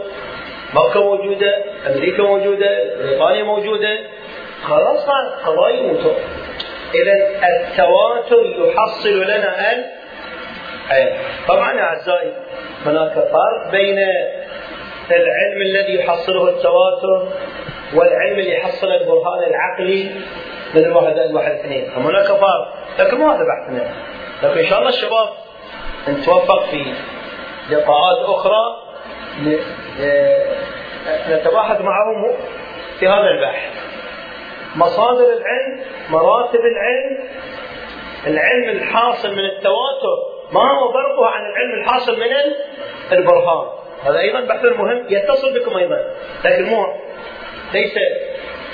مكة 0.73 1.03
موجودة 1.03 1.63
أمريكا 1.87 2.23
موجودة 2.23 2.95
بريطانيا 2.99 3.43
موجودة. 3.43 3.99
خلاص 4.63 5.05
قضايا 5.45 5.81
موجودة 5.81 6.15
إذا 6.95 7.13
التواتر 7.49 8.45
يحصل 8.67 9.09
لنا 9.21 9.71
أن 9.73 9.85
طبعا 11.47 11.73
يا 11.73 11.83
أعزائي 11.83 12.33
هناك 12.85 13.13
فرق 13.13 13.71
بين 13.71 13.99
العلم 15.13 15.61
الذي 15.61 15.95
يحصله 15.95 16.49
التواتر 16.49 17.27
والعلم 17.95 18.39
اللي 18.39 18.53
يحصل 18.53 18.87
البرهان 18.87 19.43
العقلي 19.49 20.11
من 20.75 20.85
الواحد 20.85 21.17
الواحد 21.17 21.51
اثنين 21.51 21.89
هناك 21.95 22.25
فرق 22.25 22.73
لكن 22.99 23.17
ما 23.17 23.35
هذا 23.35 23.43
بحثنا 23.43 23.93
لكن 24.43 24.59
إن 24.59 24.65
شاء 24.65 24.79
الله 24.79 24.89
الشباب 24.89 25.29
نتوفق 26.09 26.63
في 26.65 26.85
لقاءات 27.69 28.17
أخرى 28.29 28.75
نتباحث 31.29 31.81
معهم 31.81 32.33
في 32.99 33.07
هذا 33.07 33.29
البحث. 33.29 33.71
مصادر 34.75 35.23
العلم 35.23 35.79
مراتب 36.09 36.59
العلم 36.59 37.23
العلم 38.27 38.69
الحاصل 38.69 39.31
من 39.31 39.45
التواتر 39.45 40.17
ما 40.51 40.61
هو 40.61 40.93
فرقه 40.93 41.25
عن 41.27 41.41
العلم 41.45 41.81
الحاصل 41.83 42.19
من 42.19 42.27
البرهان. 43.11 43.82
هذا 44.05 44.19
أيضا 44.19 44.39
بحث 44.39 44.65
مهم 44.65 45.05
يتصل 45.09 45.59
بكم 45.59 45.77
أيضا. 45.77 45.97
لكن 46.45 46.63
مو 46.63 46.85
ليس 47.73 47.93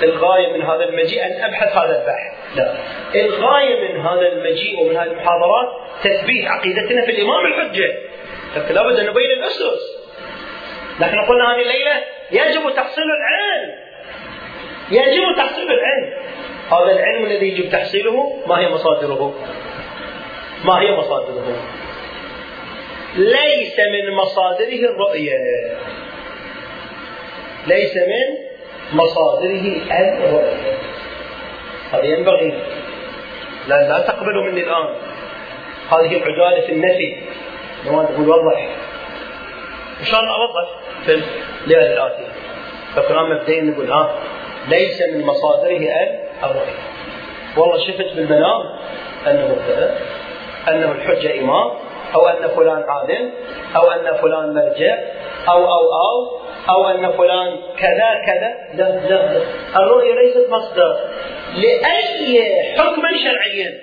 الغاية 0.02 0.52
من 0.52 0.62
هذا 0.62 0.84
المجيء 0.84 1.26
أن 1.26 1.44
أبحث 1.44 1.76
هذا 1.76 2.02
البحث. 2.02 2.56
لا. 2.56 2.74
الغاية 3.14 3.88
من 3.88 4.00
هذا 4.00 4.28
المجيء 4.32 4.80
ومن 4.80 4.96
هذه 4.96 5.06
المحاضرات 5.06 5.68
تثبيت 6.02 6.48
عقيدتنا 6.48 7.04
في 7.04 7.10
الإمام 7.10 7.46
الحجة. 7.46 7.94
لكن 8.56 8.74
لابد 8.74 8.98
أن 8.98 9.06
نبين 9.06 9.30
الأسس. 9.30 10.00
نحن 11.00 11.20
قلنا 11.20 11.54
هذه 11.54 11.62
الليلة 11.62 11.92
يجب 12.30 12.74
تحصيل 12.76 13.04
العلم. 13.04 13.74
يجب 14.90 15.36
تحصيل 15.36 15.70
العلم. 15.70 16.12
هذا 16.70 16.92
العلم 16.92 17.24
الذي 17.24 17.48
يجب 17.48 17.70
تحصيله 17.70 18.42
ما 18.46 18.58
هي 18.58 18.68
مصادره؟ 18.68 19.34
ما 20.64 20.80
هي 20.80 20.92
مصادره؟ 20.92 21.56
ليس 23.16 23.78
من 23.78 24.14
مصادره 24.14 24.90
الرؤية. 24.90 25.38
ليس 27.66 27.96
من 27.96 28.38
مصادره 28.92 29.66
الرؤية. 29.90 30.78
هذا 31.92 32.04
ينبغي. 32.04 32.54
لا 33.68 33.88
لا 33.88 33.98
تقبلوا 34.06 34.44
مني 34.44 34.60
الآن. 34.60 34.94
هذه 35.90 36.22
عدالة 36.24 36.68
النفي. 36.68 37.16
نواد 37.86 38.10
يقول 38.10 38.28
وضح. 38.28 38.68
إن 40.00 40.04
شاء 40.04 40.20
الله 40.20 40.34
أوضح 40.34 40.68
في 41.06 41.22
الليالي 41.64 41.92
الآتية. 41.92 42.28
فالقرآن 42.94 43.30
مبدئيا 43.30 43.62
نقول 43.62 43.92
ها 43.92 44.14
ليس 44.68 45.02
من 45.02 45.26
مصادره 45.26 45.88
الرؤية. 46.44 46.80
والله 47.56 47.86
شفت 47.86 48.16
بالمنام 48.16 48.62
أنه 49.26 49.56
أنه 50.68 50.92
الحجة 50.92 51.40
إمام. 51.40 51.89
أو 52.14 52.28
أن 52.28 52.48
فلان 52.48 52.82
عالم 52.88 53.32
أو 53.76 53.90
أن 53.90 54.16
فلان 54.16 54.54
مرجع 54.54 54.98
أو 55.48 55.64
أو 55.64 55.84
أو 55.92 56.40
أو 56.68 56.88
أن 56.88 57.12
فلان 57.12 57.56
كذا 57.78 58.08
كذا. 58.26 58.54
لا 58.74 59.08
لا 59.08 59.32
لا. 59.32 59.42
الرؤية 59.76 60.14
ليست 60.14 60.50
مصدر 60.50 60.96
لأي 61.54 62.52
حكم 62.78 63.02
شرعي. 63.24 63.78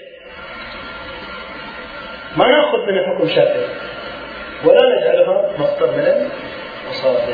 ما 2.37 2.47
نأخذ 2.47 2.77
من 2.77 2.97
الحكم 2.97 3.27
شرعي. 3.27 3.65
ولا 4.65 4.97
نجعلها 4.97 5.51
مصدر 5.59 5.87
من 5.91 6.29
المصادر. 6.85 7.33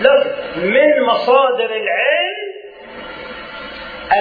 لكن 0.00 0.30
من 0.56 1.02
مصادر 1.02 1.64
العلم 1.64 2.52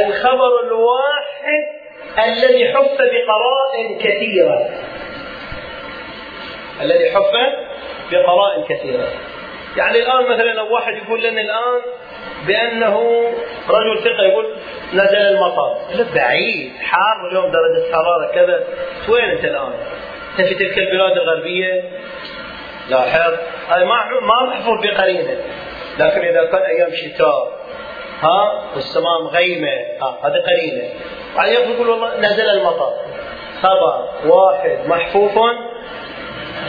الخبر 0.06 0.60
الواحد 0.64 1.81
الذي 2.20 2.74
حف 2.74 2.98
بقرائن 2.98 4.00
كثيرة. 4.00 4.70
الذي 6.82 7.12
حف 7.12 7.32
بقرائن 8.12 8.64
كثيرة. 8.70 9.08
يعني 9.78 10.00
الآن 10.00 10.24
مثلا 10.24 10.54
لو 10.54 10.74
واحد 10.74 10.94
يقول 10.94 11.24
لنا 11.24 11.42
الآن 11.42 11.82
بأنه 12.48 13.24
رجل 13.70 14.04
ثقة 14.04 14.24
يقول 14.24 14.56
نزل 14.94 15.18
المطر. 15.18 15.78
بعيد 16.16 16.72
حار 16.82 17.28
اليوم 17.32 17.52
درجة 17.52 17.94
حرارة 17.94 18.32
كذا. 18.34 18.64
وين 19.10 19.24
أنت 19.24 19.46
الآن؟ 19.46 19.74
أنت 20.40 20.48
في 20.48 20.56
تلك 20.56 20.78
البلاد 20.78 21.12
الغربية؟ 21.12 21.84
لاحظ 22.90 23.34
ما 23.70 24.20
ما 24.22 24.46
محفوظ 24.50 24.86
بقرينة. 24.86 25.38
لكن 26.00 26.22
إذا 26.22 26.46
كان 26.46 26.62
أيام 26.62 26.90
شتاء 26.96 27.62
ها 28.22 28.64
والسماء 28.76 29.24
مغيمة 29.24 29.68
ها 30.02 30.20
هذه 30.24 30.44
قرينة. 30.48 30.90
بعدين 31.36 31.54
يقول 31.54 31.90
والله 31.90 32.18
نزل 32.18 32.50
المطر. 32.50 32.94
خبر 33.62 34.10
واحد 34.26 34.80
محفوف 34.88 35.40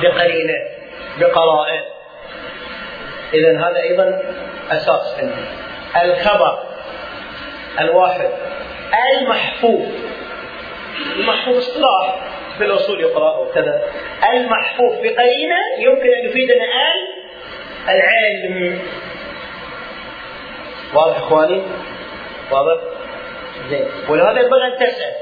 بقرينة 0.03 0.55
بقرائن. 1.21 1.83
إذا 3.35 3.59
هذا 3.59 3.83
أيضا 3.83 4.23
أساس 4.71 5.17
عندي. 5.19 5.45
الخبر 6.05 6.59
الواحد 7.81 8.31
المحفوظ. 9.21 9.89
المحفوظ 11.17 11.57
اصطلاح 11.57 12.17
في 12.59 12.65
الأصول 12.65 13.01
يقرأ 13.01 13.39
وكذا 13.39 13.83
المحفوظ 14.33 14.93
بقرينة 14.93 15.57
يمكن 15.79 16.09
أن 16.15 16.25
يفيدنا 16.25 16.65
ال 16.65 17.23
العلم. 17.89 18.79
واضح 20.95 21.17
إخواني؟ 21.17 21.63
واضح؟ 22.51 22.83
زين. 23.69 23.89
ولهذا 24.09 24.41
ينبغي 24.41 24.67
أن 24.67 24.77
تسأل. 24.87 25.13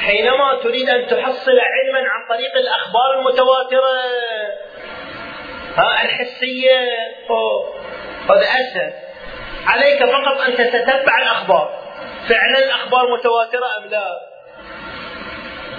حينما 0.00 0.60
تريد 0.62 0.88
أن 0.90 1.06
تحصل 1.06 1.58
علما 1.58 2.08
عن 2.08 2.28
طريق 2.28 2.56
الأخبار 2.56 3.18
المتواترة 3.18 3.92
ها 5.76 6.04
الحسية 6.04 6.78
هذا 8.30 8.42
أسهل 8.42 8.92
عليك 9.66 10.04
فقط 10.04 10.40
أن 10.40 10.56
تتتبع 10.56 11.18
الأخبار. 11.22 11.80
فعلا 12.28 12.58
الأخبار 12.64 13.12
متواترة 13.12 13.66
أم 13.78 13.90
لا؟ 13.90 14.30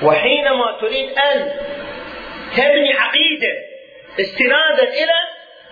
وحينما 0.04 0.78
تريد 0.82 1.18
أن 1.20 1.52
تبني 2.58 2.94
عقيدة 2.94 3.54
استنادا 4.20 4.84
إلى 4.84 5.14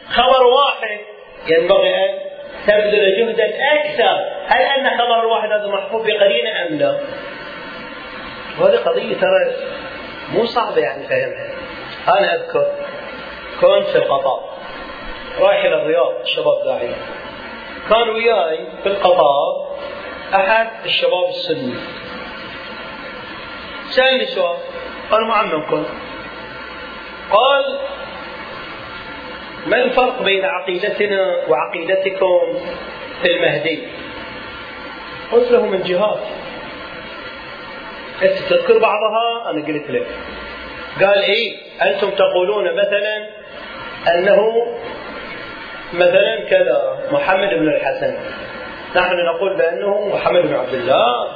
خبر 0.10 0.44
واحد 0.44 1.00
ينبغي 1.48 1.96
أن 1.96 2.20
تبذل 2.68 3.18
جهدا 3.18 3.46
أكثر. 3.74 4.18
هل 4.48 4.62
أن 4.62 4.98
خبر 4.98 5.22
الواحد 5.22 5.52
هذا 5.52 5.68
محفوظ 5.68 6.02
بقرينة 6.02 6.68
أم 6.70 6.78
لا؟ 6.78 7.00
وهذه 8.60 8.78
قضية 8.78 9.16
ترى 9.16 9.56
مو 10.34 10.46
صعبة 10.46 10.82
يعني 10.82 11.04
فهمها. 11.08 11.50
أنا 12.08 12.36
أذكر 12.36 12.66
كنت 13.62 13.88
في 13.88 13.98
القطار 13.98 14.50
رايح 15.40 15.66
إلى 15.66 15.76
الرياض 15.82 16.14
الشباب 16.22 16.64
داعين 16.66 16.96
كان 17.90 18.10
وياي 18.10 18.68
في 18.84 18.90
القطار 18.90 19.70
أحد 20.36 20.68
الشباب 20.86 21.30
السني. 21.30 21.74
سألني 23.90 24.26
سؤال 24.26 24.58
قال 25.12 25.28
ما 25.28 25.34
عمكم؟ 25.34 25.86
قال 27.32 27.80
ما 29.68 29.84
الفرق 29.84 30.22
بين 30.22 30.46
عقيدتنا 30.46 31.48
وعقيدتكم 31.48 32.40
في 33.22 33.28
المهدي؟ 33.28 33.80
قلت 35.32 35.52
له 35.52 35.66
من 35.66 35.84
جهات. 35.84 36.20
أنت 38.22 38.38
تذكر 38.50 38.78
بعضها؟ 38.78 39.50
أنا 39.50 39.66
قلت 39.68 39.90
لك. 39.90 40.08
قال 41.02 41.24
إيه؟ 41.24 41.58
أنتم 41.82 42.10
تقولون 42.10 42.74
مثلا 42.74 43.30
أنه 44.16 44.68
مثلا 45.94 46.50
كذا 46.50 47.08
محمد 47.12 47.50
بن 47.50 47.68
الحسن. 47.68 48.18
نحن 48.96 49.16
نقول 49.36 49.58
بأنه 49.58 50.08
محمد 50.08 50.42
بن 50.42 50.54
عبد 50.54 50.74
الله 50.74 51.28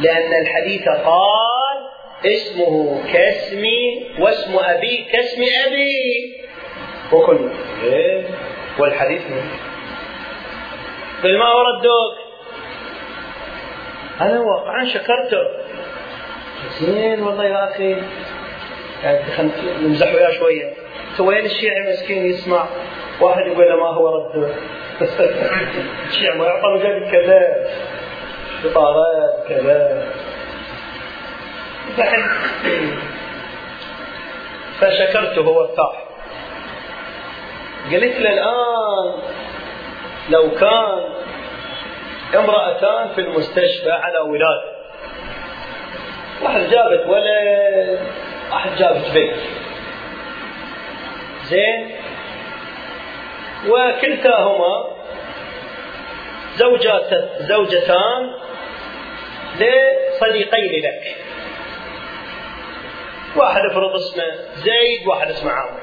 لأن 0.00 0.42
الحديث 0.42 0.88
قال 0.88 1.86
اسمه 2.26 3.02
كاسمي 3.12 4.06
واسم 4.18 4.58
أبي 4.58 5.06
كاسم 5.12 5.42
أبي. 5.66 6.32
وكل. 7.12 7.38
إيه؟ 7.82 8.24
والحديث 8.78 9.22
من؟ 9.30 9.50
قل 11.22 11.38
ما 11.38 11.54
وردوك 11.54 12.16
أنا 14.20 14.40
واقعا 14.40 14.84
شكرته. 14.84 15.48
زين 16.80 17.22
والله 17.22 17.44
يا 17.44 17.70
أخي. 17.70 17.96
يعني 19.04 19.20
نمزح 19.82 20.14
وياه 20.14 20.30
شوية. 20.30 20.72
وين 21.18 21.44
الشيعي 21.44 21.92
مسكين 21.92 22.26
يسمع. 22.26 22.66
واحد 23.20 23.46
يقول 23.46 23.68
له 23.68 23.76
ما 23.76 23.88
هو 23.88 24.08
رده 24.08 24.48
الشيعي 26.08 26.36
ما 26.38 26.44
يعطى 26.46 26.68
مجال 26.74 27.02
الكلام 27.02 27.66
شطارات 28.62 29.46
كذا. 29.48 30.06
فشكرته 34.80 35.48
وارتاح 35.48 36.05
قلت 37.92 38.20
له 38.20 38.32
الآن 38.32 39.22
لو 40.30 40.50
كان 40.50 41.16
امرأتان 42.34 43.08
في 43.14 43.20
المستشفى 43.20 43.90
على 43.90 44.18
ولادة. 44.18 44.76
واحد 46.42 46.60
جابت 46.60 47.06
ولد 47.06 48.00
واحد 48.50 48.76
جابت 48.76 49.10
بنت. 49.14 49.40
زين؟ 51.44 51.96
وكلتاهما 53.68 54.96
زوجات 56.56 57.10
زوجتان 57.38 58.34
لصديقين 59.54 60.82
لك. 60.82 61.16
واحد 63.36 63.60
افرض 63.70 63.94
اسمه 63.94 64.24
زيد 64.54 65.06
واحد 65.06 65.30
اسمه 65.30 65.52
عمرو. 65.52 65.80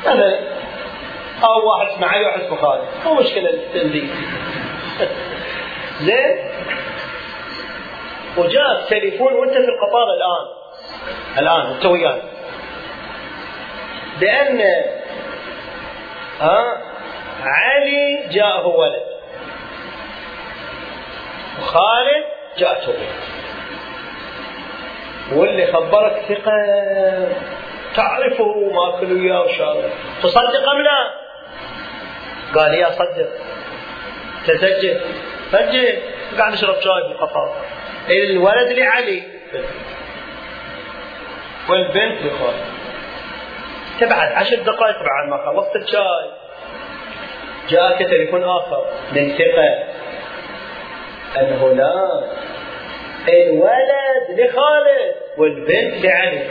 مثلا 0.00 0.38
أو 1.44 1.68
واحد 1.68 2.04
علي 2.04 2.24
واحد 2.24 2.40
اسمه 2.40 2.56
خالد 2.56 2.84
مو 3.04 3.14
مشكلة 3.14 3.50
التنزيل 3.50 4.10
زين؟ 6.00 6.36
وجاء 8.36 8.80
التليفون 8.80 9.32
وأنت 9.32 9.52
في 9.52 9.58
القطار 9.58 10.06
الآن. 10.16 10.46
الآن 11.38 11.72
أنت 11.74 11.86
وياي. 11.86 12.22
بأن 14.20 14.60
ها 16.40 16.82
علي 17.42 18.28
جاءه 18.30 18.66
ولد. 18.66 19.02
وخالد 21.60 22.24
جاءته. 22.58 22.92
بنت 22.92 23.10
واللي 25.32 25.72
خبرك 25.72 26.22
ثقة. 26.28 26.52
تعرفه 27.96 28.70
ماكل 28.72 29.12
وياه 29.12 29.42
وشارب 29.42 29.90
تصدق 30.22 30.68
أم 30.68 30.80
لا؟ 30.82 31.10
قال 32.54 32.74
يا 32.74 32.90
صدق. 32.90 33.28
تسجل 34.46 35.00
سجل 35.52 35.98
قاعد 36.38 36.52
أشرب 36.52 36.74
شاي 36.74 37.02
في 37.06 37.12
القطار 37.12 37.56
الولد 38.10 38.72
لعلي. 38.72 39.22
والبنت 41.68 42.22
لخالد 42.22 42.64
تبعد. 44.00 44.32
عشر 44.32 44.56
دقائق 44.56 44.96
بعد 44.96 45.28
ما 45.28 45.46
خلصت 45.46 45.76
الشاي. 45.76 46.30
جاءك 47.68 47.98
تليفون 47.98 48.44
آخر. 48.44 48.84
من 49.12 49.38
ثقه 49.38 49.84
انه 51.40 51.72
لا 51.74 52.22
الولد 53.28 54.40
لخالد. 54.40 55.14
والبنت 55.38 56.04
لعلي. 56.04 56.50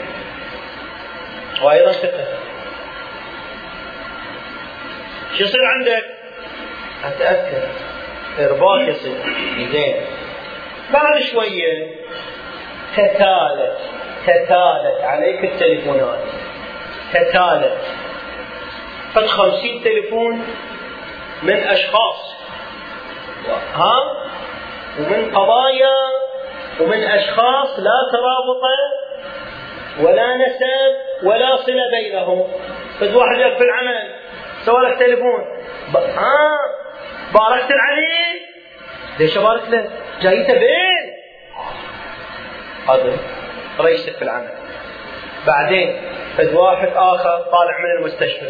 وأيضا 1.62 1.92
ثقة. 1.92 2.24
شو 5.38 5.44
يصير 5.44 5.64
عندك؟ 5.64 6.04
أتأكد. 7.04 7.68
إرباط 8.38 8.80
يصير. 8.80 9.16
زين. 9.72 9.96
بعد 10.92 11.22
شوية. 11.22 11.86
تتالت. 12.96 13.78
تتالت. 14.26 15.00
عليك 15.02 15.44
التليفونات. 15.44 16.18
تتالت. 17.12 17.78
فد 19.14 19.26
خمسين 19.26 19.84
تليفون 19.84 20.46
من 21.42 21.56
أشخاص. 21.56 22.34
ها؟ 23.74 23.94
ومن 24.98 25.30
قضايا. 25.34 25.94
ومن 26.80 27.04
أشخاص 27.04 27.78
لا 27.78 28.00
ترابط 28.12 28.62
ولا 30.02 30.36
نسب 30.36 30.92
ولا 31.22 31.56
صلة 31.56 31.90
بينهم. 31.90 32.48
فد 33.00 33.14
واحد 33.14 33.36
لك 33.36 33.56
في 33.56 33.64
العمل 33.64 34.10
سوى 34.62 34.82
لك 34.82 34.98
تليفون. 34.98 35.44
ها 35.94 36.58
باركت 37.34 37.72
عليه 37.72 38.40
ليش 39.18 39.38
ابارك 39.38 39.68
له؟ 39.68 39.90
جايته 40.22 40.52
بين 40.52 41.14
هذا 42.88 43.18
رئيسك 43.80 44.12
في 44.12 44.22
العمل. 44.22 44.48
بعدين 45.46 46.02
فد 46.36 46.54
واحد 46.54 46.88
آخر 46.88 47.38
طالع 47.38 47.78
من 47.78 47.90
المستشفى. 47.98 48.46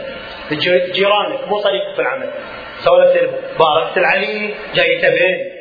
جيرانك 0.93 1.49
مو 1.49 1.61
صديقك 1.61 1.95
في 1.95 2.03
العمل. 2.03 2.31
سوى 2.79 3.05
لك 3.05 3.19
تليفون. 3.19 3.41
باركت 3.59 3.99
العلي 3.99 4.55
جايته 4.75 5.09
بين 5.09 5.53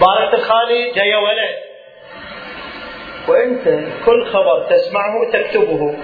باركت 0.00 0.34
الخالي 0.34 0.90
جاي 0.90 1.14
ولد. 1.14 1.73
وانت 3.28 3.64
كل 4.06 4.26
خبر 4.26 4.66
تسمعه 4.70 5.30
تكتبه. 5.32 5.96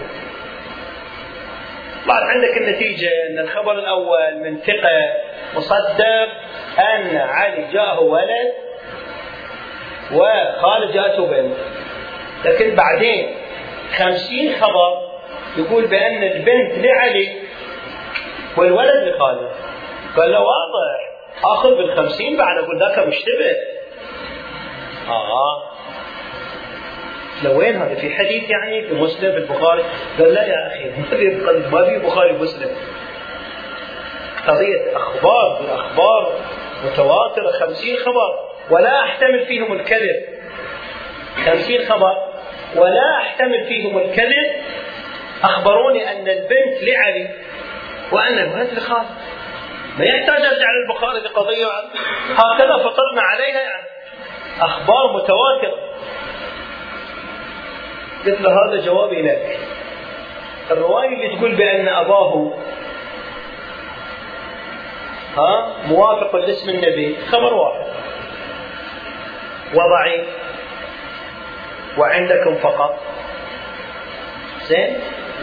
بعد 2.06 2.22
عندك 2.22 2.56
النتيجة 2.56 3.08
أن 3.30 3.38
الخبر 3.38 3.72
الأول 3.72 4.36
من 4.42 4.58
ثقة 4.58 5.14
مصدق 5.56 6.28
أن 6.78 7.16
علي 7.16 7.72
جاءه 7.72 8.00
ولد 8.00 8.52
وخالد 10.12 10.92
جاءته 10.92 11.26
بنت 11.26 11.56
لكن 12.44 12.74
بعدين 12.74 13.34
خمسين 13.96 14.54
خبر 14.60 15.10
يقول 15.56 15.86
بأن 15.86 16.22
البنت 16.22 16.86
لعلي 16.86 17.32
والولد 18.56 19.08
لخالد. 19.08 19.50
قال 20.16 20.32
له 20.32 20.40
واضح 20.40 21.10
آخذ 21.44 21.76
بالخمسين 21.76 22.36
بعد 22.36 22.58
أقول 22.58 22.78
ذاك 22.78 22.98
مشتبه. 22.98 23.56
آه 27.40 27.44
لوين 27.44 27.76
هذا 27.76 27.94
في 27.94 28.10
حديث 28.10 28.50
يعني 28.50 28.88
في 28.88 28.94
مسلم 28.94 29.32
في 29.32 29.38
البخاري. 29.38 29.84
قال 30.18 30.34
لا 30.34 30.46
يا 30.46 30.66
أخي 30.66 30.84
ما 31.70 31.84
في 31.84 31.98
بخاري 31.98 32.32
مسلم 32.32 32.70
قضية 34.46 34.96
أخبار 34.96 35.58
بالأخبار 35.60 36.32
متواترة 36.84 37.50
خمسين 37.50 37.96
خبر 37.96 38.50
ولا 38.70 39.00
أحتمل 39.00 39.46
فيهم 39.46 39.72
الكذب. 39.72 40.24
خمسين 41.46 41.88
خبر 41.88 42.14
ولا 42.76 43.16
أحتمل 43.16 43.64
فيهم 43.64 43.98
الكذب. 43.98 44.50
أخبروني 45.44 46.12
أن 46.12 46.28
البنت 46.28 46.82
لعلي 46.82 47.30
وأن 48.12 48.38
الولد 48.38 48.72
لخالد 48.72 49.08
ما 49.98 50.04
يحتاج 50.04 50.44
أرجع 50.44 50.66
للبخاري 50.70 51.20
لقضية 51.20 51.66
هكذا 52.36 52.76
فطرنا 52.76 53.22
عليها 53.22 53.60
يعني. 53.60 53.86
أخبار 54.60 55.12
متواترة. 55.12 55.90
قلت 58.26 58.40
له 58.40 58.50
هذا 58.50 58.84
جوابي 58.84 59.22
لك. 59.22 59.58
الرواية 60.70 61.08
اللي 61.08 61.36
تقول 61.36 61.54
بأن 61.54 61.88
أباه 61.88 62.52
ها 65.36 65.72
موافق 65.88 66.36
لاسم 66.36 66.70
النبي 66.70 67.16
خبر 67.30 67.54
واحد. 67.54 67.86
وضعيف 69.74 70.26
وعندكم 71.98 72.54
فقط. 72.54 73.00
زين؟ 74.68 74.96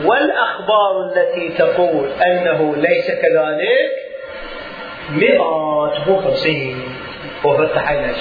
والأخبار 0.03 1.05
التي 1.05 1.49
تقول 1.49 2.09
أنه 2.11 2.75
ليس 2.75 3.07
كذلك 3.07 3.91
مئات 5.09 6.07
مو 6.07 6.21
خمسين. 6.21 6.95
وفتح 7.43 7.87
عينك 7.87 8.15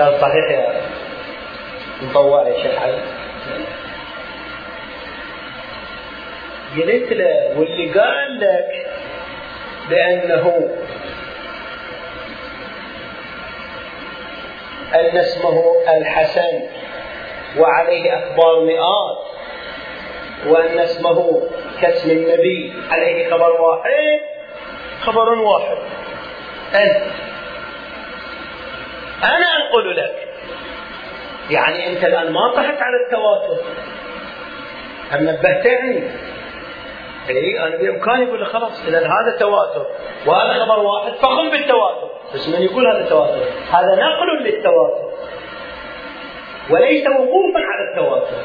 قال 0.00 0.20
صحيح 0.20 0.50
يا 0.50 0.73
مطوع 2.02 2.48
يا 2.48 2.62
شيخ 2.62 2.82
علي. 2.82 3.02
قلت 6.76 7.12
له 7.12 7.58
واللي 7.58 8.00
قال 8.00 8.40
لك 8.40 8.86
بأنه 9.90 10.70
أن 14.94 15.16
اسمه 15.16 15.64
الحسن 15.98 16.62
وعليه 17.58 18.18
أخبار 18.18 18.60
مئات 18.64 19.18
وأن 20.46 20.78
اسمه 20.78 21.42
كاسم 21.80 22.10
النبي 22.10 22.72
عليه 22.90 23.30
خبر 23.30 23.60
واحد. 23.60 24.20
خبر 25.00 25.28
واحد. 25.28 25.76
أنت. 26.74 27.02
أنا 29.24 29.56
أنقل 29.56 29.96
لك 29.96 30.23
يعني 31.50 31.92
أنت 31.92 32.04
الآن 32.04 32.32
ما 32.32 32.52
طحت 32.56 32.82
على 32.82 32.96
التواتر. 33.04 33.62
أم 35.14 35.22
نبهتني. 35.22 36.10
اي 37.28 37.60
أنا 37.60 37.76
بامكاني 37.76 38.28
أقول 38.28 38.46
خلاص 38.46 38.86
إذا 38.86 38.98
هذا 38.98 39.36
تواتر 39.38 39.86
وهذا 40.26 40.64
خبر 40.64 40.78
واحد 40.78 41.12
فقم 41.12 41.50
بالتواتر. 41.50 42.10
بس 42.34 42.48
من 42.48 42.62
يقول 42.62 42.86
هذا 42.86 43.08
تواتر؟ 43.08 43.42
هذا 43.72 43.94
نقل 43.94 44.44
للتواتر. 44.44 45.10
وليس 46.70 47.06
وقوفا 47.06 47.60
على 47.60 47.90
التواتر. 47.90 48.36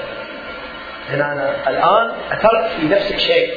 هنا 1.09 1.33
أنا 1.33 1.69
الآن 1.69 2.11
أثرت 2.31 2.65
في 2.65 2.87
نفسك 2.87 3.17
شيء. 3.17 3.53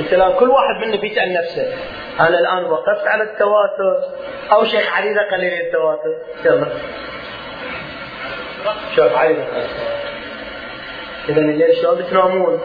انت 0.00 0.12
الان 0.12 0.32
كل 0.32 0.50
واحد 0.50 0.86
منا 0.86 0.96
بيسأل 0.96 1.32
نفسه 1.32 1.72
أنا 2.20 2.38
الآن 2.38 2.64
وقفت 2.64 3.06
على 3.06 3.22
التواتر 3.22 4.04
أو 4.52 4.64
شيخ 4.64 4.96
علي 4.96 5.14
نقل 5.14 5.40
لي 5.40 5.60
التواتر؟ 5.60 6.14
يلا. 6.44 6.66
شوف 8.96 9.16
التواتر 9.16 9.44
اذا 11.28 11.40
الليل 11.40 11.76
شلون 11.76 11.98
بتنامون؟ 12.02 12.60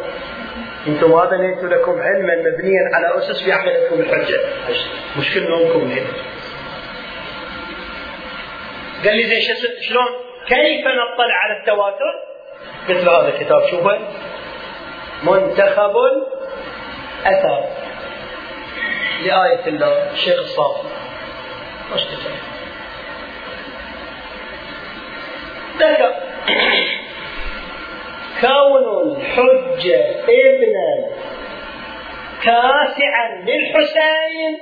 أنتم 0.88 1.12
ما 1.12 1.26
بنيت 1.26 1.64
لكم 1.64 2.02
علما 2.02 2.36
مبنيا 2.36 2.90
على 2.94 3.18
أسس 3.18 3.44
في 3.44 3.52
عقيدتكم 3.52 4.00
الحجه 4.00 4.40
مش 5.20 5.34
كل 5.34 5.50
نومكم 5.50 5.80
الليل 5.80 6.08
قال 9.06 9.16
لي 9.16 9.24
زين 9.24 9.42
شلون؟ 9.82 10.08
كيف 10.48 10.86
نطلع 10.88 11.36
على 11.36 11.60
التواتر؟ 11.60 12.14
قلت 12.90 13.04
له 13.04 13.22
هذا 13.22 13.28
الكتاب 13.28 13.68
شوفه 13.72 14.00
منتخب 15.24 15.94
الأثر. 17.26 17.64
لآية 19.26 19.68
الله 19.68 20.12
الشيخ 20.14 20.40
الصافي. 20.40 20.88
وش 21.94 22.02
كتاب؟ 22.02 22.55
ذكر 25.80 26.14
كون 28.42 29.12
الحجة 29.12 30.00
ابنا 30.30 31.08
تاسعا 32.44 33.28
للحسين. 33.46 34.60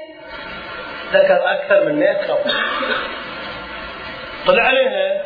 ذكر 1.13 1.51
أكثر 1.51 1.85
من 1.85 1.99
100 1.99 2.21
خبر 2.21 2.51
طلع 4.47 4.63
عليها. 4.63 5.21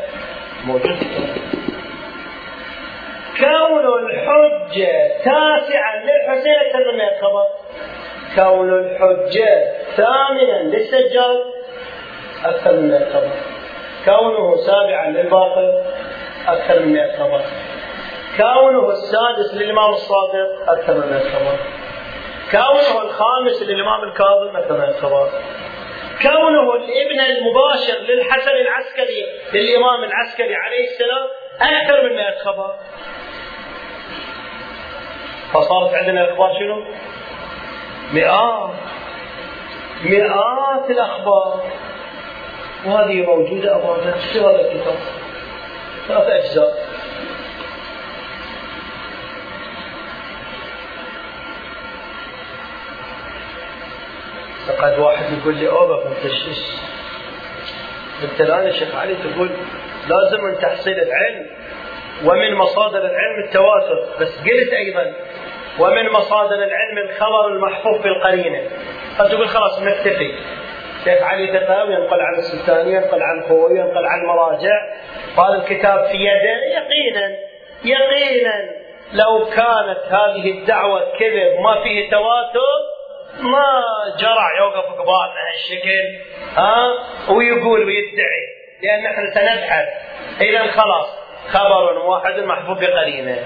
موجود. 0.66 0.98
كون 3.40 3.86
الحجة 4.00 5.08
تاسعا 5.24 5.96
للحسين. 5.96 6.54
أكثر 6.66 6.92
من 6.92 6.98
100 6.98 7.22
خبر 7.22 7.46
كون 8.36 8.70
الحجة 8.74 9.72
ثامنا 9.96 10.64
للسجاد. 10.64 11.44
أكثر 12.46 12.72
من 12.72 12.90
100 12.92 13.14
خبر 13.14 13.57
كونه 14.08 14.56
سابعا 14.56 15.08
للباقر 15.08 15.84
أكثر 16.48 16.80
من 16.80 16.94
100 16.94 17.18
خبر 17.18 17.42
كونه 18.38 18.90
السادس 18.90 19.54
للإمام 19.54 19.90
الصادق 19.90 20.72
أكثر 20.72 20.94
من 20.94 21.08
100 21.12 21.20
خبر 21.20 21.58
كونه 22.52 23.02
الخامس 23.02 23.62
للإمام 23.62 24.04
الكاظم 24.04 24.58
أكثر 24.58 24.74
من 24.74 24.80
100 24.80 24.94
خبر 24.94 25.30
كونه 26.22 26.76
الابن 26.76 27.20
المباشر 27.20 27.98
للحسن 28.10 28.52
العسكري 28.52 29.26
للإمام 29.54 30.04
العسكري 30.04 30.56
عليه 30.56 30.84
السلام 30.84 31.28
أكثر 31.62 32.04
من 32.10 32.16
100 32.16 32.38
خبر. 32.46 32.76
فصارت 35.54 35.94
عندنا 35.94 36.24
الأخبار 36.24 36.54
شنو؟ 36.60 36.84
مئات. 38.14 38.70
مئات 40.04 40.90
الأخبار. 40.90 41.64
وهذه 42.86 43.26
موجودة 43.26 43.76
أمامنا 43.76 44.12
في 44.12 44.40
هذا 44.40 44.62
الكتاب 44.62 44.96
ثلاث 46.08 46.28
أجزاء. 46.28 46.88
فقد 54.68 55.00
واحد 55.00 55.26
يقول 55.40 55.56
لي 55.56 55.70
أوه 55.70 56.08
انت 56.08 56.26
إيش 56.26 56.60
انت 58.24 58.42
الان 58.42 58.66
يا 58.66 58.72
شيخ 58.72 58.96
علي 58.96 59.16
تقول 59.16 59.50
لازم 60.08 60.44
من 60.44 60.60
تحصيل 60.62 60.94
العلم 61.00 61.46
ومن 62.26 62.56
مصادر 62.56 62.98
العلم 62.98 63.44
التواتر. 63.46 64.06
بس 64.20 64.38
قلت 64.38 64.74
أيضا 64.74 65.14
ومن 65.80 66.10
مصادر 66.10 66.56
العلم 66.56 66.98
الخبر 67.10 67.48
المحفوظ 67.48 68.02
بالقرينه 68.02 68.70
فتقول 69.18 69.48
خلاص 69.48 69.82
نكتفي. 69.82 70.34
شيخ 71.04 71.24
علي 71.24 71.60
تقام 71.60 71.92
ينقل 71.92 72.22
عن 72.22 72.36
السلطاني 72.38 72.94
ينقل 72.94 73.24
عن 73.24 73.44
خوي 73.50 73.80
ينقل 73.80 74.06
عن 74.06 74.26
مراجع 74.26 74.76
قال 75.38 75.56
الكتاب 75.56 76.06
في 76.06 76.18
يده 76.18 76.66
يقينا 76.78 77.38
يقينا 77.86 78.70
لو 79.14 79.46
كانت 79.46 80.00
هذه 80.10 80.52
الدعوة 80.52 81.18
كذب 81.20 81.60
ما 81.60 81.84
فيه 81.84 82.10
تواتر 82.10 82.88
ما 83.42 83.84
جرع 84.20 84.58
يوقف 84.58 84.86
قبالنا 84.86 85.42
هالشكل 85.54 86.18
ها؟ 86.56 86.94
ويقول 87.30 87.86
ويدعي 87.86 88.48
لأن 88.84 89.06
إحنا 89.06 89.34
سنبحث. 89.34 89.88
إذا 90.42 90.72
خلاص 90.72 91.08
خبر 91.50 91.98
واحد 91.98 92.40
محفوظ 92.40 92.80
بقرينه. 92.80 93.38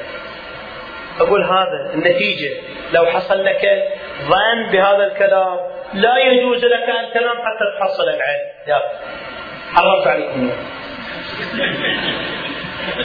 أقول 1.19 1.43
هذا 1.43 1.91
النتيجة. 1.93 2.51
لو 2.93 3.05
حصل 3.05 3.45
لك 3.45 3.83
ظن 4.21 4.71
بهذا 4.71 5.07
الكلام 5.07 5.59
لا 5.93 6.17
يجوز 6.17 6.65
لك 6.65 6.89
أن 6.89 7.13
تنام 7.13 7.37
حتى 7.37 7.79
تحصل 7.79 8.03
العلم 8.03 8.49
حرمت 9.73 10.07
عليكم. 10.07 10.51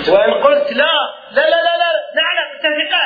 وإن 0.09 0.34
قلت 0.34 0.72
لا 0.72 0.93
لا 1.32 1.41
لا 1.41 1.61
لا, 1.66 1.76
لا 1.82 1.91
نعلم. 2.14 2.49
ثقة 2.62 3.03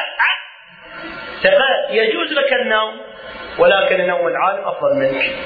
ثقة 1.43 1.91
يجوز 1.91 2.33
لك 2.33 2.53
النوم 2.53 3.01
ولكن 3.59 4.07
نوم 4.07 4.28
العالم 4.28 4.64
أفضل 4.68 4.95
منك. 4.95 5.37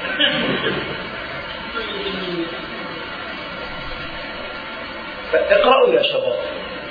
اقرأوا 5.35 5.95
يا 5.95 6.03
شباب. 6.03 6.39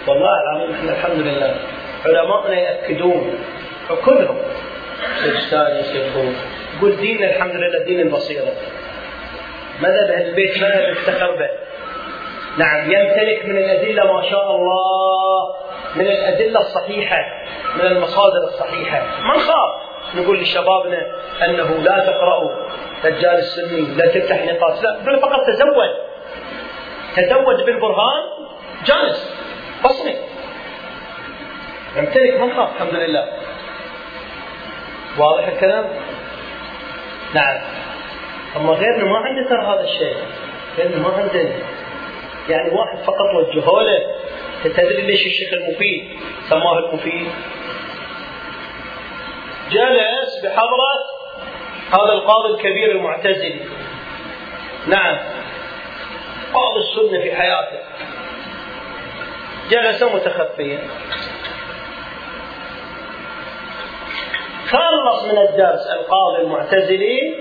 والله 0.07 0.41
العظيم 0.41 0.75
إحنا 0.75 0.91
الحمد 0.91 1.19
لله. 1.19 1.55
علماءنا 2.05 2.55
يأكدون. 2.59 3.45
كلهم 4.05 4.37
سجستاني 5.23 5.79
يسيبون 5.79 6.35
يقول 6.77 6.97
ديننا 6.97 7.35
الحمد 7.35 7.55
لله 7.55 7.83
دين 7.83 7.99
البصيرة 7.99 8.51
مذهب 9.81 10.09
البيت 10.09 10.57
مذهب 11.07 11.37
به؟ 11.39 11.49
نعم 12.57 12.91
يمتلك 12.91 13.45
من 13.45 13.57
الأدلة 13.57 14.13
ما 14.13 14.29
شاء 14.29 14.55
الله 14.55 15.55
من 15.95 16.07
الأدلة 16.07 16.59
الصحيحة 16.59 17.17
من 17.75 17.81
المصادر 17.81 18.43
الصحيحة. 18.43 19.01
ما 19.21 19.35
نخاف 19.35 19.69
نقول 20.15 20.39
لشبابنا 20.39 21.01
أنه 21.45 21.69
لا 21.77 21.99
تقرأوا 21.99 22.51
دجال 23.03 23.35
السني 23.35 23.81
لا 23.81 24.07
تفتح 24.07 24.45
نقاش 24.45 24.83
لا 24.83 24.99
بل 25.05 25.19
فقط 25.21 25.39
تزود 25.47 25.89
تزود 27.15 27.65
بالبرهان 27.65 28.23
جالس 28.85 29.35
بصمي. 29.85 30.15
يمتلك 31.95 32.39
ما 32.39 32.45
نخاف 32.45 32.69
الحمد 32.75 32.95
لله. 32.95 33.27
واضح 35.17 35.47
الكلام؟ 35.47 35.85
نعم. 37.33 37.61
أما 38.55 38.73
غيرنا 38.73 39.03
ما 39.03 39.17
عنده 39.17 39.49
ترى 39.49 39.65
هذا 39.65 39.83
الشيء. 39.83 40.17
غيرنا 40.77 40.97
ما 40.97 41.13
عندنا. 41.17 41.55
يعني 42.49 42.69
واحد 42.69 42.97
فقط 42.97 43.35
وجهه 43.35 43.81
له. 43.81 44.15
تدري 44.63 45.01
ليش 45.01 45.25
الشيخ 45.25 45.53
المفيد 45.53 46.19
سماه 46.49 46.79
المفيد. 46.79 47.31
جلس 49.71 50.45
بحضرة 50.45 50.93
هذا 51.91 52.13
القاضي 52.13 52.53
الكبير 52.53 52.91
المعتزلي 52.91 53.59
نعم. 54.87 55.17
قاضي 56.53 56.79
السنة 56.79 57.21
في 57.21 57.35
حياته. 57.35 57.79
جلس 59.69 60.03
متخفيا. 60.03 60.79
خلص 64.73 65.23
من 65.31 65.37
الدرس 65.37 65.87
القاضي 65.87 66.41
المعتزلي 66.41 67.35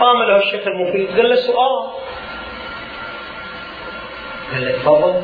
قام 0.00 0.22
له 0.22 0.36
الشيخ 0.36 0.66
المفيد 0.66 1.16
قال 1.16 1.28
له 1.28 1.34
سؤال. 1.36 1.90
قال 4.52 4.64
له 4.64 4.72
تفضل. 4.72 5.22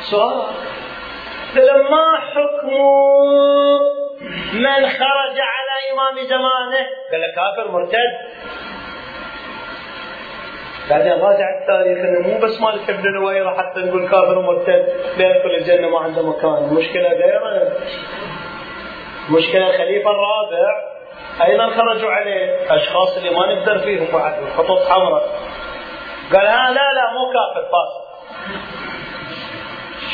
سؤال. 0.00 0.42
قال 1.56 1.90
ما 1.90 2.18
حكم 2.20 2.70
من 4.54 4.88
خرج 4.88 5.36
على 5.52 5.74
إمام 5.92 6.26
زمانه؟ 6.26 6.86
قال 7.12 7.20
له 7.20 7.26
كافر 7.36 7.70
مرتد. 7.70 8.12
بعدين 10.90 11.12
راجع 11.12 11.60
التاريخ 11.60 11.98
إنه 11.98 12.28
مو 12.28 12.38
بس 12.38 12.60
مالك 12.60 12.90
ابن 12.90 13.12
نويرة 13.12 13.56
حتى 13.56 13.80
نقول 13.80 14.08
كافر 14.08 14.38
ومرتد 14.38 14.86
بيدخل 15.18 15.50
الجنة 15.58 15.88
ما 15.88 15.98
عنده 15.98 16.22
مكان، 16.22 16.54
المشكلة 16.54 17.08
غيره. 17.08 17.72
مشكلة 19.30 19.66
الخليفه 19.70 20.10
الرابع. 20.10 20.68
أيضا 21.44 21.70
خرجوا 21.70 22.10
عليه؟ 22.10 22.74
أشخاص 22.76 23.16
اللي 23.16 23.30
ما 23.30 23.54
نقدر 23.54 23.78
فيهم 23.78 24.06
بعد 24.12 24.34
خطوط 24.56 24.82
حمراء. 24.88 25.28
قال 26.32 26.46
ها 26.46 26.70
لا 26.70 26.92
لا 26.92 27.12
مو 27.12 27.32
كافر 27.32 27.68
فاسق 27.72 28.06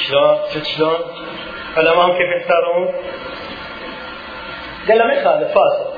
شلون؟ 0.08 0.38
شفت 0.54 0.66
شلون؟ 0.66 0.98
الامام 1.78 2.12
كيف 2.12 2.42
يختارون؟ 2.42 2.94
قال 4.88 4.98
له 4.98 5.04
ما 5.04 5.14
يخالف 5.14 5.48
فاسق 5.48 5.92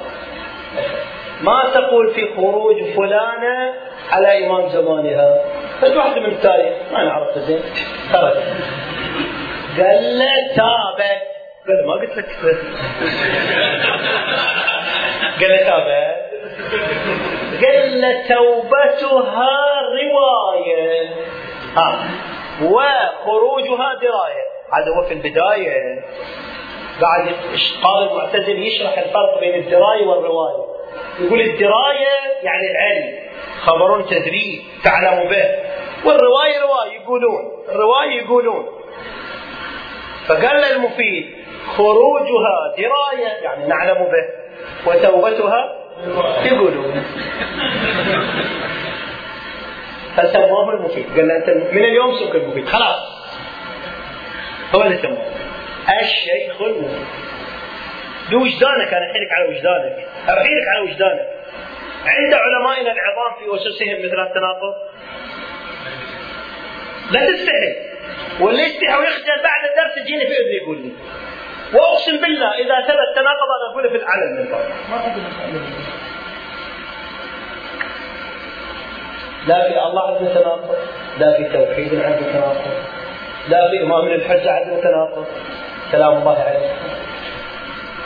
ما 1.40 1.70
تقول 1.74 2.14
في 2.14 2.34
خروج 2.36 2.82
فلانة 2.96 3.74
على 4.10 4.46
إمام 4.46 4.68
زمانها. 4.68 5.44
بس 5.82 5.90
واحدة 5.90 6.20
من 6.20 6.26
التاريخ 6.26 6.74
ما 6.92 7.04
نعرف 7.04 7.38
زين. 7.38 7.62
خرج 8.12 8.36
قال 9.78 10.18
له 10.18 10.54
تابت 10.56 11.33
قال 11.68 11.86
ما 11.86 11.92
قلت 11.92 12.16
لك؟ 12.16 12.26
قال 15.40 15.50
له 15.50 15.56
تابت 15.56 16.24
قال 17.64 18.24
توبتها 18.28 19.56
رواية. 20.02 21.08
ها. 21.76 21.98
وخروجها 22.62 23.94
دراية. 23.94 24.44
هذا 24.72 24.96
هو 24.96 25.02
في 25.02 25.14
البداية. 25.14 26.04
بعد 27.00 27.34
قال 27.82 28.08
المعتزل 28.08 28.62
يشرح 28.62 28.98
الفرق 28.98 29.40
بين 29.40 29.54
الدراية 29.54 30.06
والرواية. 30.06 30.64
يقول 31.20 31.40
الدراية 31.40 32.42
يعني 32.42 32.70
العلم. 32.70 33.18
خبر 33.60 34.02
تدري 34.02 34.64
تعلم 34.84 35.28
به. 35.28 35.44
والرواية 36.04 36.60
رواية 36.60 37.00
يقولون. 37.02 37.64
الرواية 37.68 38.22
يقولون. 38.22 38.66
فقال 40.28 40.64
المفيد 40.64 41.43
خروجها 41.66 42.74
دراية 42.78 43.28
يعني 43.42 43.66
نعلم 43.66 43.94
به 43.94 44.28
وتوبتها 44.86 45.74
يقولون 46.44 47.04
فسموه 50.16 50.74
المفيد. 50.74 51.06
قال 51.16 51.30
أنت 51.30 51.48
من 51.72 51.84
اليوم 51.84 52.14
سمك 52.18 52.34
المفيد. 52.34 52.68
خلاص. 52.68 53.24
هو 54.74 54.82
اللي 54.82 54.98
سموه. 54.98 55.26
الشيخ 56.00 56.62
المفيد. 56.62 57.06
بوجدانك 58.30 58.94
أنا 58.94 59.10
أحيلك 59.10 59.32
على 59.32 59.48
وجدانك. 59.48 60.06
أحيلك 60.28 60.68
على 60.68 60.80
وجدانك. 60.80 61.28
عند 62.06 62.34
علمائنا 62.34 62.92
العظام 62.92 63.32
في 63.38 63.56
أسسهم 63.56 63.98
مثل 63.98 64.20
التناقض. 64.26 64.74
لا 67.10 67.32
تستحي. 67.32 67.94
واللي 68.40 68.62
يستحي 68.62 68.96
ويخجل 68.96 69.42
بعد 69.42 69.64
الدرس 69.70 69.98
يجيني 69.98 70.26
في 70.26 70.32
اذني 70.32 70.56
يقول 70.62 70.78
لي. 70.78 70.92
وأقسم 71.72 72.20
بالله 72.20 72.50
إذا 72.50 72.86
ثبت 72.86 73.08
تناقض 73.16 73.48
أنا 73.56 73.70
اقوله 73.70 73.88
في 73.88 73.96
العلن 73.96 74.36
من 74.36 74.50
ما 74.90 74.96
عندنا 74.96 75.28
لا 79.46 79.68
في 79.68 79.86
الله 79.88 80.06
عنده 80.06 80.34
تناقض 80.34 80.76
لا 81.18 81.36
في 81.36 81.44
توحيد 81.44 81.94
عنده 81.94 82.32
تناقض 82.32 82.94
لا 83.48 83.70
في 83.70 83.82
إمام 83.82 84.06
الحجه 84.06 84.52
عنده 84.52 84.80
تناقض. 84.80 85.26
كلام 85.92 86.12
الله 86.16 86.38
عليه. 86.38 86.72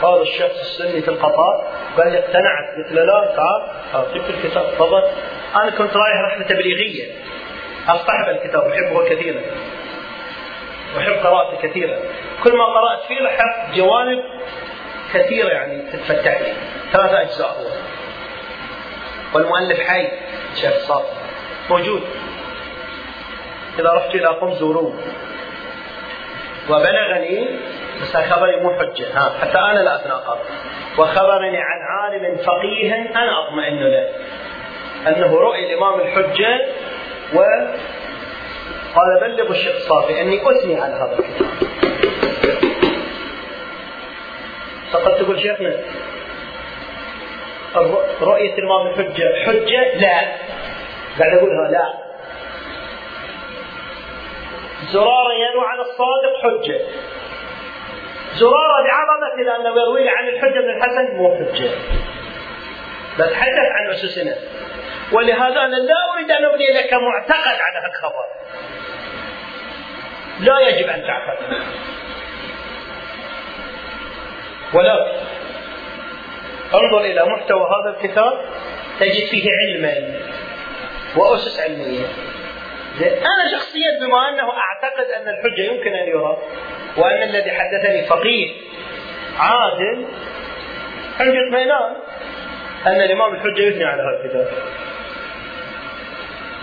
قال 0.01 0.21
الشخص 0.21 0.59
السني 0.59 1.01
في 1.01 1.07
القطار 1.07 1.67
قال 1.97 2.11
لي 2.11 2.19
اقتنعت 2.19 2.75
قلت 2.77 2.91
له 2.91 3.03
لا 3.03 3.35
تعال 3.35 3.61
اعطيك 3.95 4.23
الكتاب. 4.29 4.63
تفضل 4.63 5.03
أنا 5.55 5.69
كنت 5.69 5.95
رايح 5.95 6.21
رحلة 6.21 6.45
تبليغيه 6.45 7.13
اصطحب 7.87 8.29
الكتاب 8.29 8.67
احبه 8.67 9.09
كثيرا. 9.09 9.41
احب 10.97 11.13
قراءته 11.13 11.67
كثيرا 11.67 11.99
كل 12.43 12.57
ما 12.57 12.65
قرأت 12.65 13.03
فيه 13.07 13.19
لاحظت 13.19 13.75
جوانب 13.75 14.23
كثيرة 15.13 15.49
يعني 15.49 15.81
تتفتح 15.81 16.41
لي. 16.41 16.53
ثلاثة 16.91 17.21
أجزاء 17.21 17.47
هو. 17.47 17.69
والمؤلف 19.33 19.79
حي 19.79 20.07
شيخ 20.55 20.73
صافي 20.73 21.13
موجود. 21.69 22.01
إذا 23.79 23.93
رحت 23.93 24.15
إلى 24.15 24.27
قم 24.27 24.53
زوروه 24.53 24.93
وبلغني 26.69 27.47
بس 28.01 28.17
خبري 28.17 28.55
مو 28.55 28.73
حجة. 28.79 29.05
ها 29.13 29.33
حتى 29.41 29.57
أنا 29.57 29.79
لا 29.79 29.95
أتناقض. 29.95 30.37
وخبرني 30.97 31.57
عن 31.57 31.81
عالم 31.81 32.37
فقيه 32.37 32.95
أنا 32.95 33.47
أطمئن 33.47 33.79
له. 33.79 34.09
أنه 35.07 35.35
رؤي 35.35 35.73
الإمام 35.73 35.99
الحجة 35.99 36.67
و 37.33 37.39
قال 38.95 39.19
بلغوا 39.21 39.51
الشيخ 39.51 39.75
الصافي 39.75 40.21
أني 40.21 40.51
أثني 40.51 40.81
على 40.81 40.93
هذا 40.93 41.19
الكتاب. 41.19 41.47
فقد 44.91 45.15
تقول 45.15 45.41
شيخنا 45.41 45.73
رؤية 48.21 48.53
الإمام 48.57 48.87
الحجة 48.87 49.43
حجة؟ 49.45 49.97
لا. 49.99 50.19
قاعد 51.19 51.37
أقولها 51.37 51.71
لا. 51.71 51.93
زرارة 54.91 55.33
ينوى 55.33 55.65
على 55.65 55.81
الصادق 55.81 56.33
حجة. 56.43 56.81
زرارة 58.35 58.83
بعظمة 58.83 59.43
لأنه 59.43 59.81
يروي 59.81 60.09
عن 60.09 60.27
الحجة 60.27 60.59
بن 60.59 60.69
الحسن 60.69 61.15
مو 61.15 61.35
حجة. 61.35 61.69
بتحدث 63.19 63.69
عن 63.71 63.89
أسسنا. 63.89 64.35
ولهذا 65.11 65.61
أنا 65.61 65.75
لا 65.75 66.13
أريد 66.13 66.31
أن 66.31 66.45
أبني 66.45 66.67
لك 66.73 66.93
معتقد 66.93 67.59
على 67.59 67.85
هالخبر 67.85 68.25
لا 70.39 70.59
يجب 70.59 70.89
أن 70.89 71.03
تعتقد. 71.07 71.57
ولكن 74.73 75.17
انظر 76.73 77.01
إلى 77.01 77.25
محتوى 77.25 77.61
هذا 77.61 77.97
الكتاب 77.97 78.45
تجد 78.99 79.27
فيه 79.31 79.49
علما 79.59 80.19
وأسس 81.15 81.59
علمية. 81.59 82.05
أنا 83.01 83.51
شخصيا 83.51 83.99
بما 84.01 84.29
أنه 84.29 84.51
أعتقد 84.57 85.05
أن 85.05 85.27
الحجة 85.27 85.61
يمكن 85.61 85.93
أن 85.93 86.07
يرى 86.07 86.37
وأن 86.97 87.23
الذي 87.23 87.51
حدثني 87.51 88.05
فقيه 88.07 88.53
عادل 89.37 90.05
عندي 91.19 91.37
اطمئنان 91.47 91.95
أن 92.87 93.01
الإمام 93.01 93.33
الحجة 93.33 93.61
يثني 93.61 93.83
على 93.83 94.01
هذا 94.01 94.23
الكتاب. 94.23 94.47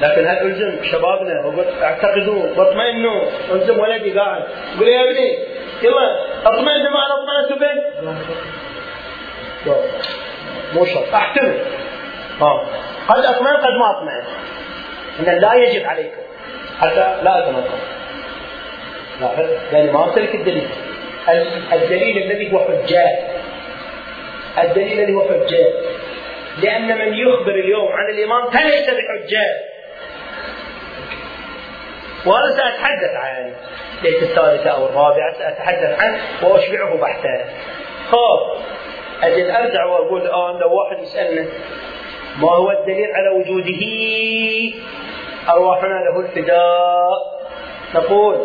لكن 0.00 0.26
هل 0.26 0.38
ألزم 0.38 0.84
شبابنا 0.84 1.46
وقلت 1.46 1.82
اعتقدوا 1.82 2.42
واطمئنوا؟ 2.56 3.22
ألزم 3.52 3.78
ولدي 3.78 4.18
قاعد. 4.18 4.42
قول 4.78 4.88
يا 4.88 5.02
ابني 5.02 5.38
يلا 5.82 6.16
اطمئن 6.44 6.82
بما 6.86 7.00
أنا 7.06 7.14
اطمئنت 7.18 7.60
به. 7.60 7.74
مو 10.74 10.84
شرط. 10.84 11.14
احتمل 11.14 11.58
آه 12.42 12.66
قد 13.08 13.24
أطمئن 13.24 13.56
قد 13.56 13.72
ما 13.80 13.90
أطمئن. 13.90 14.24
إن 15.20 15.40
لا 15.40 15.54
يجب 15.54 15.86
عليكم. 15.86 16.22
حتى 16.80 16.94
لا 17.22 17.38
اتناقض 17.38 17.80
لاحظ 19.20 19.48
يعني 19.72 19.90
ما 19.90 20.04
امتلك 20.04 20.34
الدليل. 20.34 20.68
الدليل 21.72 22.22
الذي 22.22 22.52
هو 22.52 22.58
حجات 22.58 23.18
الدليل 24.58 25.00
الذي 25.00 25.12
هو 25.14 25.22
حجات 25.22 25.72
لأن 26.62 26.98
من 26.98 27.14
يخبر 27.14 27.54
اليوم 27.54 27.92
عن 27.92 28.10
الإمام 28.14 28.50
فليس 28.50 28.90
بحجات 28.90 29.75
وأنا 32.26 32.50
سأتحدث 32.50 33.14
عن 33.14 33.52
ليلة 34.02 34.22
الثالثة 34.22 34.70
أو 34.70 34.86
الرابعة 34.86 35.32
سأتحدث 35.38 36.02
عنه 36.02 36.20
وأشبعه 36.42 36.96
بحثا 37.00 37.44
خب 38.10 38.60
أجل 39.22 39.50
أرجع 39.50 39.84
وأقول 39.84 40.20
الآن 40.20 40.58
لو 40.60 40.74
واحد 40.74 41.02
يسألنا 41.02 41.46
ما 42.38 42.50
هو 42.50 42.70
الدليل 42.70 43.10
على 43.14 43.28
وجوده؟ 43.28 43.82
أرواحنا 45.48 45.86
له 45.86 46.20
الفداء. 46.20 47.36
نقول 47.94 48.36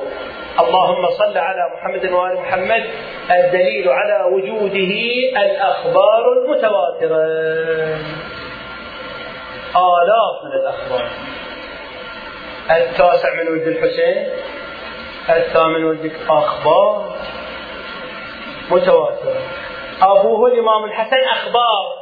اللهم 0.60 1.06
صل 1.10 1.38
على 1.38 1.70
محمد 1.74 2.12
وآل 2.12 2.36
محمد. 2.36 2.84
الدليل 3.32 3.90
على 3.90 4.36
وجوده 4.36 4.94
الأخبار 5.46 6.34
المتواترة. 6.34 7.26
آلاف 9.76 10.44
من 10.44 10.54
الأخبار. 10.54 11.10
التاسع 12.78 13.34
من 13.34 13.48
ولد 13.48 13.68
الحسين 13.68 14.30
الثامن 15.30 15.84
ولد 15.84 16.12
أخبار 16.30 17.16
متواترة 18.72 19.42
أبوه 20.02 20.52
الإمام 20.52 20.84
الحسن 20.84 21.24
أخبار. 21.32 22.02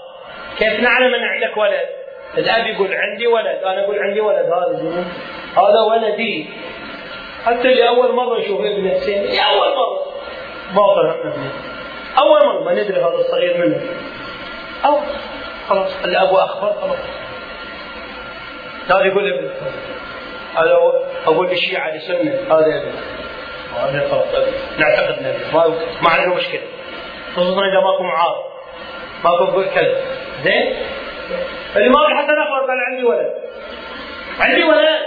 كيف 0.57 0.79
نعلم 0.79 1.15
أن 1.15 1.23
عندك 1.23 1.57
ولد؟ 1.57 1.89
الأب 2.37 2.67
يقول 2.67 2.93
عندي 2.93 3.27
ولد 3.27 3.63
أنا 3.63 3.83
أقول 3.83 3.99
عندي 3.99 4.21
ولد 4.21 4.45
هذا 4.45 5.05
هذا 5.57 5.79
ولدي. 5.91 6.49
حتى 7.45 7.71
اللي 7.71 7.87
أول 7.87 8.15
مرة 8.15 8.39
يشوف 8.39 8.61
ابن 8.61 8.89
حسين 8.89 9.39
أول 9.39 9.67
مرة. 9.75 10.05
ما 10.73 10.95
فهمنا 10.95 11.51
أول 12.17 12.45
مرة 12.45 12.63
ما 12.63 12.73
ندري 12.73 12.99
هذا 12.99 13.15
الصغير 13.15 13.57
منه. 13.57 13.81
أو 14.85 14.97
خلاص 15.69 16.05
الأب 16.05 16.33
أخبر 16.33 16.73
خلاص. 16.81 16.99
هذا 18.89 19.05
يقول 19.05 19.33
ابن 19.33 19.49
هذا 20.55 20.71
أقول 21.25 21.49
للشيعة 21.49 21.95
لسنه 21.95 22.39
هذا 22.49 22.65
ابن 22.65 22.91
هذا 23.75 24.09
خلاص 24.11 24.27
نعتقد 24.77 25.21
نبي 25.21 25.53
ما 25.53 25.67
ما 26.01 26.09
عندنا 26.09 26.35
مشكلة. 26.35 26.61
خصوصا 27.35 27.61
إذا 27.61 27.79
ماكو 27.79 28.03
معارض. 28.03 28.43
ماكو 29.23 29.63
كذب 29.75 29.97
زين؟ 30.43 30.75
الامام 31.75 32.11
الحسن 32.11 32.39
اخبر 32.39 32.59
قال 32.67 32.79
عندي 32.89 33.03
ولد. 33.03 33.33
عندي 34.39 34.63
ولد. 34.63 34.99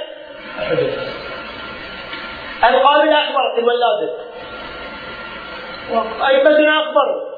القابل 2.64 3.12
اخبرت 3.12 3.59
الولاده 3.59 4.14
ائمتنا 6.26 6.82
اخبروا 6.82 7.32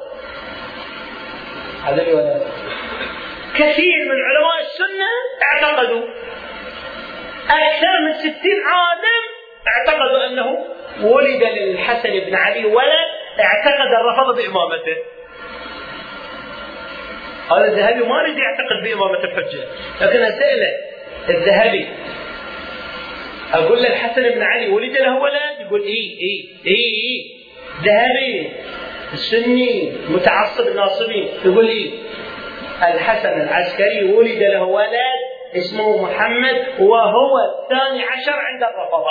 هذا 1.85 2.03
الولد 2.03 2.43
كثير 3.55 4.05
من 4.05 4.17
علماء 4.27 4.61
السنة 4.61 5.11
اعتقدوا. 5.43 6.05
أكثر 7.51 8.01
من 8.07 8.13
ستين 8.19 8.61
عالم 8.67 9.25
اعتقدوا 9.69 10.27
أنه 10.27 10.59
ولد 11.03 11.43
للحسن 11.59 12.11
بن 12.11 12.35
علي 12.35 12.65
ولد 12.65 13.09
اعتقد 13.41 13.89
الرفض 14.01 14.37
بإمامته. 14.37 14.97
هذا 17.51 17.65
الذهبي 17.73 18.05
ما 18.09 18.23
يريد 18.23 18.39
يعتقد 18.39 18.83
بإمامة 18.85 19.25
الحجة 19.25 19.65
لكن 20.01 20.23
أسأله 20.23 20.69
الذهبي 21.29 21.89
أقول 23.55 23.83
له 23.83 23.89
الحسن 23.89 24.23
بن 24.23 24.43
علي 24.43 24.69
ولد 24.69 24.97
له 24.97 25.17
ولد 25.21 25.61
يقول 25.61 25.83
إي 25.83 26.19
إي 26.21 26.49
إي 26.67 26.75
إي. 26.75 27.37
ذهبي 27.85 28.51
السني 29.13 29.93
متعصب 30.09 30.69
الناصبي 30.69 31.29
يقول 31.45 31.69
إي. 31.69 31.91
الحسن 32.95 33.41
العسكري 33.41 34.05
ولد 34.05 34.43
له 34.43 34.63
ولد 34.63 35.34
اسمه 35.57 36.03
محمد 36.03 36.65
وهو 36.81 37.39
الثاني 37.39 38.03
عشر 38.03 38.33
عند 38.33 38.63
الرفضة 38.63 39.11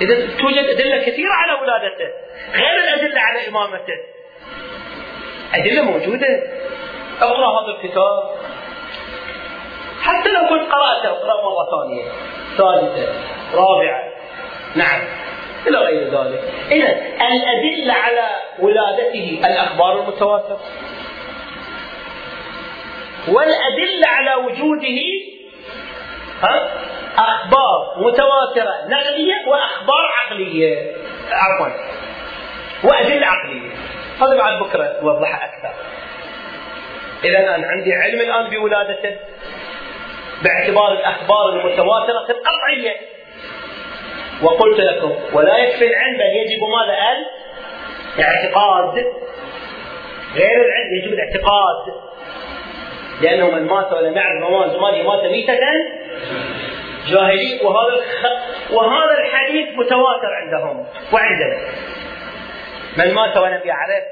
إذا 0.00 0.14
توجد 0.14 0.64
أدلة 0.64 0.98
كثيرة 0.98 1.32
على 1.32 1.52
ولادته 1.52 2.08
غير 2.54 2.80
الأدلة 2.84 3.20
على 3.20 3.48
إمامته. 3.48 3.98
أدلة 5.54 5.82
موجودة. 5.82 6.42
أقرأ 7.20 7.62
هذا 7.62 7.78
الكتاب. 7.78 8.30
حتى 10.02 10.28
لو 10.28 10.48
كنت 10.48 10.72
قرأته 10.72 11.08
اقرأ 11.08 11.42
مرة 11.42 11.68
ثانية 11.70 12.04
ثالثة 12.58 13.12
رابعة. 13.54 14.04
نعم 14.76 15.00
إلى 15.66 15.78
غير 15.78 16.04
ذلك. 16.04 16.42
إذا 16.70 16.92
الأدلة 17.26 17.94
على 17.94 18.28
ولادته 18.58 19.40
الأخبار 19.44 20.00
المتواترة. 20.00 20.60
والأدلة 23.28 24.06
على 24.06 24.34
وجوده 24.34 24.98
أخبار 27.18 27.94
متواترة 27.96 28.74
نقلية 28.88 29.34
وأخبار 29.46 30.06
عقلية. 30.24 30.92
عفوا 31.30 31.68
وأدلة 32.84 33.26
عقلية. 33.26 33.70
هذا 34.20 34.36
بعد 34.36 34.62
بكرة 34.62 35.00
نوضحها 35.02 35.44
أكثر. 35.44 35.74
إذا 37.24 37.38
أنا 37.38 37.66
عندي 37.66 37.94
علم 37.94 38.20
الآن 38.20 38.50
بولادته 38.50 39.16
باعتبار 40.42 40.92
الأخبار 40.92 41.48
المتواترة 41.48 42.26
القطعية 42.30 42.96
وقلت 44.42 44.80
لكم 44.80 45.14
ولا 45.32 45.58
يكفي 45.58 45.86
العلم 45.86 46.18
بل 46.18 46.36
يجب 46.36 46.60
ماذا؟ 46.62 47.26
الاعتقاد. 48.18 48.94
غير 50.34 50.64
العلم 50.66 50.94
يجب 51.02 51.12
الاعتقاد. 51.12 52.07
لأنه 53.22 53.50
من 53.50 53.66
مات 53.66 53.92
ولم 53.92 54.16
يعرف 54.16 54.40
مواد 54.42 54.70
زمانه 54.70 55.02
مات 55.02 55.30
ميتة 55.30 55.54
جاهلي 57.08 57.60
وهذا 57.64 57.94
الخ... 57.94 58.26
وهذا 58.72 59.18
الحديث 59.20 59.68
متواتر 59.78 60.34
عندهم 60.42 60.86
وعندنا 61.12 61.58
من 62.98 63.14
مات 63.14 63.36
ولم 63.36 63.60
يعرف 63.64 64.04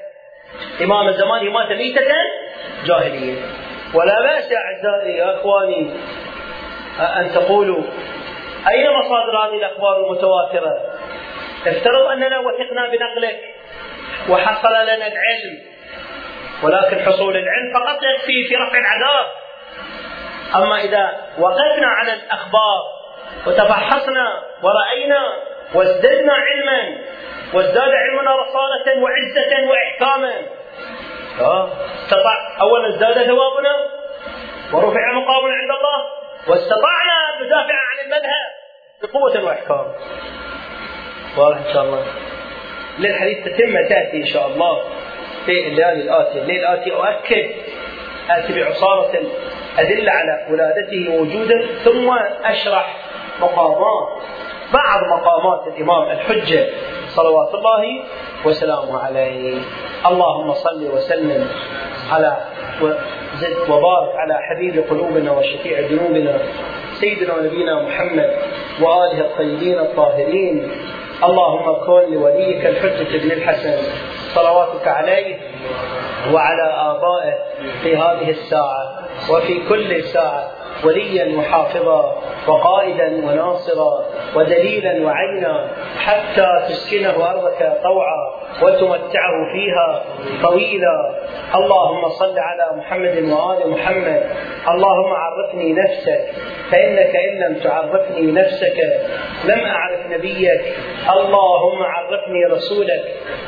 إمام 0.82 1.09
الزمان 1.09 1.48
مات 1.50 1.72
ميتة 1.72 2.02
جاهلية 2.84 3.38
ولا 3.94 4.22
بأس 4.22 4.50
يا 4.52 4.59
أعزائي 4.59 5.16
يا 5.16 5.34
إخواني 5.36 5.90
أن 7.00 7.30
تقولوا 7.34 7.82
أين 8.70 8.90
مصادر 8.90 9.38
هذه 9.46 9.59
الأخبار 9.59 10.07
المتواترة؟ 10.07 10.76
افترض 11.66 12.07
أننا 12.07 12.38
وثقنا 12.38 12.88
بنقلك 12.88 13.40
وحصل 14.30 14.68
لنا 14.72 15.07
العلم 15.07 15.76
ولكن 16.62 17.00
حصول 17.00 17.36
العلم 17.36 17.72
فقط 17.74 17.98
يكفي 18.02 18.48
في 18.48 18.57
رفع 18.57 18.78
العذاب. 18.78 19.26
أما 20.54 20.80
إذا 20.80 21.16
وقفنا 21.38 21.86
على 21.86 22.12
الأخبار 22.12 22.82
وتفحصنا 23.46 24.42
ورأينا 24.62 25.32
وازددنا 25.74 26.32
علما 26.32 26.98
وازداد 27.54 27.90
علمنا 27.94 28.36
رصانة 28.36 29.02
وعزة 29.02 29.70
وإحكاما 29.70 30.32
استطاع 32.04 32.61
أولا 32.61 32.88
ازداد 32.88 33.26
ثوابنا 33.26 33.76
ورفع 34.72 35.12
مقامنا 35.12 35.54
عند 35.54 35.70
الله 35.70 36.07
واستطعنا 36.48 37.12
أن 37.40 37.46
ندافع 37.46 37.74
عن 37.74 38.04
المذهب 38.04 38.46
بقوة 39.02 39.44
وإحكام. 39.44 39.92
واضح 41.36 41.57
إن 41.57 41.72
شاء 41.72 41.82
الله. 41.82 42.04
للحديث 42.98 43.44
تتمة 43.44 43.88
تأتي 43.88 44.16
إن 44.16 44.26
شاء 44.26 44.46
الله. 44.46 44.84
في 45.47 45.68
الليالي 45.68 46.03
الآتية 46.03 46.40
الليل 46.42 46.57
الآتي 46.57 46.92
أؤكد 46.92 47.51
آتي 48.30 48.53
بعصارة 48.53 49.12
أدلة 49.78 50.12
على 50.12 50.47
ولادته 50.51 51.11
ووجوده 51.11 51.66
ثم 51.84 52.11
أشرح 52.44 52.97
مقامات. 53.40 54.09
بعض 54.72 55.18
مقامات 55.18 55.66
الإمام 55.66 56.11
الحجة 56.11 56.66
صلوات 57.09 57.55
الله 57.55 58.05
وسلامه 58.44 58.99
عليه. 58.99 59.59
اللهم 60.07 60.53
صل 60.53 60.88
وسلم 60.94 61.49
على 62.12 62.36
وزد 62.82 63.70
وبارك 63.70 64.16
على 64.16 64.38
حبيب 64.51 64.84
قلوبنا 64.90 65.32
وشفيع 65.32 65.80
ذنوبنا 65.80 66.38
سيدنا 66.92 67.34
ونبينا 67.34 67.82
محمد 67.82 68.36
وآله 68.82 69.20
الطيبين 69.20 69.78
الطاهرين. 69.78 70.70
اللهم 71.24 71.72
كن 71.86 72.14
لوليك 72.14 72.66
الحجة 72.66 73.18
بن 73.18 73.32
الحسن. 73.32 73.78
صلواتك 74.34 74.88
عليه 74.88 75.36
وعلى 76.32 76.62
آبائه 76.62 77.34
في 77.82 77.96
هذه 77.96 78.30
الساعة 78.30 78.98
وفي 79.30 79.68
كل 79.68 80.04
ساعة. 80.04 80.55
وليا 80.85 81.39
وحافظا 81.39 82.22
وقائدا 82.49 83.09
وناصرا 83.27 84.05
ودليلا 84.37 85.07
وعينا 85.07 85.68
حتى 85.99 86.49
تسكنه 86.68 87.31
أرضك 87.31 87.81
طوعا 87.83 88.37
وتمتعه 88.62 89.53
فيها 89.53 90.03
طويلا. 90.43 91.14
اللهم 91.55 92.09
صل 92.09 92.39
على 92.39 92.77
محمد 92.77 93.16
وآل 93.16 93.70
محمد. 93.70 94.22
اللهم 94.70 95.12
عرفني 95.12 95.72
نفسك 95.72 96.20
فإنك 96.70 97.16
إن 97.16 97.39
لم 97.39 97.61
تعرفني 97.61 98.33
نفسك 98.33 98.79
لم 99.45 99.61
أعرف 99.64 100.01
نبيك. 100.11 100.61
اللهم 101.11 101.83
عرفني 101.83 102.45
رسولك 102.45 103.03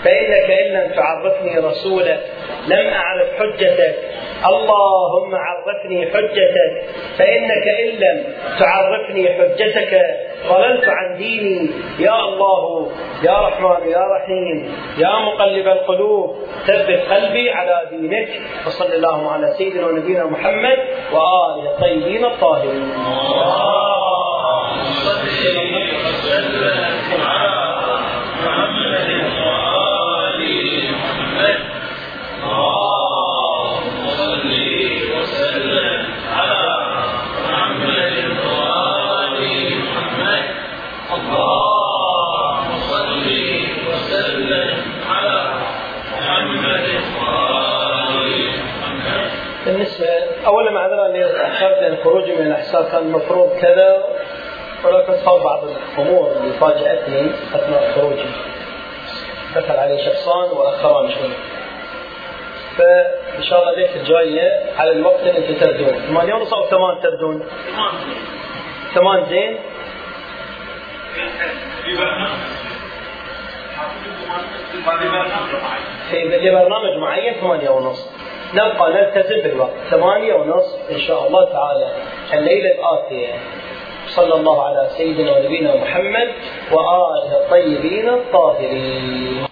فإنك 0.04 0.50
إن 0.50 0.72
لم 0.72 0.92
تعرفني 0.92 1.58
رسولك 1.58 2.20
لم 2.68 2.86
أعرف 2.88 3.28
حجتك. 3.38 3.94
اللهم 4.46 5.34
عرفني 5.34 6.06
حجتك 6.06 6.72
فإنك 7.18 7.66
إن 7.82 7.88
لم 8.04 8.24
تعرفني 8.58 9.28
حجتك 9.28 9.92
ضللت 10.48 10.84
عن 10.88 11.16
ديني 11.16 11.70
يا 11.98 12.24
الله 12.24 12.90
يا 13.24 13.38
رحمن 13.40 13.88
يا 13.90 14.04
رحيم 14.16 14.76
يا 14.98 15.18
مقلب 15.18 15.68
القلوب 15.68 16.36
ثبت 16.66 17.00
قلبي 17.10 17.50
على 17.50 17.82
دينك 17.90 18.28
وصل 18.66 18.92
اللهم 18.92 19.26
على 19.28 19.54
سيدنا 19.58 19.86
ونبينا 19.86 20.24
محمد 20.24 20.78
وآله 21.12 21.70
الطيبين 21.74 22.24
الطاهرين. 22.24 22.92
بالنسبة 28.88 29.27
أولا 50.48 50.70
معذرة 50.70 51.06
أني 51.06 51.24
تأخرت 51.32 51.78
لأن 51.78 51.96
خروجي 52.04 52.34
من 52.34 52.46
الأحساء 52.46 52.90
كان 52.90 53.02
المفروض 53.02 53.56
كذا 53.60 54.04
ولكن 54.84 55.12
صار 55.24 55.44
بعض 55.44 55.64
الأمور 55.64 56.32
اللي 56.36 56.52
فاجأتني 56.52 57.30
أثناء 57.54 57.92
خروجي. 57.94 58.30
دخل 59.56 59.76
علي 59.76 59.98
شخصان 59.98 60.50
وأخران 60.50 61.10
شوي. 61.10 61.30
فإن 62.76 63.42
شاء 63.42 63.60
الله 63.60 63.72
الليلة 63.72 63.96
الجاية 63.96 64.62
على 64.76 64.92
الوقت 64.92 65.20
اللي 65.20 65.38
أنتم 65.38 65.54
تردون. 65.54 66.00
8 66.08 66.34
ونص 66.34 66.52
أو 66.52 66.66
8 66.66 67.00
تردون؟ 67.00 67.42
8 68.94 69.24
زين. 69.24 69.58
في 76.10 76.50
برنامج 76.50 76.96
معين 77.00 77.34
8 77.34 77.70
ونص. 77.70 78.17
نبقى 78.54 78.92
نلتزم 78.92 79.42
بالوقت. 79.42 79.72
ثمانية 79.90 80.34
ونصف 80.34 80.90
إن 80.90 80.98
شاء 80.98 81.26
الله 81.26 81.52
تعالى. 81.52 81.88
الليلة 82.34 82.70
الآتية 82.74 83.34
صلى 84.06 84.34
الله 84.34 84.62
على 84.62 84.88
سيدنا 84.96 85.36
ونبينا 85.36 85.74
محمد 85.76 86.28
وآله 86.72 87.36
الطيبين 87.36 88.08
الطاهرين. 88.08 89.44